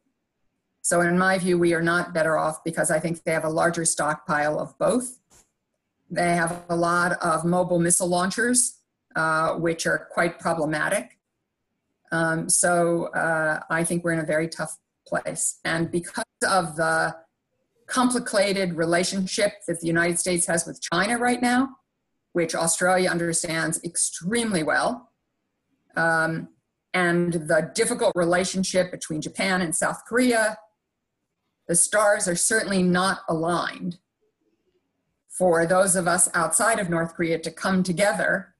So, 0.81 1.01
in 1.01 1.17
my 1.17 1.39
view, 1.39 1.57
we 1.57 1.73
are 1.73 1.81
not 1.81 2.13
better 2.13 2.37
off 2.37 2.63
because 2.63 2.91
I 2.91 2.99
think 2.99 3.23
they 3.23 3.31
have 3.31 3.43
a 3.43 3.49
larger 3.49 3.85
stockpile 3.85 4.59
of 4.59 4.77
both. 4.77 5.19
They 6.11 6.35
have 6.35 6.63
a 6.69 6.75
lot 6.75 7.13
of 7.23 7.43
mobile 7.43 7.79
missile 7.79 8.07
launchers, 8.07 8.77
uh, 9.15 9.55
which 9.55 9.87
are 9.87 10.07
quite 10.11 10.39
problematic. 10.39 11.17
Um, 12.11 12.47
so, 12.49 13.05
uh, 13.07 13.61
I 13.69 13.83
think 13.83 14.03
we're 14.03 14.13
in 14.13 14.19
a 14.19 14.25
very 14.25 14.47
tough 14.47 14.77
place. 15.07 15.59
And 15.65 15.89
because 15.89 16.23
of 16.47 16.75
the 16.75 17.15
complicated 17.87 18.75
relationship 18.75 19.53
that 19.67 19.81
the 19.81 19.87
United 19.87 20.19
States 20.19 20.45
has 20.45 20.67
with 20.67 20.81
China 20.81 21.17
right 21.17 21.41
now, 21.41 21.77
which 22.33 22.53
Australia 22.53 23.09
understands 23.09 23.83
extremely 23.83 24.61
well, 24.61 25.09
um, 25.97 26.49
and 26.93 27.33
the 27.33 27.71
difficult 27.75 28.13
relationship 28.15 28.91
between 28.91 29.21
Japan 29.21 29.61
and 29.61 29.75
South 29.75 30.03
Korea, 30.07 30.57
the 31.67 31.75
stars 31.75 32.27
are 32.27 32.35
certainly 32.35 32.83
not 32.83 33.19
aligned 33.27 33.97
for 35.29 35.65
those 35.65 35.95
of 35.95 36.07
us 36.07 36.29
outside 36.33 36.79
of 36.79 36.89
North 36.89 37.13
Korea 37.15 37.37
to 37.39 37.51
come 37.51 37.83
together 37.83 38.55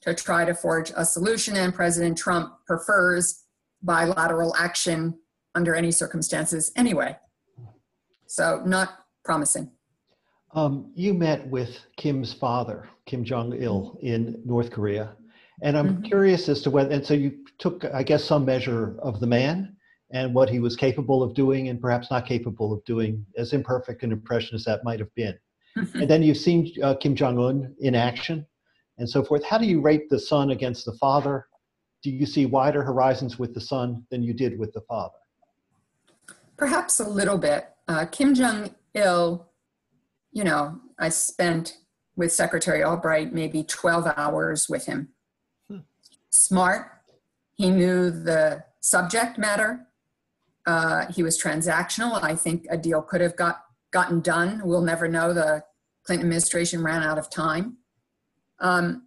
to 0.00 0.14
try 0.14 0.44
to 0.44 0.54
forge 0.54 0.92
a 0.96 1.04
solution. 1.04 1.56
And 1.56 1.74
President 1.74 2.18
Trump 2.18 2.54
prefers 2.66 3.44
bilateral 3.82 4.54
action 4.56 5.18
under 5.54 5.74
any 5.74 5.92
circumstances 5.92 6.72
anyway. 6.76 7.16
So, 8.26 8.62
not 8.66 9.04
promising. 9.24 9.70
Um, 10.52 10.90
you 10.94 11.14
met 11.14 11.46
with 11.48 11.78
Kim's 11.96 12.32
father, 12.32 12.88
Kim 13.04 13.24
Jong 13.24 13.52
Il, 13.52 13.98
in 14.00 14.40
North 14.44 14.70
Korea. 14.70 15.14
And 15.62 15.76
I'm 15.76 15.94
mm-hmm. 15.94 16.02
curious 16.02 16.48
as 16.48 16.60
to 16.62 16.70
whether, 16.70 16.90
and 16.90 17.04
so 17.04 17.14
you 17.14 17.44
took, 17.58 17.84
I 17.86 18.02
guess, 18.02 18.24
some 18.24 18.44
measure 18.44 18.96
of 19.00 19.20
the 19.20 19.26
man 19.26 19.76
and 20.10 20.34
what 20.34 20.48
he 20.48 20.60
was 20.60 20.76
capable 20.76 21.22
of 21.22 21.34
doing 21.34 21.68
and 21.68 21.80
perhaps 21.80 22.10
not 22.10 22.26
capable 22.26 22.72
of 22.72 22.84
doing, 22.84 23.24
as 23.36 23.52
imperfect 23.52 24.02
an 24.02 24.12
impression 24.12 24.54
as 24.54 24.64
that 24.64 24.84
might 24.84 25.00
have 25.00 25.12
been. 25.14 25.36
Mm-hmm. 25.76 26.02
And 26.02 26.10
then 26.10 26.22
you've 26.22 26.36
seen 26.36 26.72
uh, 26.82 26.94
Kim 26.94 27.14
Jong 27.14 27.38
un 27.38 27.74
in 27.80 27.94
action 27.94 28.46
and 28.98 29.08
so 29.08 29.22
forth. 29.24 29.44
How 29.44 29.58
do 29.58 29.66
you 29.66 29.80
rate 29.80 30.08
the 30.08 30.18
son 30.18 30.50
against 30.50 30.84
the 30.84 30.92
father? 30.94 31.46
Do 32.02 32.10
you 32.10 32.26
see 32.26 32.46
wider 32.46 32.82
horizons 32.82 33.38
with 33.38 33.54
the 33.54 33.60
son 33.60 34.04
than 34.10 34.22
you 34.22 34.32
did 34.32 34.58
with 34.58 34.72
the 34.72 34.82
father? 34.82 35.18
Perhaps 36.56 37.00
a 37.00 37.08
little 37.08 37.38
bit. 37.38 37.68
Uh, 37.88 38.06
Kim 38.06 38.34
Jong 38.34 38.74
il, 38.94 39.48
you 40.32 40.44
know, 40.44 40.80
I 40.98 41.10
spent 41.10 41.78
with 42.16 42.32
Secretary 42.32 42.82
Albright 42.82 43.34
maybe 43.34 43.62
12 43.62 44.06
hours 44.16 44.68
with 44.68 44.86
him. 44.86 45.10
Smart. 46.36 46.90
He 47.54 47.70
knew 47.70 48.10
the 48.10 48.64
subject 48.80 49.38
matter. 49.38 49.86
Uh, 50.66 51.06
he 51.12 51.22
was 51.22 51.40
transactional. 51.40 52.22
I 52.22 52.34
think 52.34 52.66
a 52.70 52.76
deal 52.76 53.02
could 53.02 53.20
have 53.20 53.36
got 53.36 53.62
gotten 53.92 54.20
done. 54.20 54.60
We'll 54.64 54.82
never 54.82 55.08
know. 55.08 55.32
The 55.32 55.64
Clinton 56.04 56.26
administration 56.26 56.82
ran 56.82 57.02
out 57.02 57.18
of 57.18 57.30
time. 57.30 57.78
Um, 58.60 59.06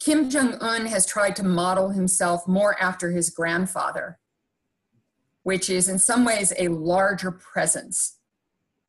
Kim 0.00 0.30
Jong 0.30 0.54
un 0.60 0.86
has 0.86 1.06
tried 1.06 1.36
to 1.36 1.44
model 1.44 1.90
himself 1.90 2.48
more 2.48 2.80
after 2.82 3.10
his 3.10 3.30
grandfather, 3.30 4.18
which 5.44 5.70
is 5.70 5.88
in 5.88 5.98
some 5.98 6.24
ways 6.24 6.52
a 6.58 6.68
larger 6.68 7.30
presence. 7.30 8.18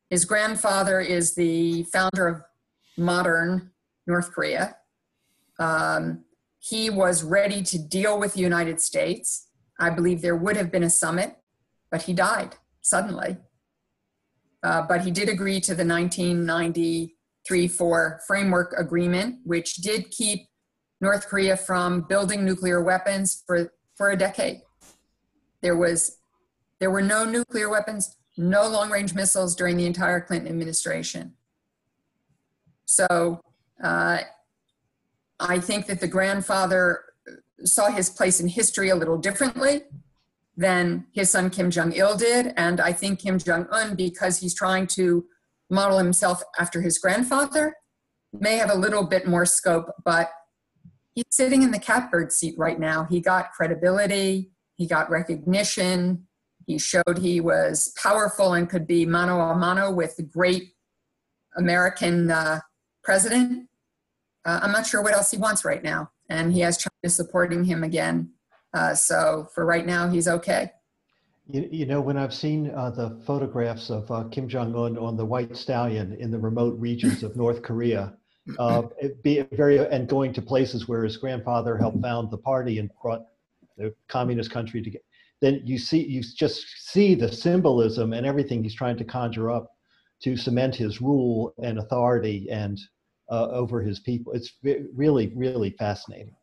His 0.09 0.25
grandfather 0.25 0.99
is 0.99 1.35
the 1.35 1.83
founder 1.83 2.27
of 2.27 2.41
modern 2.97 3.71
North 4.07 4.31
Korea. 4.31 4.77
Um, 5.59 6.23
he 6.63 6.89
was 6.89 7.23
ready 7.23 7.61
to 7.61 7.77
deal 7.77 8.17
with 8.17 8.35
the 8.35 8.39
United 8.39 8.79
States. 8.79 9.49
I 9.81 9.89
believe 9.89 10.21
there 10.21 10.37
would 10.37 10.55
have 10.55 10.71
been 10.71 10.83
a 10.83 10.89
summit, 10.89 11.35
but 11.91 12.03
he 12.03 12.13
died 12.13 12.55
suddenly. 12.81 13.35
Uh, 14.63 14.83
but 14.87 15.01
he 15.01 15.11
did 15.11 15.27
agree 15.27 15.59
to 15.59 15.75
the 15.75 15.85
1993 15.85 17.67
4 17.67 18.21
framework 18.25 18.73
agreement, 18.77 19.39
which 19.43 19.75
did 19.75 20.09
keep 20.09 20.47
North 21.01 21.27
Korea 21.27 21.57
from 21.57 22.07
building 22.07 22.45
nuclear 22.45 22.81
weapons 22.81 23.43
for, 23.45 23.73
for 23.95 24.11
a 24.11 24.17
decade. 24.17 24.61
There 25.61 25.75
was 25.75 26.17
there 26.79 26.91
were 26.91 27.01
no 27.01 27.25
nuclear 27.25 27.69
weapons, 27.69 28.15
no 28.37 28.67
long 28.67 28.89
range 28.89 29.13
missiles 29.13 29.53
during 29.53 29.75
the 29.75 29.85
entire 29.85 30.21
Clinton 30.21 30.49
administration. 30.49 31.33
So 32.85 33.41
uh, 33.83 34.19
I 35.39 35.59
think 35.59 35.87
that 35.87 35.99
the 35.99 36.07
grandfather 36.07 37.03
saw 37.63 37.89
his 37.89 38.09
place 38.09 38.39
in 38.39 38.47
history 38.47 38.89
a 38.89 38.95
little 38.95 39.17
differently 39.17 39.83
than 40.55 41.05
his 41.11 41.29
son 41.31 41.49
Kim 41.49 41.71
Jong 41.71 41.93
il 41.93 42.15
did. 42.15 42.53
And 42.57 42.79
I 42.79 42.93
think 42.93 43.19
Kim 43.19 43.39
Jong 43.39 43.67
un, 43.71 43.95
because 43.95 44.39
he's 44.39 44.53
trying 44.53 44.87
to 44.87 45.25
model 45.69 45.97
himself 45.97 46.43
after 46.59 46.81
his 46.81 46.99
grandfather, 46.99 47.75
may 48.31 48.57
have 48.57 48.69
a 48.69 48.75
little 48.75 49.03
bit 49.03 49.27
more 49.27 49.45
scope, 49.45 49.91
but 50.03 50.29
he's 51.13 51.25
sitting 51.31 51.63
in 51.63 51.71
the 51.71 51.79
catbird 51.79 52.31
seat 52.31 52.55
right 52.57 52.79
now. 52.79 53.05
He 53.09 53.19
got 53.21 53.51
credibility, 53.51 54.51
he 54.75 54.87
got 54.87 55.09
recognition, 55.09 56.27
he 56.65 56.77
showed 56.77 57.19
he 57.19 57.39
was 57.39 57.93
powerful 58.01 58.53
and 58.53 58.69
could 58.69 58.87
be 58.87 59.05
mano 59.05 59.39
a 59.39 59.55
mano 59.55 59.91
with 59.91 60.15
the 60.15 60.23
great 60.23 60.73
American 61.57 62.31
uh, 62.31 62.59
president. 63.03 63.67
Uh, 64.45 64.59
I'm 64.61 64.71
not 64.71 64.85
sure 64.85 65.01
what 65.01 65.13
else 65.13 65.31
he 65.31 65.37
wants 65.37 65.63
right 65.63 65.83
now. 65.83 66.11
And 66.29 66.53
he 66.53 66.61
has 66.61 66.77
China 66.77 67.09
supporting 67.09 67.63
him 67.65 67.83
again 67.83 68.31
uh, 68.73 68.95
so 68.95 69.47
for 69.53 69.65
right 69.65 69.85
now, 69.85 70.09
he's 70.09 70.27
okay. 70.27 70.71
You, 71.47 71.67
you 71.71 71.85
know, 71.85 72.01
when 72.01 72.17
I've 72.17 72.33
seen 72.33 72.71
uh, 72.71 72.89
the 72.89 73.21
photographs 73.25 73.89
of 73.89 74.09
uh, 74.09 74.23
Kim 74.31 74.47
Jong 74.47 74.75
Un 74.75 74.97
on 74.97 75.15
the 75.15 75.25
White 75.25 75.55
Stallion 75.55 76.13
in 76.19 76.31
the 76.31 76.39
remote 76.39 76.79
regions 76.79 77.21
of 77.23 77.35
North 77.35 77.61
Korea, 77.61 78.13
uh, 78.59 78.83
be 79.23 79.41
very 79.51 79.79
and 79.79 80.07
going 80.07 80.33
to 80.33 80.41
places 80.41 80.87
where 80.87 81.03
his 81.03 81.17
grandfather 81.17 81.77
helped 81.77 82.01
found 82.01 82.31
the 82.31 82.37
party 82.37 82.79
and 82.79 82.89
brought 83.01 83.25
the 83.77 83.93
communist 84.07 84.51
country 84.51 84.81
together, 84.81 85.03
then 85.41 85.61
you 85.63 85.77
see 85.77 86.03
you 86.03 86.21
just 86.21 86.65
see 86.91 87.15
the 87.15 87.31
symbolism 87.31 88.13
and 88.13 88.25
everything 88.25 88.63
he's 88.63 88.75
trying 88.75 88.97
to 88.97 89.03
conjure 89.03 89.51
up 89.51 89.71
to 90.21 90.37
cement 90.37 90.75
his 90.75 91.01
rule 91.01 91.53
and 91.61 91.77
authority 91.77 92.47
and 92.49 92.79
uh, 93.33 93.47
over 93.49 93.81
his 93.81 93.99
people. 93.99 94.33
It's 94.33 94.53
really, 94.93 95.33
really 95.35 95.71
fascinating. 95.71 96.35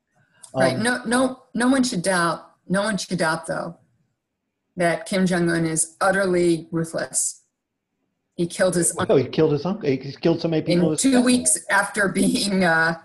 Right. 0.55 0.75
Um, 0.75 0.83
no, 0.83 1.05
no, 1.05 1.43
no 1.55 1.69
one 1.69 1.85
should 1.85 2.03
doubt. 2.03 2.51
No 2.69 2.83
one 2.83 2.97
should 2.97 3.19
doubt, 3.19 3.47
though, 3.47 3.77
that 4.77 5.07
Kim 5.07 5.25
Jong 5.25 5.49
Un 5.49 5.65
is 5.65 5.97
utterly 6.01 6.69
ruthless. 6.73 7.45
He 8.35 8.47
killed 8.47 8.75
his. 8.75 8.97
Oh, 8.99 9.17
he 9.17 9.29
killed 9.29 9.53
his 9.53 9.65
uncle. 9.65 9.89
He 9.89 9.99
killed 9.99 10.41
so 10.41 10.49
many 10.49 10.63
people. 10.63 10.93
In 10.93 10.97
two 10.97 11.23
weeks 11.23 11.59
after 11.71 12.09
being 12.09 12.65
uh, 12.65 12.99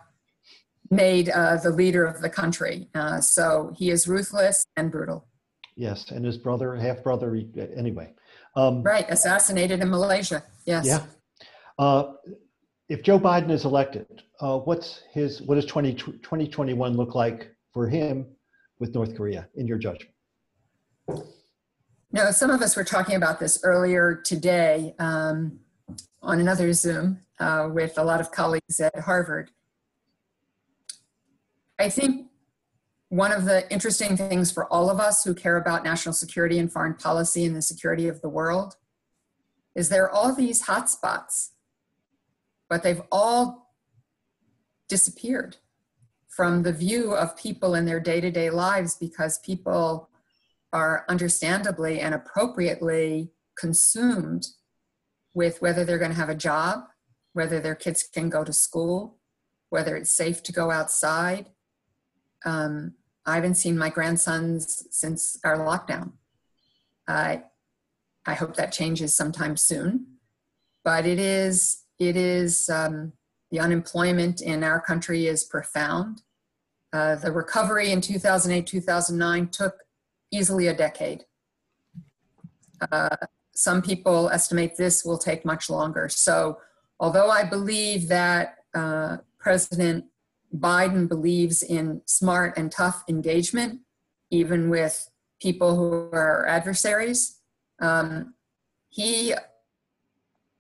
made 0.90 1.30
uh, 1.30 1.58
the 1.58 1.72
leader 1.72 2.06
of 2.06 2.22
the 2.22 2.30
country, 2.30 2.88
uh, 2.96 3.20
so 3.22 3.72
he 3.78 3.92
is 3.92 4.08
ruthless 4.08 4.66
and 4.78 4.92
brutal. 4.92 5.28
Yes, 5.76 6.10
and 6.12 6.26
his 6.26 6.38
brother, 6.38 6.76
half 6.76 7.04
brother, 7.04 7.38
anyway. 7.76 8.14
Um, 8.56 8.82
right, 8.82 9.06
assassinated 9.10 9.82
in 9.82 9.90
Malaysia. 9.90 10.42
Yes. 10.66 10.86
Yeah. 10.88 11.02
If 12.88 13.02
Joe 13.02 13.20
Biden 13.20 13.50
is 13.50 13.66
elected, 13.66 14.24
uh, 14.40 14.60
what's 14.60 15.02
his 15.12 15.42
what 15.42 15.56
does 15.56 15.66
20, 15.66 15.94
2021 15.96 16.96
look 16.96 17.16
like 17.16 17.50
for 17.74 17.88
him 17.88 18.28
with 18.80 18.94
North 18.94 19.16
Korea 19.16 19.48
in 19.56 19.66
your 19.66 19.80
judgment? 19.80 20.12
Now, 22.12 22.30
some 22.32 22.52
of 22.52 22.62
us 22.62 22.76
were 22.76 22.84
talking 22.84 23.16
about 23.16 23.40
this 23.40 23.60
earlier 23.64 24.16
today 24.16 24.94
um, 25.00 25.60
on 26.22 26.40
another 26.40 26.72
Zoom 26.74 27.22
uh, 27.40 27.70
with 27.72 27.98
a 27.98 28.04
lot 28.04 28.22
of 28.22 28.32
colleagues 28.32 28.80
at 28.80 28.98
Harvard. 29.00 29.52
I 31.80 31.90
think 31.90 32.28
one 33.10 33.32
of 33.32 33.46
the 33.46 33.70
interesting 33.72 34.16
things 34.16 34.52
for 34.52 34.72
all 34.72 34.90
of 34.90 35.00
us 35.00 35.24
who 35.24 35.34
care 35.34 35.58
about 35.58 35.84
national 35.84 36.14
security 36.14 36.60
and 36.60 36.72
foreign 36.72 36.94
policy 36.94 37.46
and 37.46 37.56
the 37.56 37.62
security 37.62 38.08
of 38.08 38.22
the 38.22 38.30
world 38.30 38.76
is 39.74 39.90
there 39.90 40.04
are 40.04 40.12
all 40.12 40.34
these 40.34 40.64
hotspots 40.64 41.50
but 42.70 42.84
they've 42.84 43.02
all 43.12 43.74
disappeared 44.90 45.58
from 46.28 46.64
the 46.64 46.74
view 46.74 47.14
of 47.14 47.38
people 47.38 47.76
in 47.76 47.86
their 47.86 48.00
day 48.00 48.20
to 48.20 48.30
day 48.30 48.50
lives 48.50 48.96
because 48.96 49.40
people 49.40 50.10
are 50.74 51.06
understandably 51.08 52.02
and 52.02 52.14
appropriately 52.14 53.32
consumed 53.58 54.48
with 55.34 55.62
whether 55.62 55.86
they're 55.86 55.98
going 55.98 56.12
to 56.12 56.18
have 56.18 56.30
a 56.30 56.36
job, 56.36 56.84
whether 57.34 57.60
their 57.60 57.76
kids 57.76 58.04
can 58.04 58.30
go 58.30 58.44
to 58.44 58.52
school, 58.52 59.18
whether 59.70 59.96
it's 59.96 60.12
safe 60.12 60.44
to 60.44 60.52
go 60.52 60.72
outside. 60.72 61.48
Um, 62.46 62.96
I 63.26 63.36
haven't 63.36 63.56
seen 63.56 63.78
my 63.78 63.90
grandsons 63.90 64.86
since 64.92 65.40
our 65.44 65.58
lockdown. 65.58 66.12
I, 67.08 67.44
I 68.26 68.34
hope 68.34 68.56
that 68.56 68.74
changes 68.74 69.16
sometime 69.16 69.56
soon. 69.56 70.08
But 70.84 71.06
it 71.06 71.20
is 71.20 71.85
it 72.00 72.18
is 72.18 72.70
um, 72.70 73.14
the 73.52 73.60
unemployment 73.60 74.42
in 74.42 74.64
our 74.64 74.82
country 74.82 75.28
is 75.28 75.44
profound. 75.44 76.22
Uh, 76.92 77.16
the 77.16 77.32
recovery 77.32 77.92
in 77.92 78.02
2008 78.02 78.66
2009 78.66 79.48
took 79.50 79.76
easily 80.32 80.68
a 80.68 80.76
decade. 80.76 81.26
Uh, 82.92 83.16
some 83.54 83.82
people 83.82 84.30
estimate 84.30 84.76
this 84.76 85.06
will 85.06 85.18
take 85.18 85.46
much 85.46 85.70
longer. 85.70 86.10
So, 86.10 86.60
although 87.00 87.30
I 87.30 87.44
believe 87.44 88.10
that 88.10 88.58
uh, 88.74 89.18
President 89.40 90.06
Biden 90.54 91.08
believes 91.08 91.64
in 91.64 92.02
smart 92.06 92.58
and 92.58 92.72
tough 92.72 93.04
engagement, 93.08 93.82
even 94.32 94.70
with 94.70 95.10
people 95.42 95.76
who 95.76 96.10
are 96.12 96.46
adversaries, 96.48 97.40
um, 97.82 98.34
he 98.90 99.34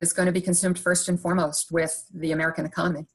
is 0.05 0.13
going 0.13 0.27
to 0.27 0.39
be 0.39 0.47
consumed 0.49 0.77
first 0.77 1.09
and 1.09 1.19
foremost 1.19 1.71
with 1.71 1.93
the 2.13 2.31
American 2.31 2.65
economy, 2.65 3.05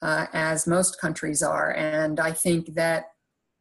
uh, 0.00 0.26
as 0.32 0.66
most 0.66 1.00
countries 1.04 1.42
are. 1.42 1.70
And 1.74 2.18
I 2.18 2.32
think 2.32 2.74
that 2.74 3.00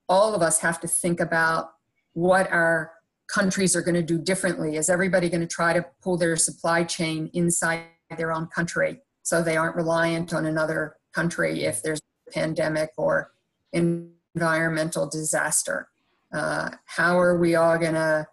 all 0.07 0.33
of 0.33 0.41
us 0.41 0.59
have 0.59 0.79
to 0.83 0.87
think 0.87 1.19
about 1.19 1.71
what 2.13 2.51
our 2.51 2.93
countries 3.37 3.75
are 3.75 3.81
going 3.87 3.99
to 4.03 4.09
do 4.13 4.17
differently. 4.17 4.75
Is 4.75 4.89
everybody 4.89 5.27
going 5.29 5.47
to 5.49 5.55
try 5.59 5.71
to 5.73 5.85
pull 6.03 6.17
their 6.17 6.35
supply 6.35 6.83
chain 6.83 7.29
inside 7.33 7.81
their 8.17 8.31
own 8.31 8.47
country 8.47 9.01
so 9.21 9.43
they 9.43 9.57
aren't 9.57 9.75
reliant 9.75 10.33
on 10.33 10.45
another 10.45 10.95
country 11.13 11.63
if 11.65 11.83
there's 11.83 12.01
a 12.27 12.31
pandemic 12.31 12.89
or 12.97 13.31
environmental 13.73 15.07
disaster? 15.07 15.89
Uh, 16.33 16.69
how 16.85 17.19
are 17.19 17.37
we 17.37 17.55
all 17.55 17.77
going 17.77 17.99
to 18.07 18.27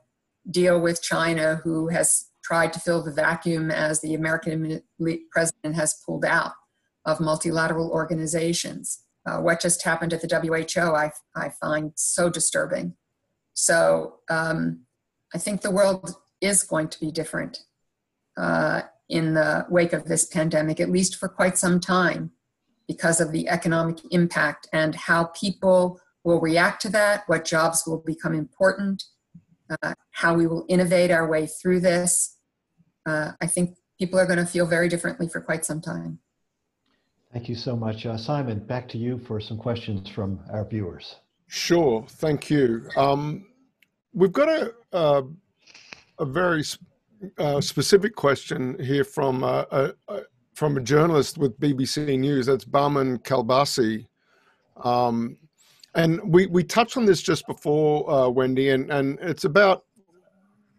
deal 0.50 0.80
with 0.80 1.02
China, 1.02 1.60
who 1.64 1.88
has 1.88 2.26
tried 2.46 2.72
to 2.72 2.80
fill 2.80 3.02
the 3.02 3.12
vacuum 3.12 3.70
as 3.70 4.00
the 4.00 4.14
American 4.14 4.80
president 5.32 5.74
has 5.74 6.00
pulled 6.06 6.24
out 6.24 6.52
of 7.04 7.20
multilateral 7.20 7.90
organizations. 7.90 9.02
Uh, 9.26 9.38
what 9.38 9.60
just 9.60 9.82
happened 9.82 10.12
at 10.12 10.22
the 10.22 10.28
WHO, 10.28 10.94
I, 10.94 11.10
I 11.34 11.48
find 11.48 11.92
so 11.96 12.30
disturbing. 12.30 12.94
So 13.54 14.18
um, 14.30 14.82
I 15.34 15.38
think 15.38 15.62
the 15.62 15.72
world 15.72 16.14
is 16.40 16.62
going 16.62 16.88
to 16.88 17.00
be 17.00 17.10
different 17.10 17.60
uh, 18.36 18.82
in 19.08 19.34
the 19.34 19.66
wake 19.68 19.92
of 19.92 20.04
this 20.04 20.26
pandemic, 20.26 20.78
at 20.78 20.90
least 20.90 21.16
for 21.16 21.28
quite 21.28 21.58
some 21.58 21.80
time, 21.80 22.30
because 22.86 23.20
of 23.20 23.32
the 23.32 23.48
economic 23.48 23.98
impact 24.12 24.68
and 24.72 24.94
how 24.94 25.24
people 25.24 26.00
will 26.22 26.40
react 26.40 26.80
to 26.82 26.88
that, 26.90 27.24
what 27.26 27.44
jobs 27.44 27.82
will 27.86 28.02
become 28.06 28.34
important, 28.34 29.02
uh, 29.82 29.94
how 30.12 30.34
we 30.34 30.46
will 30.46 30.64
innovate 30.68 31.10
our 31.10 31.28
way 31.28 31.46
through 31.46 31.80
this. 31.80 32.35
Uh, 33.06 33.32
I 33.40 33.46
think 33.46 33.76
people 33.98 34.18
are 34.18 34.26
going 34.26 34.38
to 34.38 34.46
feel 34.46 34.66
very 34.66 34.88
differently 34.88 35.28
for 35.28 35.40
quite 35.40 35.64
some 35.64 35.80
time. 35.80 36.18
Thank 37.32 37.48
you 37.48 37.54
so 37.54 37.76
much. 37.76 38.06
Uh, 38.06 38.16
Simon, 38.16 38.58
back 38.58 38.88
to 38.90 38.98
you 38.98 39.18
for 39.18 39.40
some 39.40 39.58
questions 39.58 40.08
from 40.08 40.40
our 40.50 40.64
viewers. 40.64 41.16
Sure, 41.48 42.04
thank 42.08 42.50
you. 42.50 42.88
Um, 42.96 43.46
we've 44.12 44.32
got 44.32 44.48
a, 44.48 44.72
a, 44.92 45.22
a 46.18 46.24
very 46.24 46.64
uh, 47.38 47.60
specific 47.60 48.14
question 48.16 48.76
here 48.82 49.04
from 49.04 49.44
uh, 49.44 49.64
a, 49.70 49.92
from 50.54 50.76
a 50.76 50.80
journalist 50.80 51.38
with 51.38 51.58
BBC 51.60 52.18
News. 52.18 52.46
That's 52.46 52.64
Bahman 52.64 53.18
Kalbasi. 53.18 54.06
Um, 54.82 55.36
and 55.94 56.20
we, 56.24 56.46
we 56.46 56.62
touched 56.62 56.96
on 56.96 57.06
this 57.06 57.22
just 57.22 57.46
before, 57.46 58.10
uh, 58.10 58.28
Wendy, 58.28 58.70
and, 58.70 58.90
and 58.90 59.18
it's 59.20 59.44
about 59.44 59.85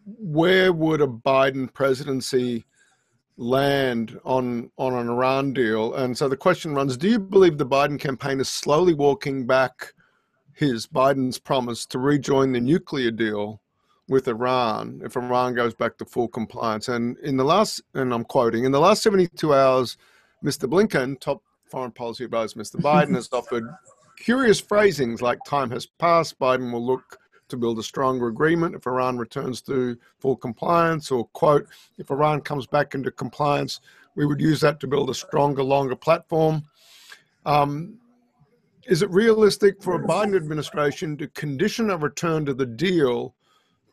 where 0.08 0.72
would 0.72 1.02
a 1.02 1.08
Biden 1.08 1.72
presidency 1.72 2.66
land 3.36 4.20
on 4.24 4.72
on 4.78 4.94
an 4.94 5.10
Iran 5.10 5.54
deal? 5.54 5.94
And 5.96 6.18
so 6.18 6.30
the 6.30 6.38
question 6.38 6.74
runs: 6.74 6.98
Do 6.98 7.10
you 7.10 7.20
believe 7.20 7.58
the 7.58 7.66
Biden 7.66 8.00
campaign 8.00 8.40
is 8.40 8.50
slowly 8.50 8.94
walking 8.94 9.46
back 9.46 9.94
his 10.54 10.88
Biden's 10.88 11.38
promise 11.38 11.86
to 11.88 12.00
rejoin 12.00 12.52
the 12.52 12.62
nuclear 12.62 13.12
deal 13.12 13.62
with 14.08 14.28
Iran 14.28 15.02
if 15.04 15.18
Iran 15.18 15.54
goes 15.54 15.74
back 15.74 15.98
to 15.98 16.06
full 16.06 16.30
compliance? 16.30 16.88
And 16.88 17.18
in 17.20 17.38
the 17.38 17.44
last, 17.44 17.82
and 17.94 18.14
I'm 18.14 18.24
quoting, 18.24 18.64
in 18.64 18.72
the 18.72 18.80
last 18.80 19.04
72 19.04 19.54
hours, 19.54 19.98
Mr. 20.44 20.70
Blinken, 20.70 21.20
top 21.20 21.44
foreign 21.70 21.92
policy 21.92 22.24
advisor, 22.24 22.58
Mr. 22.58 22.82
Biden 22.82 23.16
has 23.16 23.30
offered 23.34 23.68
curious 24.18 24.60
phrasings 24.60 25.22
like 25.22 25.40
time 25.46 25.70
has 25.72 25.86
passed, 25.86 26.40
Biden 26.40 26.72
will 26.72 26.86
look 26.86 27.20
to 27.50 27.58
build 27.58 27.80
a 27.80 27.84
stronger 27.84 28.28
agreement 28.28 28.76
if 28.76 28.88
Iran 28.88 29.18
returns 29.18 29.62
to 29.62 29.98
full 30.20 30.36
compliance, 30.36 31.12
or 31.12 31.28
quote, 31.30 31.68
if 31.98 32.12
Iran 32.12 32.42
comes 32.42 32.68
back 32.68 32.96
into 32.96 33.12
compliance, 33.12 33.80
we 34.16 34.26
would 34.26 34.42
use 34.42 34.62
that 34.62 34.80
to 34.80 34.88
build 34.88 35.10
a 35.10 35.14
stronger, 35.14 35.64
longer 35.64 35.96
platform. 35.96 36.64
Um, 37.46 38.00
is 38.88 39.02
it 39.02 39.10
realistic 39.10 39.82
for 39.82 39.96
a 39.96 40.04
Biden 40.04 40.36
administration 40.36 41.18
to 41.18 41.28
condition 41.30 41.90
a 41.90 41.98
return 41.98 42.46
to 42.46 42.54
the 42.54 42.66
deal 42.66 43.36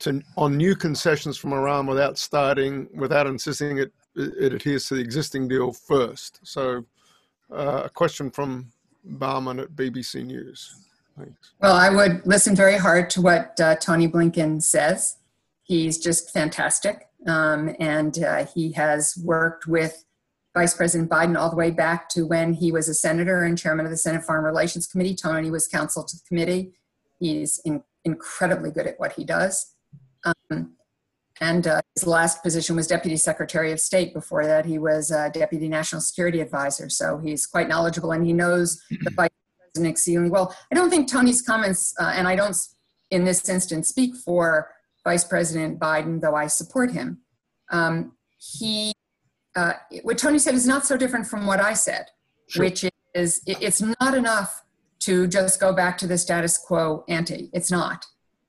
to, 0.00 0.22
on 0.36 0.56
new 0.56 0.74
concessions 0.74 1.36
from 1.36 1.52
Iran 1.52 1.86
without 1.86 2.16
starting, 2.16 2.88
without 2.94 3.26
insisting 3.26 3.78
it, 3.78 3.92
it 4.16 4.52
adheres 4.52 4.86
to 4.86 4.94
the 4.94 5.00
existing 5.00 5.48
deal 5.48 5.72
first? 5.72 6.40
So, 6.44 6.84
uh, 7.52 7.82
a 7.84 7.90
question 7.90 8.30
from 8.30 8.72
Bahman 9.04 9.60
at 9.60 9.70
BBC 9.76 10.24
News. 10.24 10.76
Well, 11.60 11.74
I 11.74 11.90
would 11.90 12.26
listen 12.26 12.56
very 12.56 12.76
hard 12.76 13.10
to 13.10 13.20
what 13.20 13.58
uh, 13.60 13.76
Tony 13.76 14.08
Blinken 14.08 14.62
says. 14.62 15.16
He's 15.62 15.98
just 15.98 16.32
fantastic. 16.32 17.08
Um, 17.26 17.74
and 17.78 18.22
uh, 18.22 18.46
he 18.46 18.72
has 18.72 19.16
worked 19.22 19.66
with 19.66 20.04
Vice 20.54 20.74
President 20.74 21.10
Biden 21.10 21.38
all 21.38 21.50
the 21.50 21.56
way 21.56 21.70
back 21.70 22.08
to 22.10 22.26
when 22.26 22.54
he 22.54 22.70
was 22.70 22.88
a 22.88 22.94
senator 22.94 23.42
and 23.42 23.58
chairman 23.58 23.86
of 23.86 23.90
the 23.90 23.96
Senate 23.96 24.24
Foreign 24.24 24.44
Relations 24.44 24.86
Committee. 24.86 25.14
Tony 25.14 25.50
was 25.50 25.66
counsel 25.66 26.04
to 26.04 26.16
the 26.16 26.22
committee. 26.28 26.74
He's 27.18 27.58
in, 27.64 27.82
incredibly 28.04 28.70
good 28.70 28.86
at 28.86 28.98
what 29.00 29.12
he 29.12 29.24
does. 29.24 29.74
Um, 30.24 30.74
and 31.40 31.66
uh, 31.66 31.80
his 31.94 32.06
last 32.06 32.42
position 32.42 32.76
was 32.76 32.86
Deputy 32.86 33.16
Secretary 33.16 33.72
of 33.72 33.80
State. 33.80 34.14
Before 34.14 34.46
that, 34.46 34.66
he 34.66 34.78
was 34.78 35.10
uh, 35.10 35.30
Deputy 35.30 35.68
National 35.68 36.00
Security 36.00 36.40
Advisor. 36.40 36.88
So 36.88 37.18
he's 37.18 37.46
quite 37.46 37.68
knowledgeable 37.68 38.12
and 38.12 38.24
he 38.24 38.32
knows 38.32 38.80
the 39.02 39.10
vice 39.10 39.30
well. 39.76 40.54
I 40.70 40.74
don't 40.74 40.90
think 40.90 41.10
Tony's 41.10 41.42
comments, 41.42 41.94
uh, 41.98 42.12
and 42.14 42.28
I 42.28 42.36
don't 42.36 42.56
in 43.10 43.24
this 43.24 43.48
instance 43.48 43.88
speak 43.88 44.16
for 44.16 44.70
Vice 45.04 45.24
President 45.24 45.78
Biden, 45.78 46.20
though 46.20 46.34
I 46.34 46.46
support 46.46 46.92
him. 46.92 47.18
Um, 47.70 48.12
he, 48.38 48.92
uh, 49.56 49.74
what 50.02 50.18
Tony 50.18 50.38
said 50.38 50.54
is 50.54 50.66
not 50.66 50.86
so 50.86 50.96
different 50.96 51.26
from 51.26 51.46
what 51.46 51.60
I 51.60 51.74
said, 51.74 52.06
sure. 52.48 52.64
which 52.64 52.84
is 53.14 53.42
it's 53.46 53.80
not 54.00 54.14
enough 54.14 54.64
to 55.00 55.26
just 55.26 55.60
go 55.60 55.72
back 55.72 55.98
to 55.98 56.06
the 56.06 56.18
status 56.18 56.58
quo 56.58 57.04
ante. 57.08 57.50
It's 57.52 57.70
not. 57.70 58.06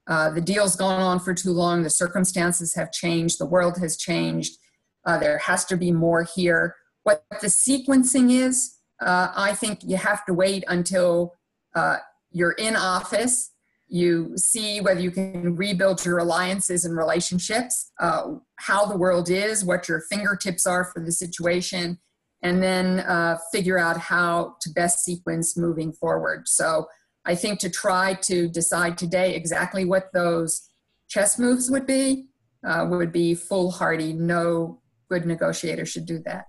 Uh, 0.08 0.30
the 0.30 0.42
deal's 0.42 0.76
gone 0.76 1.02
on 1.02 1.20
for 1.20 1.34
too 1.34 1.52
long. 1.52 1.84
The 1.84 1.90
circumstances 1.90 2.76
have 2.76 2.92
changed. 2.92 3.40
The 3.40 3.46
world 3.46 3.78
has 3.80 3.98
changed. 3.98 4.58
Uh, 5.06 5.18
there 5.18 5.38
has 5.40 5.66
to 5.66 5.78
be 5.78 5.92
more 5.92 6.24
here. 6.24 6.76
What 7.04 7.24
the 7.42 7.48
sequencing 7.48 8.32
is, 8.32 8.75
uh, 9.06 9.32
I 9.36 9.54
think 9.54 9.80
you 9.84 9.98
have 9.98 10.26
to 10.26 10.34
wait 10.34 10.64
until 10.68 11.36
uh, 11.76 11.98
you're 12.32 12.54
in 12.54 12.76
office. 12.76 13.52
You 13.88 14.36
see 14.36 14.82
whether 14.82 15.00
you 15.00 15.12
can 15.12 15.56
rebuild 15.56 16.04
your 16.04 16.18
alliances 16.18 16.86
and 16.86 16.98
relationships, 16.98 17.92
uh, 18.00 18.34
how 18.56 18.86
the 18.86 18.98
world 18.98 19.30
is, 19.30 19.64
what 19.64 19.88
your 19.88 20.02
fingertips 20.10 20.66
are 20.66 20.86
for 20.86 21.02
the 21.02 21.12
situation, 21.12 22.00
and 22.42 22.64
then 22.64 23.02
uh, 23.02 23.38
figure 23.52 23.78
out 23.78 23.98
how 23.98 24.56
to 24.62 24.70
best 24.72 25.06
sequence 25.06 25.56
moving 25.56 25.94
forward. 25.94 26.48
So 26.48 26.88
I 27.26 27.36
think 27.36 27.60
to 27.60 27.70
try 27.70 28.16
to 28.24 28.48
decide 28.48 28.98
today 28.98 29.36
exactly 29.36 29.86
what 29.86 30.12
those 30.14 30.68
chess 31.08 31.38
moves 31.38 31.70
would 31.70 31.86
be 31.86 32.26
uh, 32.66 32.88
would 32.90 33.12
be 33.12 33.36
foolhardy. 33.36 34.14
No 34.14 34.82
good 35.10 35.26
negotiator 35.26 35.86
should 35.86 36.08
do 36.08 36.20
that. 36.26 36.48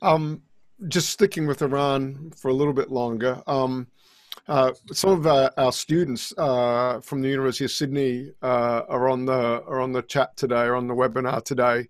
Um, 0.00 0.42
just 0.88 1.10
sticking 1.10 1.46
with 1.46 1.62
Iran 1.62 2.32
for 2.36 2.48
a 2.48 2.54
little 2.54 2.72
bit 2.72 2.90
longer. 2.90 3.42
Um, 3.46 3.88
uh, 4.46 4.72
some 4.92 5.10
of 5.10 5.26
our, 5.26 5.50
our 5.56 5.72
students 5.72 6.32
uh, 6.36 7.00
from 7.00 7.22
the 7.22 7.28
University 7.28 7.64
of 7.64 7.70
Sydney 7.70 8.32
uh, 8.42 8.82
are 8.88 9.08
on 9.08 9.24
the 9.24 9.62
are 9.64 9.80
on 9.80 9.92
the 9.92 10.02
chat 10.02 10.36
today, 10.36 10.64
or 10.64 10.74
on 10.74 10.86
the 10.86 10.94
webinar 10.94 11.42
today. 11.42 11.88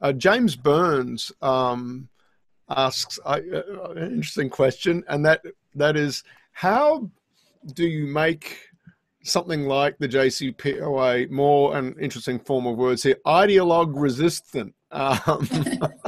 Uh, 0.00 0.12
James 0.12 0.54
Burns 0.54 1.32
um, 1.40 2.08
asks 2.68 3.18
an 3.24 3.98
interesting 3.98 4.50
question, 4.50 5.02
and 5.08 5.24
that 5.24 5.42
that 5.74 5.96
is 5.96 6.24
how 6.52 7.10
do 7.72 7.86
you 7.86 8.06
make 8.06 8.58
something 9.22 9.64
like 9.64 9.96
the 9.98 10.08
JCPOA 10.08 11.30
more 11.30 11.76
an 11.76 11.96
interesting 11.98 12.38
form 12.38 12.66
of 12.66 12.76
words 12.76 13.02
here, 13.02 13.16
ideologue 13.26 13.92
resistant? 13.94 14.74
Um, 14.90 15.48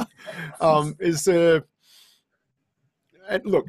um, 0.60 0.96
is 1.00 1.24
there? 1.24 1.64
And 3.28 3.44
look, 3.44 3.66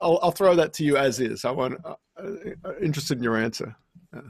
I'll, 0.00 0.18
I'll, 0.22 0.30
throw 0.30 0.54
that 0.54 0.72
to 0.74 0.84
you 0.84 0.96
as 0.96 1.20
is. 1.20 1.44
I 1.44 1.50
want 1.50 1.78
uh, 1.84 1.94
uh, 2.18 2.72
interested 2.82 3.18
in 3.18 3.24
your 3.24 3.36
answer. 3.36 3.74
Yeah. 4.12 4.20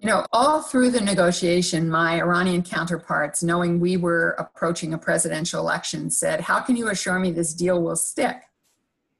You 0.00 0.08
know, 0.08 0.26
all 0.32 0.60
through 0.60 0.90
the 0.90 1.00
negotiation, 1.00 1.88
my 1.88 2.16
Iranian 2.20 2.62
counterparts, 2.62 3.42
knowing 3.42 3.80
we 3.80 3.96
were 3.96 4.30
approaching 4.38 4.92
a 4.92 4.98
presidential 4.98 5.60
election, 5.60 6.10
said, 6.10 6.40
How 6.40 6.60
can 6.60 6.76
you 6.76 6.88
assure 6.88 7.18
me 7.18 7.30
this 7.30 7.54
deal 7.54 7.82
will 7.82 7.96
stick? 7.96 8.36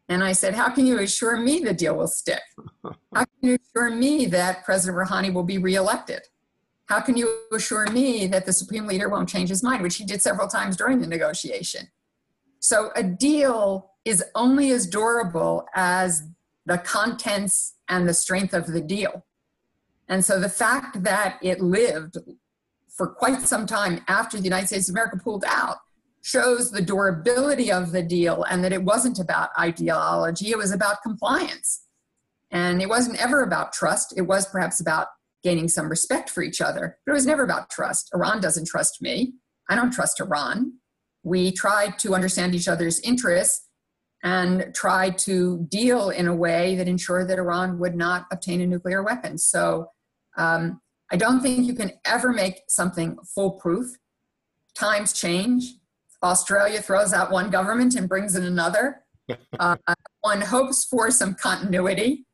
And 0.08 0.22
I 0.22 0.32
said, 0.32 0.54
How 0.54 0.68
can 0.68 0.86
you 0.86 0.98
assure 0.98 1.38
me 1.38 1.60
the 1.60 1.72
deal 1.72 1.96
will 1.96 2.08
stick? 2.08 2.42
How 2.84 3.24
can 3.24 3.26
you 3.40 3.58
assure 3.58 3.90
me 3.90 4.26
that 4.26 4.64
President 4.64 4.98
Rouhani 4.98 5.32
will 5.32 5.44
be 5.44 5.58
reelected? 5.58 6.22
How 6.86 7.00
can 7.00 7.16
you 7.16 7.34
assure 7.52 7.86
me 7.90 8.26
that 8.26 8.44
the 8.44 8.52
Supreme 8.52 8.86
Leader 8.86 9.08
won't 9.08 9.28
change 9.28 9.48
his 9.48 9.62
mind, 9.62 9.82
which 9.82 9.96
he 9.96 10.04
did 10.04 10.20
several 10.20 10.48
times 10.48 10.76
during 10.76 11.00
the 11.00 11.06
negotiation? 11.06 11.88
So 12.60 12.90
a 12.94 13.02
deal 13.02 13.93
is 14.04 14.24
only 14.34 14.70
as 14.70 14.86
durable 14.86 15.66
as 15.74 16.24
the 16.66 16.78
contents 16.78 17.74
and 17.88 18.08
the 18.08 18.14
strength 18.14 18.54
of 18.54 18.66
the 18.66 18.80
deal. 18.80 19.24
And 20.08 20.24
so 20.24 20.38
the 20.38 20.48
fact 20.48 21.02
that 21.04 21.38
it 21.42 21.60
lived 21.60 22.18
for 22.88 23.08
quite 23.08 23.42
some 23.42 23.66
time 23.66 24.02
after 24.08 24.36
the 24.36 24.44
United 24.44 24.68
States 24.68 24.88
of 24.88 24.94
America 24.94 25.18
pulled 25.22 25.44
out 25.46 25.78
shows 26.22 26.70
the 26.70 26.80
durability 26.80 27.70
of 27.70 27.92
the 27.92 28.02
deal 28.02 28.44
and 28.44 28.64
that 28.64 28.72
it 28.72 28.82
wasn't 28.82 29.18
about 29.18 29.50
ideology, 29.58 30.50
it 30.50 30.58
was 30.58 30.72
about 30.72 31.02
compliance. 31.02 31.84
And 32.50 32.80
it 32.80 32.88
wasn't 32.88 33.20
ever 33.20 33.42
about 33.42 33.72
trust, 33.72 34.14
it 34.16 34.22
was 34.22 34.46
perhaps 34.46 34.80
about 34.80 35.08
gaining 35.42 35.68
some 35.68 35.88
respect 35.88 36.30
for 36.30 36.42
each 36.42 36.60
other, 36.60 36.98
but 37.04 37.12
it 37.12 37.14
was 37.14 37.26
never 37.26 37.42
about 37.42 37.68
trust. 37.68 38.10
Iran 38.14 38.40
doesn't 38.40 38.66
trust 38.66 39.02
me, 39.02 39.34
I 39.68 39.74
don't 39.74 39.92
trust 39.92 40.20
Iran. 40.20 40.74
We 41.22 41.52
tried 41.52 41.98
to 42.00 42.14
understand 42.14 42.54
each 42.54 42.68
other's 42.68 43.00
interests 43.00 43.63
and 44.24 44.74
try 44.74 45.10
to 45.10 45.66
deal 45.68 46.08
in 46.08 46.26
a 46.26 46.34
way 46.34 46.74
that 46.76 46.88
ensured 46.88 47.28
that 47.28 47.38
Iran 47.38 47.78
would 47.78 47.94
not 47.94 48.24
obtain 48.32 48.62
a 48.62 48.66
nuclear 48.66 49.02
weapon. 49.02 49.36
So 49.36 49.90
um, 50.38 50.80
I 51.12 51.16
don't 51.16 51.42
think 51.42 51.66
you 51.66 51.74
can 51.74 51.92
ever 52.06 52.32
make 52.32 52.62
something 52.66 53.18
foolproof. 53.34 53.98
Times 54.74 55.12
change. 55.12 55.74
Australia 56.22 56.80
throws 56.80 57.12
out 57.12 57.30
one 57.30 57.50
government 57.50 57.94
and 57.94 58.08
brings 58.08 58.34
in 58.34 58.44
another. 58.44 59.02
Uh, 59.58 59.76
one 60.20 60.42
hopes 60.42 60.84
for 60.84 61.10
some 61.10 61.32
continuity, 61.32 62.26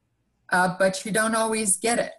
uh, 0.50 0.74
but 0.76 1.04
you 1.04 1.12
don't 1.12 1.36
always 1.36 1.76
get 1.76 2.00
it. 2.00 2.10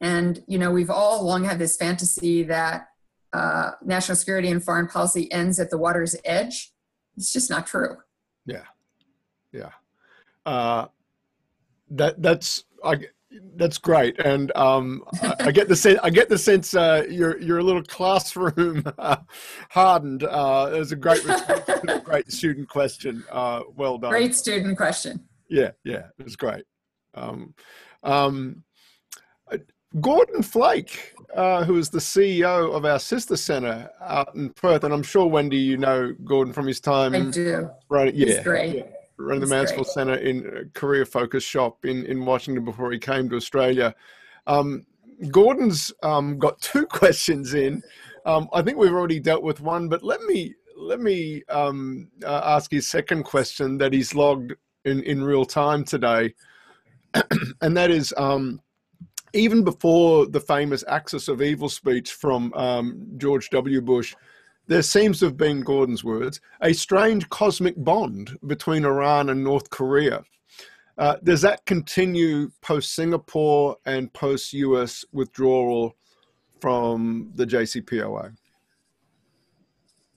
And, 0.00 0.42
you 0.46 0.58
know, 0.58 0.70
we've 0.70 0.88
all 0.88 1.22
long 1.26 1.44
had 1.44 1.58
this 1.58 1.76
fantasy 1.76 2.42
that 2.44 2.86
uh, 3.34 3.72
national 3.84 4.16
security 4.16 4.48
and 4.48 4.64
foreign 4.64 4.88
policy 4.88 5.30
ends 5.30 5.60
at 5.60 5.68
the 5.68 5.76
water's 5.76 6.16
edge. 6.24 6.72
It's 7.18 7.34
just 7.34 7.50
not 7.50 7.66
true. 7.66 7.98
Yeah. 8.46 8.64
Yeah. 9.52 9.70
Uh, 10.46 10.86
that 11.90 12.20
that's 12.22 12.64
I, 12.84 12.98
that's 13.56 13.78
great, 13.78 14.18
and 14.20 14.54
um, 14.56 15.02
I, 15.22 15.34
I, 15.40 15.52
get 15.52 15.68
the 15.68 15.76
sense 15.76 15.98
I 16.02 16.10
get 16.10 16.28
the 16.28 16.38
sense 16.38 16.74
uh, 16.74 17.04
you're 17.08 17.38
you're 17.40 17.58
a 17.58 17.62
little 17.62 17.82
classroom 17.82 18.82
uh, 18.98 19.16
hardened. 19.70 20.24
Uh, 20.24 20.70
it 20.72 20.78
was 20.78 20.92
a 20.92 20.96
great 20.96 21.24
a 21.26 22.02
great 22.04 22.30
student 22.32 22.68
question. 22.68 23.24
Uh, 23.30 23.62
well 23.76 23.98
done. 23.98 24.10
Great 24.10 24.34
student 24.34 24.76
question. 24.76 25.26
Yeah, 25.48 25.70
yeah, 25.84 26.06
it 26.18 26.24
was 26.24 26.36
great. 26.36 26.64
Um, 27.14 27.54
um, 28.02 28.62
uh, 29.50 29.58
Gordon 30.00 30.42
Flake, 30.42 31.14
uh, 31.34 31.64
who 31.64 31.76
is 31.76 31.90
the 31.90 31.98
CEO 31.98 32.74
of 32.74 32.84
our 32.84 32.98
sister 32.98 33.36
center 33.36 33.90
out 34.00 34.34
in 34.34 34.50
Perth, 34.50 34.84
and 34.84 34.92
I'm 34.92 35.02
sure 35.02 35.26
Wendy, 35.26 35.58
you 35.58 35.76
know 35.76 36.14
Gordon 36.24 36.52
from 36.52 36.66
his 36.66 36.80
time. 36.80 37.14
I 37.14 37.20
do. 37.20 37.70
Right? 37.88 38.14
Yeah. 38.14 38.26
He's 38.26 38.40
great. 38.40 38.76
Yeah 38.76 38.97
running 39.18 39.40
the 39.40 39.46
Mansfield 39.46 39.86
Center 39.88 40.14
in 40.14 40.46
a 40.46 40.78
Korea 40.78 41.04
focus 41.04 41.42
shop 41.42 41.84
in, 41.84 42.04
in 42.06 42.24
Washington 42.24 42.64
before 42.64 42.92
he 42.92 42.98
came 42.98 43.28
to 43.28 43.36
Australia. 43.36 43.94
Um, 44.46 44.86
Gordon's 45.30 45.92
um, 46.02 46.38
got 46.38 46.60
two 46.60 46.86
questions 46.86 47.54
in. 47.54 47.82
Um, 48.24 48.48
I 48.52 48.62
think 48.62 48.78
we've 48.78 48.92
already 48.92 49.20
dealt 49.20 49.42
with 49.42 49.60
one, 49.60 49.88
but 49.88 50.02
let 50.02 50.22
me 50.22 50.54
let 50.76 51.00
me 51.00 51.42
um, 51.48 52.08
uh, 52.24 52.40
ask 52.44 52.70
his 52.70 52.88
second 52.88 53.24
question 53.24 53.78
that 53.78 53.92
he's 53.92 54.14
logged 54.14 54.54
in, 54.84 55.02
in 55.02 55.24
real 55.24 55.44
time 55.44 55.84
today, 55.84 56.34
and 57.62 57.76
that 57.76 57.90
is 57.90 58.14
um, 58.16 58.60
even 59.32 59.64
before 59.64 60.26
the 60.26 60.40
famous 60.40 60.84
axis 60.86 61.26
of 61.28 61.42
evil 61.42 61.68
speech 61.68 62.12
from 62.12 62.52
um, 62.54 63.06
George 63.16 63.50
W. 63.50 63.80
Bush 63.80 64.14
there 64.68 64.82
seems 64.82 65.18
to 65.18 65.24
have 65.24 65.36
been, 65.36 65.62
Gordon's 65.62 66.04
words, 66.04 66.40
a 66.60 66.72
strange 66.72 67.28
cosmic 67.30 67.74
bond 67.82 68.38
between 68.46 68.84
Iran 68.84 69.30
and 69.30 69.42
North 69.42 69.70
Korea. 69.70 70.22
Uh, 70.98 71.16
does 71.24 71.40
that 71.42 71.64
continue 71.64 72.50
post 72.60 72.94
Singapore 72.94 73.76
and 73.86 74.12
post 74.12 74.52
US 74.52 75.04
withdrawal 75.12 75.96
from 76.60 77.30
the 77.34 77.46
JCPOA? 77.46 78.36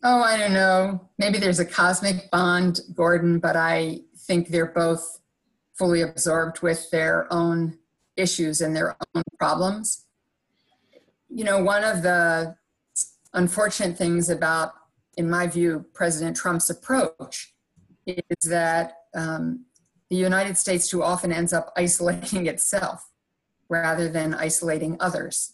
Oh, 0.03 0.21
I 0.21 0.35
don't 0.35 0.53
know. 0.53 1.09
Maybe 1.17 1.37
there's 1.37 1.59
a 1.59 1.65
cosmic 1.65 2.29
bond, 2.31 2.81
Gordon, 2.93 3.39
but 3.39 3.55
I 3.55 4.01
think 4.17 4.49
they're 4.49 4.65
both 4.65 5.19
fully 5.73 6.01
absorbed 6.01 6.61
with 6.61 6.89
their 6.89 7.31
own 7.31 7.77
issues 8.17 8.61
and 8.61 8.75
their 8.75 8.97
own 9.15 9.23
problems. 9.39 10.05
You 11.29 11.43
know, 11.43 11.63
one 11.63 11.83
of 11.83 12.01
the 12.01 12.55
unfortunate 13.33 13.97
things 13.97 14.29
about, 14.29 14.73
in 15.17 15.29
my 15.29 15.47
view, 15.47 15.85
President 15.93 16.35
Trump's 16.35 16.69
approach 16.69 17.53
is 18.05 18.49
that 18.49 18.93
um, 19.15 19.65
the 20.09 20.15
United 20.15 20.57
States 20.57 20.87
too 20.87 21.03
often 21.03 21.31
ends 21.31 21.53
up 21.53 21.71
isolating 21.77 22.47
itself 22.47 23.09
rather 23.69 24.09
than 24.09 24.33
isolating 24.33 24.97
others. 24.99 25.53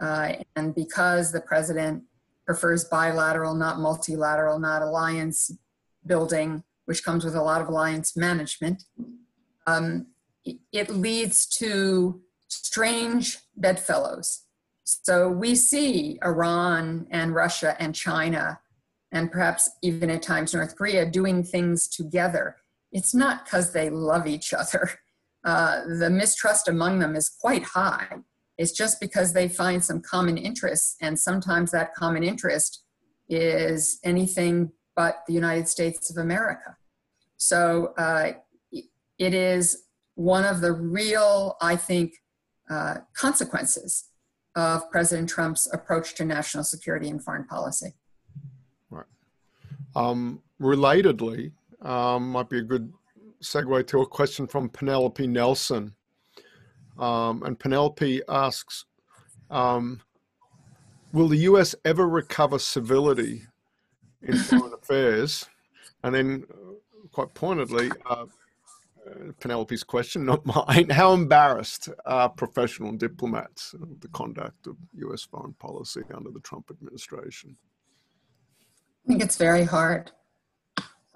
Uh, 0.00 0.34
and 0.56 0.74
because 0.74 1.32
the 1.32 1.40
president 1.40 2.02
prefers 2.46 2.84
bilateral, 2.84 3.54
not 3.54 3.78
multilateral, 3.78 4.58
not 4.58 4.80
alliance 4.80 5.50
building, 6.06 6.64
which 6.86 7.04
comes 7.04 7.24
with 7.24 7.36
a 7.36 7.42
lot 7.42 7.60
of 7.60 7.68
alliance 7.68 8.16
management, 8.16 8.84
um, 9.66 10.06
it 10.72 10.90
leads 10.90 11.46
to 11.46 12.20
strange 12.48 13.38
bedfellows 13.56 14.44
so 15.02 15.28
we 15.28 15.54
see 15.54 16.18
Iran 16.24 17.06
and 17.10 17.34
Russia 17.34 17.76
and 17.78 17.94
China, 17.94 18.60
and 19.10 19.30
perhaps 19.30 19.70
even 19.82 20.10
at 20.10 20.22
times 20.22 20.54
North 20.54 20.76
Korea, 20.76 21.10
doing 21.10 21.42
things 21.42 21.88
together. 21.88 22.56
It's 22.90 23.14
not 23.14 23.44
because 23.44 23.72
they 23.72 23.90
love 23.90 24.26
each 24.26 24.52
other. 24.52 24.90
Uh, 25.44 25.80
the 25.98 26.08
mistrust 26.08 26.68
among 26.68 27.00
them 27.00 27.16
is 27.16 27.28
quite 27.28 27.64
high. 27.64 28.06
It's 28.58 28.70
just 28.70 29.00
because 29.00 29.32
they 29.32 29.48
find 29.48 29.84
some 29.84 30.00
common 30.00 30.38
interests, 30.38 30.94
and 31.00 31.18
sometimes 31.18 31.72
that 31.72 31.96
common 31.96 32.22
interest 32.22 32.84
is 33.28 33.98
anything 34.04 34.70
but 34.94 35.24
the 35.26 35.32
United 35.32 35.66
States 35.66 36.10
of 36.10 36.16
America. 36.16 36.76
So 37.38 37.92
uh, 37.98 38.34
it 38.70 39.34
is 39.34 39.82
one 40.14 40.44
of 40.44 40.60
the 40.60 40.70
real, 40.70 41.56
I 41.60 41.74
think, 41.74 42.12
uh, 42.70 42.98
consequences 43.16 44.04
of 44.54 44.90
President 44.90 45.28
Trump's 45.28 45.72
approach 45.72 46.14
to 46.16 46.24
national 46.24 46.64
security 46.64 47.08
and 47.08 47.22
foreign 47.22 47.44
policy. 47.44 47.94
Right. 48.90 49.06
Um, 49.96 50.42
relatedly, 50.60 51.52
um, 51.80 52.30
might 52.30 52.48
be 52.48 52.58
a 52.58 52.62
good 52.62 52.92
segue 53.42 53.86
to 53.88 54.00
a 54.00 54.06
question 54.06 54.46
from 54.46 54.68
Penelope 54.68 55.26
Nelson. 55.26 55.94
Um, 56.98 57.42
and 57.42 57.58
Penelope 57.58 58.22
asks 58.28 58.84
um, 59.50 60.00
Will 61.12 61.28
the 61.28 61.38
US 61.38 61.74
ever 61.84 62.08
recover 62.08 62.58
civility 62.58 63.42
in 64.22 64.36
foreign 64.38 64.72
affairs? 64.74 65.46
And 66.04 66.14
then, 66.14 66.44
uh, 66.50 67.06
quite 67.12 67.34
pointedly, 67.34 67.90
uh, 68.06 68.26
Penelope's 69.40 69.82
question, 69.82 70.24
not 70.24 70.44
mine. 70.46 70.88
How 70.90 71.12
embarrassed 71.12 71.88
are 72.06 72.28
professional 72.28 72.92
diplomats 72.92 73.74
of 73.74 74.00
the 74.00 74.08
conduct 74.08 74.66
of 74.66 74.76
U.S. 74.94 75.22
foreign 75.22 75.54
policy 75.54 76.02
under 76.14 76.30
the 76.30 76.40
Trump 76.40 76.70
administration? 76.70 77.56
I 79.04 79.08
think 79.08 79.22
it's 79.22 79.36
very 79.36 79.64
hard. 79.64 80.12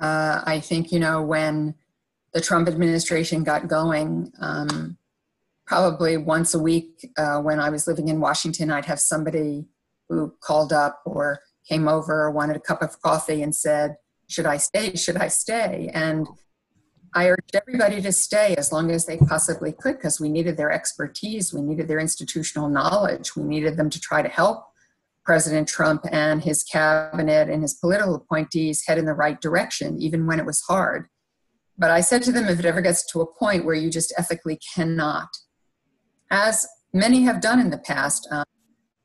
Uh, 0.01 0.43
I 0.45 0.61
think, 0.61 0.93
you 0.93 0.99
know, 0.99 1.23
when 1.23 1.75
the 2.33 2.41
Trump 2.41 2.69
administration 2.69 3.45
got 3.45 3.69
going, 3.69 4.33
um, 4.41 4.99
probably 5.67 6.17
once 6.17 6.55
a 6.55 6.59
week 6.59 7.11
uh, 7.17 7.41
when 7.41 7.61
I 7.61 7.71
was 7.71 7.87
living 7.87 8.09
in 8.09 8.21
Washington, 8.21 8.71
I'd 8.71 8.85
have 8.87 9.01
somebody 9.01 9.67
who 10.09 10.35
called 10.41 10.73
up 10.73 11.03
or 11.05 11.41
came 11.69 11.89
over 11.89 12.23
or 12.23 12.31
wanted 12.31 12.57
a 12.57 12.61
cup 12.61 12.83
of 12.83 13.01
coffee 13.01 13.43
and 13.43 13.55
said, 13.55 13.97
Should 14.29 14.47
I 14.47 14.57
stay? 14.59 14.95
Should 14.95 15.17
I 15.17 15.29
stay? 15.29 15.91
And 15.93 16.27
I 17.17 17.31
urged 17.31 17.57
everybody 17.57 18.03
to 18.03 18.13
stay 18.13 18.55
as 18.57 18.71
long 18.71 18.91
as 18.91 19.07
they 19.07 19.17
possibly 19.17 19.73
could 19.73 19.97
because 19.97 20.21
we 20.21 20.29
needed 20.29 20.59
their 20.59 20.71
expertise, 20.71 21.51
we 21.51 21.63
needed 21.63 21.89
their 21.89 21.99
institutional 21.99 22.69
knowledge, 22.69 23.35
we 23.35 23.43
needed 23.43 23.79
them 23.79 23.89
to 23.89 23.99
try 23.99 24.21
to 24.21 24.29
help 24.29 24.67
President 25.25 25.67
Trump 25.67 26.05
and 26.13 26.45
his 26.45 26.63
cabinet 26.63 27.49
and 27.49 27.63
his 27.63 27.73
political 27.73 28.17
appointees 28.17 28.85
head 28.87 28.99
in 28.99 29.07
the 29.07 29.15
right 29.15 29.41
direction, 29.41 29.99
even 29.99 30.27
when 30.27 30.39
it 30.39 30.45
was 30.45 30.61
hard. 30.61 31.09
But 31.79 31.91
I 31.91 32.03
said 32.03 32.23
to 32.25 32.33
them, 32.33 32.49
if 32.49 32.59
it 32.59 32.67
ever 32.67 32.83
gets 32.83 33.11
to 33.13 33.23
a 33.23 33.35
point 33.35 33.65
where 33.65 33.75
you 33.75 33.91
just 33.91 34.13
ethically 34.19 34.61
cannot, 34.75 35.29
as 36.31 36.67
many 36.93 37.23
have 37.23 37.41
done 37.41 37.61
in 37.61 37.71
the 37.71 37.79
past, 37.79 38.29
um, 38.31 38.45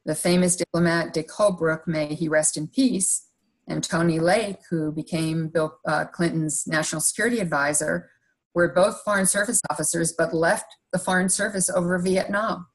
the 0.04 0.16
famous 0.16 0.58
diplomat 0.58 1.14
Dick 1.14 1.30
Holbrooke, 1.30 1.88
may 1.88 2.14
he 2.14 2.28
rest 2.28 2.58
in 2.58 2.68
peace, 2.68 3.30
and 3.72 3.84
Tony 3.84 4.20
Lake, 4.20 4.58
who 4.70 4.92
became 4.92 5.48
Bill 5.48 5.78
uh, 5.88 6.06
Clinton's 6.06 6.68
national 6.68 7.02
security 7.02 7.40
advisor, 7.40 8.10
were 8.54 8.74
both 8.74 9.02
Foreign 9.04 9.26
Service 9.26 9.62
officers 9.70 10.14
but 10.18 10.34
left 10.34 10.76
the 10.92 11.00
Foreign 11.00 11.30
Service 11.30 11.70
over 11.70 11.98
Vietnam. 11.98 12.68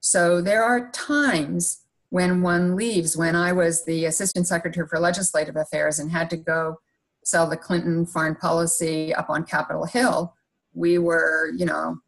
So 0.00 0.40
there 0.40 0.62
are 0.62 0.90
times 0.92 1.80
when 2.10 2.42
one 2.42 2.76
leaves. 2.76 3.16
When 3.16 3.34
I 3.34 3.52
was 3.52 3.84
the 3.84 4.04
Assistant 4.04 4.46
Secretary 4.46 4.86
for 4.86 5.00
Legislative 5.00 5.56
Affairs 5.56 5.98
and 5.98 6.10
had 6.10 6.30
to 6.30 6.36
go 6.36 6.76
sell 7.24 7.48
the 7.48 7.56
Clinton 7.56 8.06
foreign 8.06 8.34
policy 8.34 9.14
up 9.14 9.28
on 9.28 9.44
Capitol 9.44 9.86
Hill, 9.86 10.34
we 10.72 10.98
were, 10.98 11.52
you 11.56 11.66
know, 11.66 11.98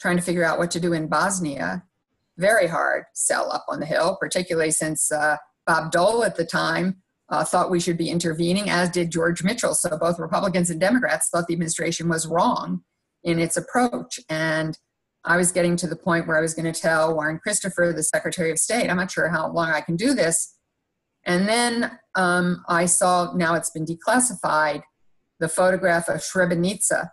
trying 0.00 0.16
to 0.16 0.22
figure 0.22 0.44
out 0.44 0.58
what 0.58 0.70
to 0.70 0.80
do 0.80 0.92
in 0.92 1.08
Bosnia. 1.08 1.84
Very 2.38 2.66
hard 2.66 3.04
sell 3.14 3.52
up 3.52 3.64
on 3.68 3.80
the 3.80 3.86
Hill, 3.86 4.16
particularly 4.20 4.70
since 4.70 5.10
uh, 5.10 5.36
Bob 5.66 5.90
Dole 5.90 6.24
at 6.24 6.36
the 6.36 6.46
time 6.46 7.02
uh, 7.30 7.44
thought 7.44 7.70
we 7.70 7.80
should 7.80 7.98
be 7.98 8.10
intervening, 8.10 8.70
as 8.70 8.90
did 8.90 9.10
George 9.10 9.42
Mitchell. 9.42 9.74
So 9.74 9.96
both 9.98 10.18
Republicans 10.18 10.70
and 10.70 10.80
Democrats 10.80 11.28
thought 11.28 11.46
the 11.46 11.54
administration 11.54 12.08
was 12.08 12.26
wrong 12.26 12.82
in 13.22 13.38
its 13.38 13.56
approach. 13.56 14.18
And 14.28 14.78
I 15.24 15.36
was 15.36 15.52
getting 15.52 15.76
to 15.76 15.86
the 15.86 15.96
point 15.96 16.26
where 16.26 16.38
I 16.38 16.40
was 16.40 16.54
going 16.54 16.72
to 16.72 16.80
tell 16.80 17.14
Warren 17.14 17.38
Christopher, 17.38 17.92
the 17.94 18.02
Secretary 18.02 18.50
of 18.50 18.58
State, 18.58 18.88
I'm 18.88 18.96
not 18.96 19.10
sure 19.10 19.28
how 19.28 19.50
long 19.50 19.70
I 19.70 19.80
can 19.80 19.96
do 19.96 20.14
this. 20.14 20.56
And 21.26 21.46
then 21.48 21.98
um, 22.14 22.64
I 22.68 22.86
saw, 22.86 23.34
now 23.34 23.54
it's 23.54 23.70
been 23.70 23.84
declassified, 23.84 24.82
the 25.40 25.48
photograph 25.48 26.08
of 26.08 26.20
Srebrenica, 26.20 27.10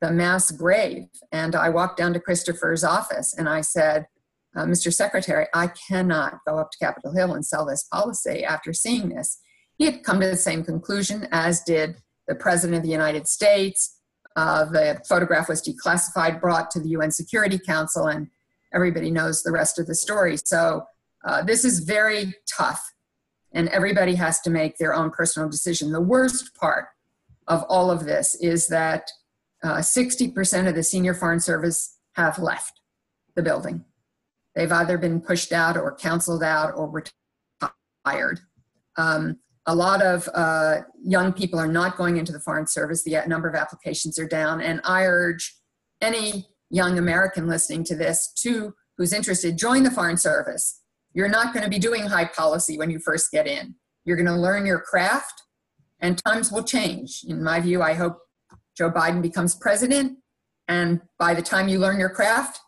the 0.00 0.12
mass 0.12 0.50
grave. 0.50 1.08
And 1.32 1.56
I 1.56 1.70
walked 1.70 1.98
down 1.98 2.12
to 2.12 2.20
Christopher's 2.20 2.84
office 2.84 3.34
and 3.36 3.48
I 3.48 3.62
said, 3.62 4.06
uh, 4.54 4.64
Mr. 4.64 4.92
Secretary, 4.92 5.46
I 5.52 5.68
cannot 5.68 6.38
go 6.46 6.58
up 6.58 6.70
to 6.70 6.78
Capitol 6.78 7.12
Hill 7.14 7.34
and 7.34 7.44
sell 7.44 7.66
this 7.66 7.84
policy 7.92 8.44
after 8.44 8.72
seeing 8.72 9.10
this. 9.10 9.40
He 9.78 9.84
had 9.84 10.02
come 10.02 10.20
to 10.20 10.26
the 10.26 10.36
same 10.36 10.64
conclusion, 10.64 11.28
as 11.32 11.62
did 11.62 11.96
the 12.26 12.34
President 12.34 12.78
of 12.78 12.82
the 12.82 12.90
United 12.90 13.28
States. 13.28 13.98
Uh, 14.34 14.64
the 14.64 15.00
photograph 15.08 15.48
was 15.48 15.62
declassified, 15.62 16.40
brought 16.40 16.70
to 16.70 16.80
the 16.80 16.90
UN 16.90 17.10
Security 17.10 17.58
Council, 17.58 18.06
and 18.06 18.28
everybody 18.74 19.10
knows 19.10 19.42
the 19.42 19.52
rest 19.52 19.78
of 19.78 19.86
the 19.86 19.94
story. 19.94 20.36
So 20.36 20.84
uh, 21.24 21.42
this 21.42 21.64
is 21.64 21.80
very 21.80 22.34
tough, 22.50 22.92
and 23.52 23.68
everybody 23.68 24.14
has 24.14 24.40
to 24.40 24.50
make 24.50 24.76
their 24.78 24.94
own 24.94 25.10
personal 25.10 25.48
decision. 25.48 25.92
The 25.92 26.00
worst 26.00 26.54
part 26.54 26.86
of 27.48 27.64
all 27.68 27.90
of 27.90 28.04
this 28.04 28.34
is 28.36 28.68
that 28.68 29.10
uh, 29.62 29.78
60% 29.78 30.68
of 30.68 30.74
the 30.74 30.82
senior 30.82 31.14
Foreign 31.14 31.40
Service 31.40 31.96
have 32.12 32.38
left 32.38 32.80
the 33.34 33.42
building. 33.42 33.84
They've 34.54 34.72
either 34.72 34.98
been 34.98 35.20
pushed 35.20 35.52
out 35.52 35.76
or 35.76 35.94
counseled 35.94 36.42
out 36.42 36.72
or 36.74 36.90
retired. 38.04 38.40
Um, 38.96 39.38
a 39.66 39.74
lot 39.74 40.00
of 40.00 40.28
uh, 40.34 40.78
young 41.02 41.32
people 41.32 41.58
are 41.58 41.66
not 41.66 41.96
going 41.96 42.16
into 42.16 42.32
the 42.32 42.40
Foreign 42.40 42.66
Service. 42.66 43.02
The 43.02 43.20
number 43.26 43.48
of 43.48 43.54
applications 43.54 44.18
are 44.18 44.28
down. 44.28 44.60
And 44.60 44.80
I 44.84 45.04
urge 45.04 45.56
any 46.00 46.46
young 46.70 46.98
American 46.98 47.48
listening 47.48 47.84
to 47.84 47.96
this 47.96 48.32
to 48.42 48.74
who's 48.96 49.12
interested, 49.12 49.58
join 49.58 49.82
the 49.82 49.90
Foreign 49.90 50.16
Service. 50.16 50.82
You're 51.12 51.28
not 51.28 51.52
going 51.52 51.64
to 51.64 51.70
be 51.70 51.78
doing 51.78 52.06
high 52.06 52.26
policy 52.26 52.78
when 52.78 52.90
you 52.90 52.98
first 52.98 53.30
get 53.30 53.46
in. 53.46 53.74
You're 54.04 54.16
going 54.16 54.26
to 54.26 54.34
learn 54.36 54.66
your 54.66 54.80
craft, 54.80 55.42
and 56.00 56.22
times 56.24 56.52
will 56.52 56.62
change. 56.62 57.24
In 57.26 57.42
my 57.42 57.58
view, 57.60 57.82
I 57.82 57.94
hope 57.94 58.18
Joe 58.76 58.90
Biden 58.90 59.20
becomes 59.20 59.54
president, 59.54 60.18
and 60.68 61.00
by 61.18 61.34
the 61.34 61.42
time 61.42 61.68
you 61.68 61.78
learn 61.78 61.98
your 61.98 62.10
craft, 62.10 62.60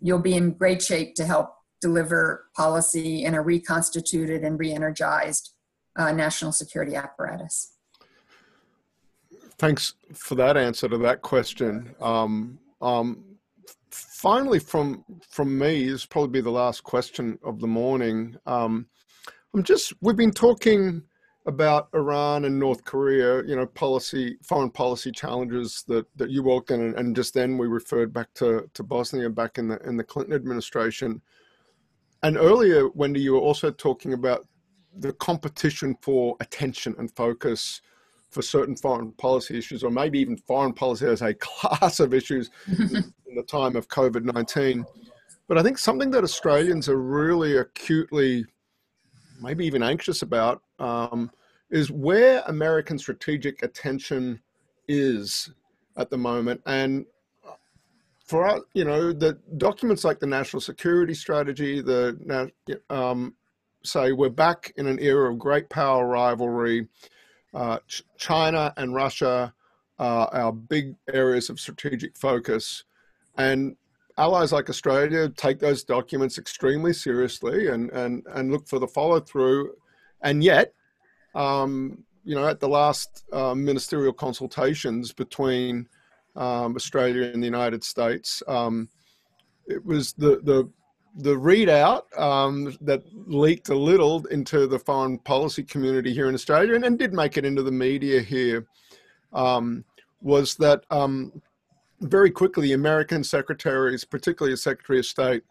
you'll 0.00 0.18
be 0.18 0.34
in 0.34 0.52
great 0.52 0.82
shape 0.82 1.14
to 1.16 1.24
help 1.24 1.54
deliver 1.80 2.46
policy 2.56 3.24
in 3.24 3.34
a 3.34 3.42
reconstituted 3.42 4.42
and 4.42 4.58
re-energized 4.58 5.53
uh, 5.96 6.12
national 6.12 6.52
security 6.52 6.94
apparatus. 6.94 7.76
Thanks 9.58 9.94
for 10.12 10.34
that 10.34 10.56
answer 10.56 10.88
to 10.88 10.98
that 10.98 11.22
question. 11.22 11.94
Um, 12.00 12.58
um, 12.80 13.24
finally, 13.90 14.58
from 14.58 15.04
from 15.28 15.56
me, 15.56 15.88
this 15.88 16.06
probably 16.06 16.30
be 16.30 16.40
the 16.40 16.50
last 16.50 16.82
question 16.82 17.38
of 17.44 17.60
the 17.60 17.66
morning. 17.66 18.36
Um, 18.46 18.86
I'm 19.54 19.62
just 19.62 19.92
we've 20.00 20.16
been 20.16 20.32
talking 20.32 21.02
about 21.46 21.88
Iran 21.94 22.46
and 22.46 22.58
North 22.58 22.84
Korea, 22.84 23.44
you 23.44 23.54
know, 23.54 23.66
policy, 23.66 24.38
foreign 24.42 24.70
policy 24.70 25.12
challenges 25.12 25.84
that, 25.88 26.06
that 26.16 26.30
you 26.30 26.42
worked 26.42 26.70
in, 26.70 26.80
and, 26.80 26.94
and 26.94 27.14
just 27.14 27.34
then 27.34 27.58
we 27.58 27.66
referred 27.66 28.14
back 28.14 28.32
to, 28.34 28.68
to 28.72 28.82
Bosnia 28.82 29.28
back 29.28 29.58
in 29.58 29.68
the 29.68 29.78
in 29.86 29.96
the 29.96 30.04
Clinton 30.04 30.34
administration. 30.34 31.20
And 32.22 32.38
earlier, 32.38 32.88
Wendy, 32.88 33.20
you 33.20 33.34
were 33.34 33.40
also 33.40 33.70
talking 33.70 34.14
about 34.14 34.46
the 34.98 35.12
competition 35.14 35.96
for 36.00 36.36
attention 36.40 36.94
and 36.98 37.14
focus 37.14 37.80
for 38.30 38.42
certain 38.42 38.76
foreign 38.76 39.12
policy 39.12 39.56
issues, 39.56 39.84
or 39.84 39.90
maybe 39.90 40.18
even 40.18 40.36
foreign 40.36 40.72
policy 40.72 41.06
as 41.06 41.22
a 41.22 41.34
class 41.40 42.00
of 42.00 42.12
issues 42.12 42.50
in 42.66 43.34
the 43.34 43.44
time 43.44 43.76
of 43.76 43.88
COVID 43.88 44.24
19. 44.34 44.84
But 45.46 45.58
I 45.58 45.62
think 45.62 45.78
something 45.78 46.10
that 46.10 46.24
Australians 46.24 46.88
are 46.88 47.00
really 47.00 47.58
acutely, 47.58 48.44
maybe 49.40 49.64
even 49.66 49.82
anxious 49.82 50.22
about, 50.22 50.62
um, 50.78 51.30
is 51.70 51.90
where 51.90 52.42
American 52.46 52.98
strategic 52.98 53.62
attention 53.62 54.40
is 54.88 55.50
at 55.96 56.10
the 56.10 56.18
moment. 56.18 56.60
And 56.66 57.06
for 58.24 58.46
us, 58.46 58.60
you 58.72 58.84
know, 58.84 59.12
the 59.12 59.38
documents 59.58 60.04
like 60.04 60.18
the 60.18 60.26
national 60.26 60.60
security 60.60 61.14
strategy, 61.14 61.80
the 61.80 62.80
um, 62.90 63.34
say 63.84 64.12
we're 64.12 64.30
back 64.30 64.72
in 64.76 64.86
an 64.86 64.98
era 64.98 65.30
of 65.30 65.38
great 65.38 65.68
power 65.68 66.06
rivalry. 66.06 66.88
Uh, 67.52 67.78
Ch- 67.86 68.02
China 68.16 68.72
and 68.76 68.94
Russia 68.94 69.54
are 69.98 70.28
our 70.34 70.52
big 70.52 70.94
areas 71.12 71.50
of 71.50 71.60
strategic 71.60 72.16
focus. 72.16 72.84
And 73.36 73.76
allies 74.16 74.52
like 74.52 74.70
Australia 74.70 75.28
take 75.28 75.58
those 75.58 75.84
documents 75.84 76.38
extremely 76.38 76.92
seriously 76.92 77.68
and, 77.68 77.90
and, 77.90 78.24
and 78.34 78.50
look 78.50 78.66
for 78.66 78.78
the 78.78 78.88
follow 78.88 79.20
through. 79.20 79.74
And 80.22 80.42
yet, 80.42 80.72
um, 81.34 82.04
you 82.24 82.34
know, 82.34 82.48
at 82.48 82.60
the 82.60 82.68
last 82.68 83.24
uh, 83.32 83.54
ministerial 83.54 84.12
consultations 84.12 85.12
between 85.12 85.86
um, 86.36 86.74
Australia 86.74 87.30
and 87.32 87.42
the 87.42 87.46
United 87.46 87.84
States, 87.84 88.42
um, 88.48 88.88
it 89.66 89.84
was 89.84 90.14
the, 90.14 90.40
the 90.42 90.68
the 91.16 91.34
readout 91.34 92.02
um, 92.18 92.76
that 92.80 93.02
leaked 93.26 93.68
a 93.68 93.74
little 93.74 94.24
into 94.26 94.66
the 94.66 94.78
foreign 94.78 95.18
policy 95.18 95.62
community 95.62 96.12
here 96.12 96.28
in 96.28 96.34
Australia 96.34 96.74
and, 96.74 96.84
and 96.84 96.98
did 96.98 97.12
make 97.12 97.36
it 97.36 97.44
into 97.44 97.62
the 97.62 97.70
media 97.70 98.20
here 98.20 98.66
um, 99.32 99.84
was 100.20 100.56
that 100.56 100.84
um, 100.90 101.32
very 102.00 102.30
quickly 102.30 102.72
American 102.72 103.22
secretaries, 103.22 104.04
particularly 104.04 104.54
the 104.54 104.58
Secretary 104.58 104.98
of 104.98 105.06
State, 105.06 105.42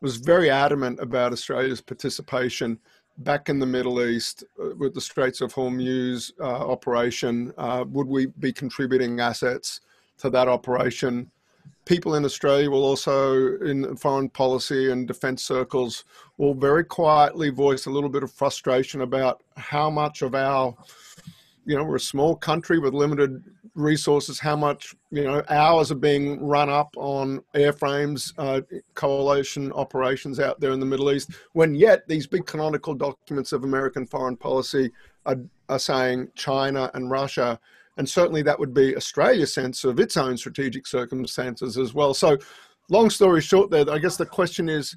was 0.00 0.16
very 0.16 0.50
adamant 0.50 0.98
about 1.00 1.32
Australia's 1.32 1.80
participation 1.80 2.78
back 3.18 3.48
in 3.48 3.58
the 3.58 3.66
Middle 3.66 4.02
East 4.02 4.44
uh, 4.60 4.74
with 4.76 4.94
the 4.94 5.00
Straits 5.00 5.40
of 5.40 5.54
Hormuz 5.54 6.32
uh, 6.40 6.44
operation. 6.44 7.52
Uh, 7.56 7.84
would 7.88 8.08
we 8.08 8.26
be 8.26 8.52
contributing 8.52 9.20
assets 9.20 9.80
to 10.18 10.28
that 10.30 10.48
operation? 10.48 11.30
People 11.84 12.14
in 12.14 12.24
Australia 12.24 12.70
will 12.70 12.84
also, 12.84 13.56
in 13.58 13.96
foreign 13.96 14.28
policy 14.28 14.90
and 14.90 15.06
defence 15.06 15.42
circles, 15.44 16.04
will 16.38 16.54
very 16.54 16.84
quietly 16.84 17.50
voice 17.50 17.86
a 17.86 17.90
little 17.90 18.08
bit 18.08 18.22
of 18.22 18.32
frustration 18.32 19.02
about 19.02 19.42
how 19.56 19.90
much 19.90 20.22
of 20.22 20.34
our, 20.34 20.74
you 21.66 21.76
know, 21.76 21.84
we're 21.84 21.96
a 21.96 22.00
small 22.00 22.36
country 22.36 22.78
with 22.78 22.94
limited 22.94 23.44
resources, 23.74 24.38
how 24.38 24.56
much, 24.56 24.94
you 25.10 25.24
know, 25.24 25.42
hours 25.50 25.90
are 25.90 25.96
being 25.96 26.40
run 26.40 26.70
up 26.70 26.94
on 26.96 27.40
airframes, 27.54 28.32
uh, 28.38 28.60
coalition 28.94 29.72
operations 29.72 30.40
out 30.40 30.60
there 30.60 30.72
in 30.72 30.80
the 30.80 30.86
Middle 30.86 31.10
East, 31.10 31.32
when 31.52 31.74
yet 31.74 32.06
these 32.08 32.26
big 32.26 32.46
canonical 32.46 32.94
documents 32.94 33.52
of 33.52 33.64
American 33.64 34.06
foreign 34.06 34.36
policy 34.36 34.90
are, 35.26 35.38
are 35.68 35.78
saying 35.78 36.28
China 36.34 36.90
and 36.94 37.10
Russia 37.10 37.58
and 37.96 38.08
certainly 38.08 38.42
that 38.42 38.58
would 38.58 38.74
be 38.74 38.96
Australia's 38.96 39.52
sense 39.52 39.84
of 39.84 40.00
its 40.00 40.16
own 40.16 40.36
strategic 40.36 40.86
circumstances 40.86 41.78
as 41.78 41.94
well. 41.94 42.14
So, 42.14 42.36
long 42.90 43.10
story 43.10 43.40
short, 43.40 43.70
there, 43.70 43.88
I 43.90 43.98
guess 43.98 44.16
the 44.16 44.26
question 44.26 44.68
is, 44.68 44.96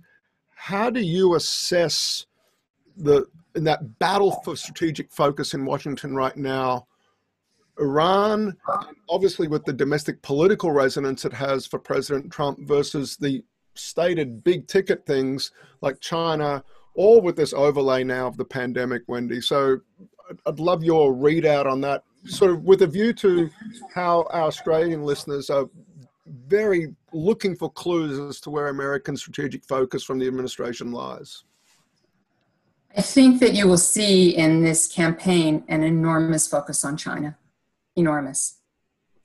how 0.55 0.89
do 0.89 0.99
you 0.99 1.35
assess 1.35 2.25
the 2.95 3.25
in 3.55 3.63
that 3.63 3.99
battle 3.99 4.41
for 4.43 4.55
strategic 4.55 5.11
focus 5.11 5.53
in 5.53 5.65
Washington 5.65 6.15
right 6.15 6.35
now? 6.35 6.87
Iran, 7.79 8.57
obviously 9.07 9.47
with 9.47 9.63
the 9.65 9.73
domestic 9.73 10.21
political 10.23 10.71
resonance 10.71 11.25
it 11.25 11.33
has 11.33 11.67
for 11.67 11.77
President 11.77 12.31
Trump 12.31 12.67
versus 12.67 13.17
the 13.17 13.43
stated 13.75 14.43
big 14.43 14.67
ticket 14.67 15.05
things 15.05 15.51
like 15.81 15.99
China, 15.99 16.63
all 16.95 17.21
with 17.21 17.35
this 17.35 17.53
overlay 17.53 18.03
now 18.03 18.25
of 18.25 18.37
the 18.37 18.45
pandemic, 18.45 19.03
Wendy. 19.07 19.39
So 19.39 19.77
I'd 20.45 20.59
love 20.59 20.83
your 20.83 21.13
readout 21.13 21.67
on 21.67 21.81
that 21.81 22.03
sort 22.25 22.51
of 22.51 22.63
with 22.63 22.81
a 22.81 22.87
view 22.87 23.13
to 23.13 23.49
how 23.93 24.27
our 24.31 24.43
Australian 24.43 25.03
listeners 25.03 25.49
are 25.49 25.69
very 26.47 26.93
looking 27.13 27.55
for 27.55 27.71
clues 27.71 28.19
as 28.19 28.41
to 28.41 28.49
where 28.49 28.67
American 28.67 29.15
strategic 29.15 29.63
focus 29.63 30.03
from 30.03 30.19
the 30.19 30.27
administration 30.27 30.91
lies. 30.91 31.43
I 32.97 33.01
think 33.01 33.39
that 33.41 33.53
you 33.53 33.67
will 33.67 33.77
see 33.77 34.35
in 34.35 34.61
this 34.63 34.87
campaign 34.87 35.63
an 35.67 35.83
enormous 35.83 36.47
focus 36.47 36.83
on 36.83 36.97
China, 36.97 37.37
enormous. 37.95 38.59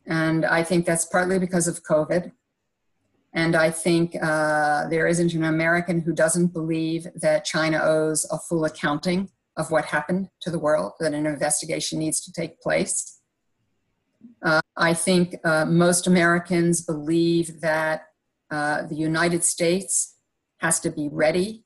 And 0.07 0.45
I 0.45 0.63
think 0.63 0.85
that's 0.85 1.07
partly 1.07 1.39
because 1.39 1.69
of 1.69 1.83
COVID. 1.83 2.33
And 3.33 3.57
I 3.57 3.71
think 3.71 4.15
uh, 4.23 4.89
there 4.89 5.07
isn't 5.07 5.33
an 5.33 5.45
American 5.45 6.01
who 6.01 6.13
doesn't 6.13 6.49
believe 6.49 7.07
that 7.15 7.47
China 7.47 7.81
owes 7.83 8.27
a 8.31 8.39
full 8.39 8.67
accounting 8.67 9.31
of 9.57 9.71
what 9.71 9.87
happened 9.87 10.29
to 10.41 10.51
the 10.51 10.59
world, 10.59 10.93
that 11.01 11.15
an 11.15 11.27
investigation 11.27 11.99
needs 11.99 12.21
to 12.21 12.33
take 12.33 12.61
place. 12.61 13.21
Uh, 14.43 14.61
I 14.77 14.95
think 14.95 15.37
uh, 15.45 15.65
most 15.65 16.07
Americans 16.07 16.81
believe 16.81 17.61
that 17.61 18.07
uh, 18.51 18.83
the 18.83 18.95
United 18.95 19.45
States 19.45 20.17
has 20.59 20.81
to 20.81 20.91
be 20.91 21.09
ready 21.11 21.65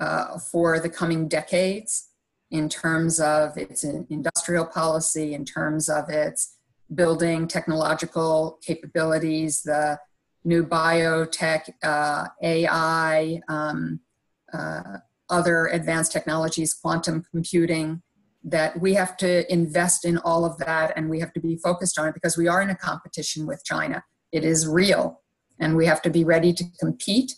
uh, 0.00 0.38
for 0.38 0.80
the 0.80 0.88
coming 0.88 1.28
decades 1.28 2.08
in 2.50 2.68
terms 2.68 3.18
of 3.20 3.56
its 3.56 3.84
industrial 3.84 4.66
policy, 4.66 5.32
in 5.32 5.44
terms 5.44 5.88
of 5.88 6.08
its 6.10 6.56
building 6.94 7.48
technological 7.48 8.58
capabilities, 8.62 9.62
the 9.62 9.98
new 10.44 10.64
biotech, 10.64 11.70
uh, 11.82 12.26
AI, 12.42 13.40
um, 13.48 14.00
uh, 14.52 14.98
other 15.32 15.66
advanced 15.78 16.12
technologies, 16.12 16.72
quantum 16.74 17.24
computing, 17.32 18.02
that 18.44 18.80
we 18.80 18.94
have 18.94 19.16
to 19.16 19.30
invest 19.52 20.04
in 20.04 20.18
all 20.18 20.44
of 20.44 20.58
that 20.58 20.92
and 20.96 21.08
we 21.08 21.20
have 21.20 21.32
to 21.32 21.40
be 21.40 21.56
focused 21.56 21.98
on 21.98 22.08
it 22.08 22.14
because 22.14 22.36
we 22.36 22.48
are 22.48 22.62
in 22.62 22.70
a 22.70 22.76
competition 22.76 23.46
with 23.46 23.64
China. 23.64 24.04
It 24.30 24.44
is 24.44 24.66
real 24.66 25.20
and 25.60 25.76
we 25.76 25.86
have 25.86 26.02
to 26.02 26.10
be 26.10 26.24
ready 26.24 26.52
to 26.52 26.64
compete 26.80 27.30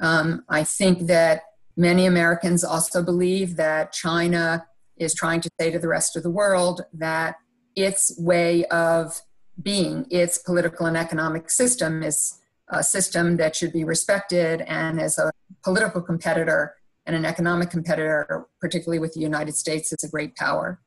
Um, 0.00 0.44
I 0.48 0.64
think 0.64 1.06
that 1.06 1.42
many 1.76 2.06
Americans 2.06 2.64
also 2.64 3.02
believe 3.02 3.56
that 3.56 3.92
China 3.92 4.66
is 4.96 5.14
trying 5.14 5.40
to 5.40 5.50
say 5.58 5.70
to 5.70 5.78
the 5.78 5.88
rest 5.88 6.16
of 6.16 6.22
the 6.22 6.30
world 6.30 6.82
that 6.92 7.36
its 7.76 8.02
way 8.18 8.64
of 8.66 9.22
being, 9.62 10.06
its 10.10 10.38
political 10.38 10.86
and 10.86 10.96
economic 10.96 11.50
system, 11.50 12.02
is 12.02 12.40
a 12.68 12.82
system 12.82 13.36
that 13.36 13.54
should 13.56 13.72
be 13.72 13.84
respected, 13.84 14.62
and 14.62 15.00
as 15.00 15.18
a 15.18 15.30
political 15.62 16.02
competitor 16.02 16.74
and 17.06 17.14
an 17.14 17.24
economic 17.24 17.70
competitor, 17.70 18.46
particularly 18.60 18.98
with 18.98 19.12
the 19.12 19.20
United 19.20 19.54
States, 19.54 19.92
is 19.92 20.04
a 20.04 20.10
great 20.10 20.34
power. 20.36 20.80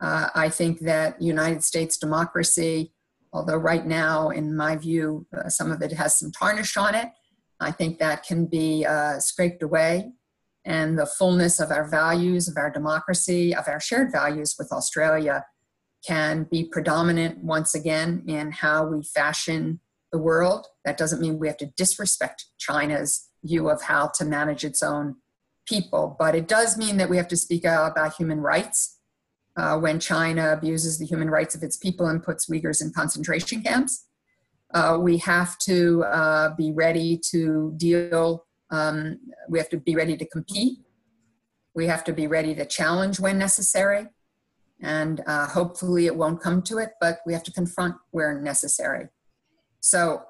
Uh, 0.00 0.28
I 0.34 0.48
think 0.48 0.80
that 0.80 1.20
United 1.20 1.62
States 1.64 1.98
democracy, 1.98 2.92
although 3.32 3.56
right 3.56 3.84
now, 3.84 4.30
in 4.30 4.56
my 4.56 4.76
view, 4.76 5.26
uh, 5.36 5.48
some 5.48 5.70
of 5.70 5.82
it 5.82 5.92
has 5.92 6.18
some 6.18 6.32
tarnish 6.32 6.76
on 6.76 6.94
it, 6.94 7.10
I 7.60 7.70
think 7.70 7.98
that 7.98 8.24
can 8.24 8.46
be 8.46 8.86
uh, 8.86 9.18
scraped 9.18 9.62
away. 9.62 10.12
And 10.64 10.98
the 10.98 11.06
fullness 11.06 11.58
of 11.58 11.70
our 11.70 11.88
values, 11.88 12.48
of 12.48 12.56
our 12.56 12.70
democracy, 12.70 13.54
of 13.54 13.66
our 13.66 13.80
shared 13.80 14.12
values 14.12 14.54
with 14.58 14.72
Australia 14.72 15.44
can 16.06 16.44
be 16.50 16.64
predominant 16.64 17.38
once 17.38 17.74
again 17.74 18.24
in 18.26 18.52
how 18.52 18.86
we 18.86 19.02
fashion 19.02 19.80
the 20.12 20.18
world. 20.18 20.66
That 20.84 20.96
doesn't 20.96 21.20
mean 21.20 21.38
we 21.38 21.48
have 21.48 21.56
to 21.58 21.72
disrespect 21.76 22.46
China's 22.58 23.28
view 23.44 23.68
of 23.68 23.82
how 23.82 24.10
to 24.16 24.24
manage 24.24 24.64
its 24.64 24.82
own 24.82 25.16
people, 25.66 26.16
but 26.18 26.34
it 26.34 26.48
does 26.48 26.76
mean 26.76 26.96
that 26.96 27.08
we 27.08 27.16
have 27.16 27.28
to 27.28 27.36
speak 27.36 27.64
out 27.64 27.90
about 27.90 28.14
human 28.14 28.40
rights. 28.40 28.98
Uh, 29.56 29.78
when 29.78 29.98
China 29.98 30.52
abuses 30.52 30.98
the 30.98 31.06
human 31.06 31.28
rights 31.28 31.54
of 31.54 31.62
its 31.62 31.76
people 31.76 32.06
and 32.06 32.22
puts 32.22 32.48
Uyghurs 32.48 32.80
in 32.80 32.92
concentration 32.92 33.62
camps, 33.62 34.06
uh, 34.74 34.96
we 35.00 35.18
have 35.18 35.58
to 35.58 36.04
uh, 36.04 36.54
be 36.56 36.70
ready 36.72 37.20
to 37.30 37.74
deal, 37.76 38.46
um, 38.70 39.18
we 39.48 39.58
have 39.58 39.68
to 39.70 39.78
be 39.78 39.96
ready 39.96 40.16
to 40.16 40.24
compete. 40.26 40.78
We 41.74 41.86
have 41.86 42.04
to 42.04 42.12
be 42.12 42.26
ready 42.26 42.54
to 42.54 42.64
challenge 42.64 43.20
when 43.20 43.38
necessary. 43.38 44.06
And 44.80 45.22
uh, 45.26 45.46
hopefully 45.46 46.06
it 46.06 46.16
won't 46.16 46.40
come 46.40 46.62
to 46.62 46.78
it, 46.78 46.90
but 47.00 47.18
we 47.26 47.32
have 47.32 47.42
to 47.44 47.52
confront 47.52 47.96
where 48.10 48.40
necessary. 48.40 49.08
So 49.80 50.22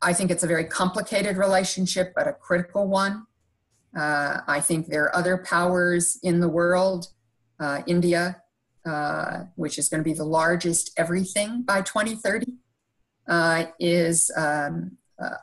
I 0.00 0.12
think 0.12 0.30
it's 0.30 0.44
a 0.44 0.46
very 0.46 0.64
complicated 0.64 1.36
relationship, 1.36 2.12
but 2.14 2.26
a 2.26 2.32
critical 2.32 2.86
one. 2.86 3.26
Uh, 3.96 4.40
I 4.46 4.60
think 4.60 4.86
there 4.86 5.04
are 5.04 5.16
other 5.16 5.38
powers 5.38 6.18
in 6.22 6.40
the 6.40 6.48
world, 6.48 7.08
uh, 7.58 7.82
India, 7.86 8.42
uh, 8.84 9.44
which 9.56 9.78
is 9.78 9.88
going 9.88 10.00
to 10.00 10.04
be 10.04 10.14
the 10.14 10.24
largest 10.24 10.92
everything 10.96 11.62
by 11.62 11.82
2030, 11.82 12.46
uh, 13.28 13.66
is 13.78 14.30
um, 14.36 14.96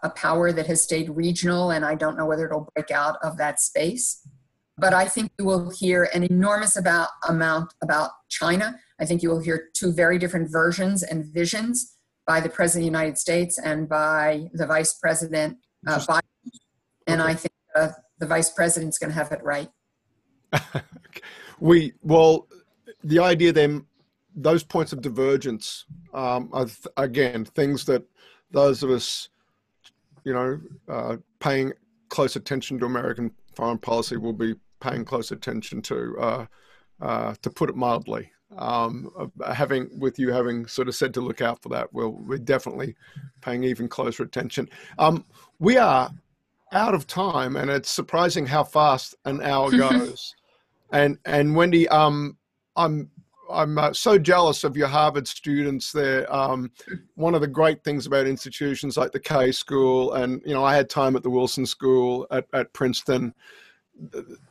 a 0.03 0.09
power 0.09 0.51
that 0.51 0.67
has 0.67 0.81
stayed 0.81 1.09
regional, 1.09 1.71
and 1.71 1.83
I 1.83 1.95
don't 1.95 2.17
know 2.17 2.25
whether 2.25 2.45
it'll 2.45 2.71
break 2.73 2.91
out 2.91 3.17
of 3.21 3.37
that 3.37 3.59
space. 3.59 4.25
But 4.77 4.93
I 4.93 5.05
think 5.05 5.31
you 5.39 5.45
will 5.45 5.69
hear 5.69 6.09
an 6.13 6.23
enormous 6.23 6.75
about, 6.75 7.09
amount 7.27 7.73
about 7.81 8.11
China. 8.29 8.77
I 8.99 9.05
think 9.05 9.23
you 9.23 9.29
will 9.29 9.39
hear 9.39 9.69
two 9.73 9.93
very 9.93 10.17
different 10.17 10.51
versions 10.51 11.01
and 11.03 11.25
visions 11.25 11.95
by 12.27 12.41
the 12.41 12.49
President 12.49 12.81
of 12.81 12.91
the 12.91 12.97
United 12.97 13.17
States 13.17 13.57
and 13.57 13.87
by 13.87 14.49
the 14.53 14.65
Vice 14.65 14.93
President 14.93 15.57
uh, 15.87 15.99
Biden. 15.99 16.21
And. 17.07 17.21
I 17.21 17.35
think 17.35 17.53
uh, 17.75 17.89
the 18.19 18.25
Vice 18.25 18.49
President's 18.49 18.97
going 18.97 19.11
to 19.11 19.15
have 19.15 19.31
it 19.31 19.43
right. 19.43 19.69
we, 21.59 21.93
well, 22.01 22.47
the 23.03 23.19
idea 23.19 23.51
then, 23.51 23.85
those 24.35 24.63
points 24.63 24.91
of 24.91 25.01
divergence 25.01 25.85
um, 26.13 26.49
are, 26.51 26.65
th- 26.65 26.87
again, 26.97 27.45
things 27.45 27.85
that 27.85 28.03
those 28.51 28.83
of 28.83 28.89
us, 28.89 29.29
you 30.23 30.33
know, 30.33 30.59
uh, 30.89 31.17
paying 31.39 31.71
close 32.09 32.35
attention 32.35 32.77
to 32.79 32.85
American 32.85 33.31
foreign 33.55 33.77
policy 33.77 34.17
will 34.17 34.33
be 34.33 34.55
paying 34.81 35.05
close 35.05 35.31
attention 35.31 35.81
to, 35.81 36.17
uh, 36.19 36.45
uh, 37.01 37.33
to 37.41 37.49
put 37.49 37.69
it 37.69 37.75
mildly 37.75 38.29
um, 38.57 39.31
having 39.53 39.89
with 39.99 40.19
you 40.19 40.31
having 40.31 40.65
sort 40.67 40.87
of 40.87 40.95
said 40.95 41.13
to 41.13 41.21
look 41.21 41.41
out 41.41 41.61
for 41.61 41.69
that, 41.69 41.91
we'll, 41.93 42.11
we're 42.11 42.37
definitely 42.37 42.95
paying 43.41 43.63
even 43.63 43.87
closer 43.87 44.23
attention. 44.23 44.69
Um, 44.97 45.25
we 45.59 45.77
are 45.77 46.11
out 46.71 46.93
of 46.93 47.07
time, 47.07 47.55
and 47.55 47.69
it's 47.69 47.89
surprising 47.89 48.45
how 48.45 48.63
fast 48.63 49.15
an 49.25 49.41
hour 49.41 49.71
goes. 49.77 50.35
and 50.91 51.17
and 51.25 51.55
Wendy, 51.55 51.87
um, 51.89 52.37
I'm 52.75 53.09
I'm 53.51 53.77
uh, 53.77 53.93
so 53.93 54.17
jealous 54.17 54.63
of 54.63 54.75
your 54.75 54.87
Harvard 54.87 55.27
students 55.27 55.91
there. 55.91 56.33
Um, 56.33 56.71
one 57.15 57.35
of 57.35 57.41
the 57.41 57.47
great 57.47 57.83
things 57.83 58.05
about 58.05 58.27
institutions 58.27 58.97
like 58.97 59.11
the 59.11 59.19
K 59.19 59.51
School, 59.51 60.13
and 60.13 60.41
you 60.45 60.53
know, 60.53 60.63
I 60.63 60.75
had 60.75 60.89
time 60.89 61.15
at 61.15 61.23
the 61.23 61.29
Wilson 61.29 61.65
School 61.65 62.27
at, 62.31 62.47
at 62.53 62.73
Princeton 62.73 63.33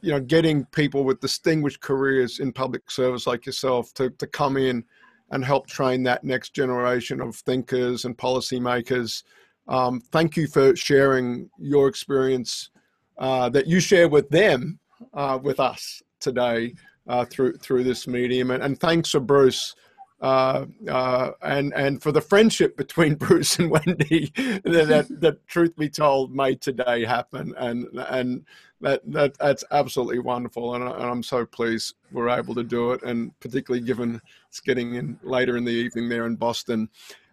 you 0.00 0.10
know, 0.10 0.20
getting 0.20 0.64
people 0.66 1.04
with 1.04 1.20
distinguished 1.20 1.80
careers 1.80 2.40
in 2.40 2.52
public 2.52 2.90
service 2.90 3.26
like 3.26 3.46
yourself 3.46 3.92
to, 3.94 4.10
to 4.10 4.26
come 4.26 4.56
in 4.56 4.84
and 5.30 5.44
help 5.44 5.66
train 5.66 6.02
that 6.02 6.24
next 6.24 6.54
generation 6.54 7.20
of 7.20 7.36
thinkers 7.36 8.04
and 8.04 8.16
policymakers. 8.16 9.22
Um, 9.66 10.00
thank 10.00 10.36
you 10.36 10.46
for 10.46 10.76
sharing 10.76 11.50
your 11.58 11.88
experience 11.88 12.70
uh, 13.18 13.48
that 13.50 13.66
you 13.66 13.80
share 13.80 14.08
with 14.08 14.28
them, 14.28 14.78
uh, 15.12 15.38
with 15.42 15.60
us 15.60 16.02
today 16.20 16.74
uh, 17.06 17.24
through 17.24 17.54
through 17.54 17.84
this 17.84 18.06
medium, 18.06 18.50
and, 18.50 18.62
and 18.62 18.78
thanks 18.78 19.10
for 19.10 19.20
Bruce. 19.20 19.74
Uh, 20.20 20.64
uh, 20.88 21.32
and 21.42 21.74
and 21.74 22.02
for 22.02 22.10
the 22.12 22.20
friendship 22.20 22.76
between 22.76 23.14
Bruce 23.26 23.58
and 23.58 23.70
Wendy 23.70 24.32
that, 24.36 24.86
that, 24.88 25.20
that, 25.20 25.46
truth 25.46 25.76
be 25.76 25.88
told 25.88 26.34
made 26.34 26.62
today 26.62 27.04
happen 27.04 27.52
and 27.58 27.86
and 28.08 28.44
that, 28.84 29.00
that 29.12 29.36
that's 29.38 29.64
absolutely 29.70 30.18
wonderful, 30.18 30.74
and, 30.74 30.84
I, 30.84 31.10
am 31.10 31.22
so 31.22 31.46
pleased 31.46 31.94
we're 32.12 32.28
able 32.28 32.54
to 32.54 32.62
do 32.62 32.92
it, 32.92 33.02
and 33.02 33.38
particularly 33.40 33.84
given 33.84 34.20
it's 34.48 34.60
getting 34.60 34.94
in 34.94 35.18
later 35.22 35.56
in 35.56 35.64
the 35.64 35.72
evening 35.72 36.08
there 36.08 36.26
in 36.26 36.36
Boston. 36.36 36.88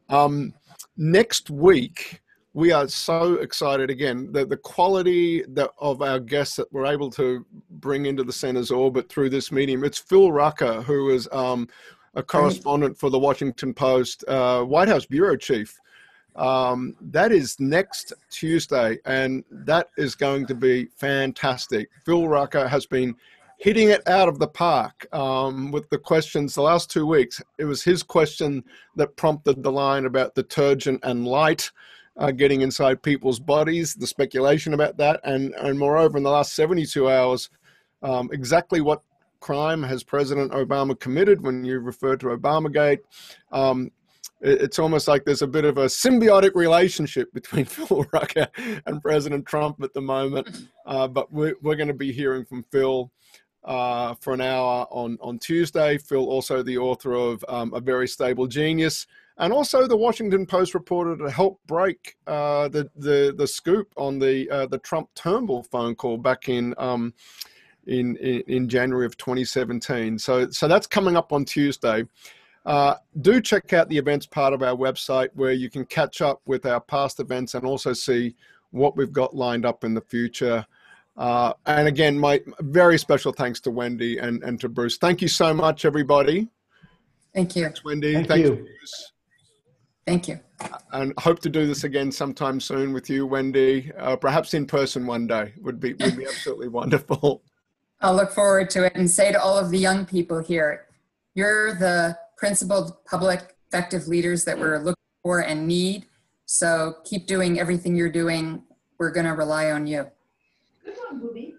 Um, 0.10 0.54
next 0.98 1.50
week, 1.50 2.22
we 2.54 2.72
are 2.72 2.88
so 2.88 3.36
excited 3.36 3.90
again 3.90 4.32
the, 4.32 4.46
the 4.46 4.58
quality 4.58 5.44
that, 5.50 5.72
of 5.80 6.02
our 6.02 6.20
guests 6.20 6.58
that 6.58 6.72
we're 6.74 6.86
able 6.86 7.10
to 7.12 7.46
bring 7.70 8.06
into 8.06 8.24
the 8.24 8.34
center's 8.34 8.72
orbit 8.72 9.08
through 9.10 9.30
this 9.30 9.52
medium. 9.52 9.84
It's 9.84 10.00
Phil 10.00 10.32
Rucker, 10.32 10.82
who 10.82 11.10
is 11.10 11.30
um, 11.32 11.70
a 12.16 12.22
correspondent 12.24 12.98
for 12.98 13.10
the 13.10 13.20
Washington 13.20 13.74
Post, 13.74 14.26
uh, 14.28 14.64
White 14.64 14.90
House 14.90 15.06
bureau 15.06 15.38
chief 15.38 15.80
um, 16.36 16.96
that 17.02 17.32
is 17.32 17.60
next 17.60 18.14
Tuesday, 18.30 18.98
and 19.06 19.44
that 19.52 19.90
is 19.98 20.16
going 20.16 20.46
to 20.48 20.56
be 20.56 20.86
fantastic. 20.98 21.90
Phil 22.06 22.28
Rucker 22.28 22.68
has 22.68 22.86
been 22.86 23.16
hitting 23.62 23.90
it 23.90 24.06
out 24.08 24.28
of 24.28 24.40
the 24.40 24.48
park 24.48 25.08
um, 25.14 25.72
with 25.72 25.88
the 25.92 25.98
questions 25.98 26.56
the 26.56 26.62
last 26.62 26.90
two 26.90 27.06
weeks. 27.06 27.40
It 27.60 27.66
was 27.66 27.84
his 27.84 28.02
question 28.02 28.64
that 28.96 29.16
prompted 29.16 29.62
the 29.62 29.72
line 29.72 30.06
about 30.06 30.34
detergent 30.34 31.00
and 31.04 31.28
light 31.28 31.70
uh, 32.18 32.32
getting 32.32 32.62
inside 32.62 33.04
people's 33.04 33.40
bodies, 33.40 33.94
the 33.94 34.08
speculation 34.08 34.74
about 34.74 34.98
that, 34.98 35.20
and, 35.24 35.54
and 35.54 35.78
moreover, 35.78 36.18
in 36.18 36.24
the 36.24 36.30
last 36.30 36.54
72 36.54 37.08
hours, 37.08 37.52
um, 38.02 38.30
exactly 38.34 38.82
what 38.82 39.04
crime 39.42 39.84
has 39.84 40.04
President 40.04 40.52
Obama 40.54 41.00
committed 41.00 41.42
when 41.42 41.64
you 41.64 41.80
refer 41.80 42.16
to 42.16 42.28
Obamagate. 42.28 43.00
Um, 43.52 43.92
it's 44.42 44.80
almost 44.80 45.08
like 45.08 45.24
there's 45.24 45.44
a 45.44 45.48
bit 45.48 45.66
of 45.66 45.78
a 45.78 45.86
symbiotic 45.86 46.56
relationship 46.56 47.32
between 47.32 47.66
Phil 47.66 48.08
Rucker 48.12 48.48
and 48.88 49.02
President 49.04 49.46
Trump 49.46 49.84
at 49.84 49.94
the 49.94 50.02
moment. 50.02 50.68
Uh, 50.86 51.08
but 51.08 51.32
we're, 51.32 51.56
we're 51.62 51.76
going 51.76 51.88
to 51.88 51.94
be 51.94 52.12
hearing 52.12 52.44
from 52.44 52.64
Phil 52.72 53.12
uh, 53.64 54.16
for 54.16 54.34
an 54.34 54.42
hour 54.42 54.88
on, 54.90 55.18
on 55.22 55.40
Tuesday. 55.40 55.98
Phil, 55.98 56.26
also 56.26 56.64
the 56.64 56.78
author 56.78 57.14
of 57.14 57.44
um, 57.48 57.74
A 57.74 57.80
Very 57.80 58.08
Stable 58.08 58.48
Genius, 58.48 59.08
and 59.38 59.54
also 59.54 59.88
the 59.88 59.98
Washington 59.98 60.46
Post 60.46 60.74
reporter 60.74 61.16
to 61.18 61.30
help 61.30 61.60
break 61.68 62.16
uh, 62.28 62.68
the, 62.70 62.90
the, 62.96 63.34
the 63.38 63.48
scoop 63.48 63.88
on 63.98 64.20
the, 64.20 64.50
uh, 64.50 64.66
the 64.68 64.80
Trump 64.80 65.10
Turnbull 65.16 65.64
phone 65.64 65.96
call 65.96 66.18
back 66.18 66.50
in. 66.50 66.74
Um, 66.78 67.14
in, 67.88 68.16
in, 68.18 68.44
in 68.48 68.70
January 68.70 69.08
of 69.08 69.18
2017. 69.18 70.20
So, 70.20 70.50
so 70.52 70.68
that's 70.68 70.86
coming 70.86 71.18
up 71.18 71.34
on 71.34 71.46
Tuesday. 71.46 72.06
Uh, 72.66 72.96
do 73.22 73.42
check 73.42 73.74
out 73.74 73.90
the 73.90 73.98
events 73.98 74.28
part 74.28 74.54
of 74.54 74.62
our 74.62 74.76
website 74.76 75.30
where 75.34 75.52
you 75.52 75.70
can 75.70 75.86
catch 75.86 76.22
up 76.22 76.42
with 76.46 76.66
our 76.66 76.80
past 76.80 77.20
events 77.20 77.56
and 77.56 77.66
also 77.66 77.92
see 77.92 78.36
what 78.70 78.96
we've 78.96 79.12
got 79.12 79.36
lined 79.36 79.66
up 79.66 79.84
in 79.84 79.94
the 79.94 80.02
future. 80.02 80.66
Uh, 81.18 81.54
and 81.66 81.88
again, 81.88 82.18
my 82.18 82.42
very 82.60 82.98
special 82.98 83.32
thanks 83.32 83.60
to 83.62 83.72
Wendy 83.72 84.18
and, 84.18 84.44
and 84.44 84.60
to 84.62 84.70
Bruce. 84.70 84.98
Thank 84.98 85.22
you 85.22 85.28
so 85.28 85.54
much, 85.54 85.86
everybody. 85.86 86.48
Thank 87.34 87.56
you. 87.56 87.64
Thanks, 87.64 87.84
Wendy. 87.84 88.14
Thank 88.14 88.28
Thanks, 88.28 88.50
you. 88.50 88.56
Bruce. 88.56 89.12
Thank 90.06 90.28
you. 90.28 90.40
And 90.92 91.14
hope 91.20 91.40
to 91.42 91.50
do 91.50 91.66
this 91.68 91.84
again 91.84 92.12
sometime 92.12 92.60
soon 92.60 92.94
with 92.94 93.10
you, 93.10 93.26
Wendy. 93.26 93.92
Uh, 93.98 94.16
perhaps 94.16 94.54
in 94.54 94.66
person 94.66 95.06
one 95.06 95.28
day 95.28 95.54
would 95.62 95.80
be 95.80 95.94
would 95.94 96.18
be 96.18 96.26
absolutely 96.26 96.68
wonderful. 96.80 97.44
I'll 98.02 98.16
look 98.16 98.32
forward 98.32 98.70
to 98.72 98.86
it 98.86 98.94
and 98.96 99.10
say 99.10 99.32
to 99.32 99.42
all 99.42 99.58
of 99.58 99.70
the 99.70 99.78
young 99.78 100.06
people 100.06 100.40
here, 100.40 100.88
you're 101.36 101.76
the 101.76 102.18
principled, 102.36 102.94
public, 103.06 103.56
effective 103.68 104.08
leaders 104.08 104.44
that 104.46 104.58
we're 104.58 104.80
looking 104.80 104.96
for 105.24 105.40
and 105.40 105.68
need. 105.68 106.08
So 106.46 106.96
keep 107.06 107.28
doing 107.28 107.60
everything 107.60 107.96
you're 107.96 108.10
doing. 108.10 108.64
We're 109.00 109.12
going 109.12 109.28
to 109.28 109.34
rely 109.34 109.72
on 109.72 109.86
you. 109.88 110.08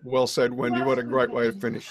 Well 0.05 0.27
said, 0.27 0.55
Wendy. 0.55 0.83
What 0.83 0.99
a 0.99 1.03
great 1.03 1.31
way 1.33 1.47
to 1.47 1.53
finish. 1.53 1.91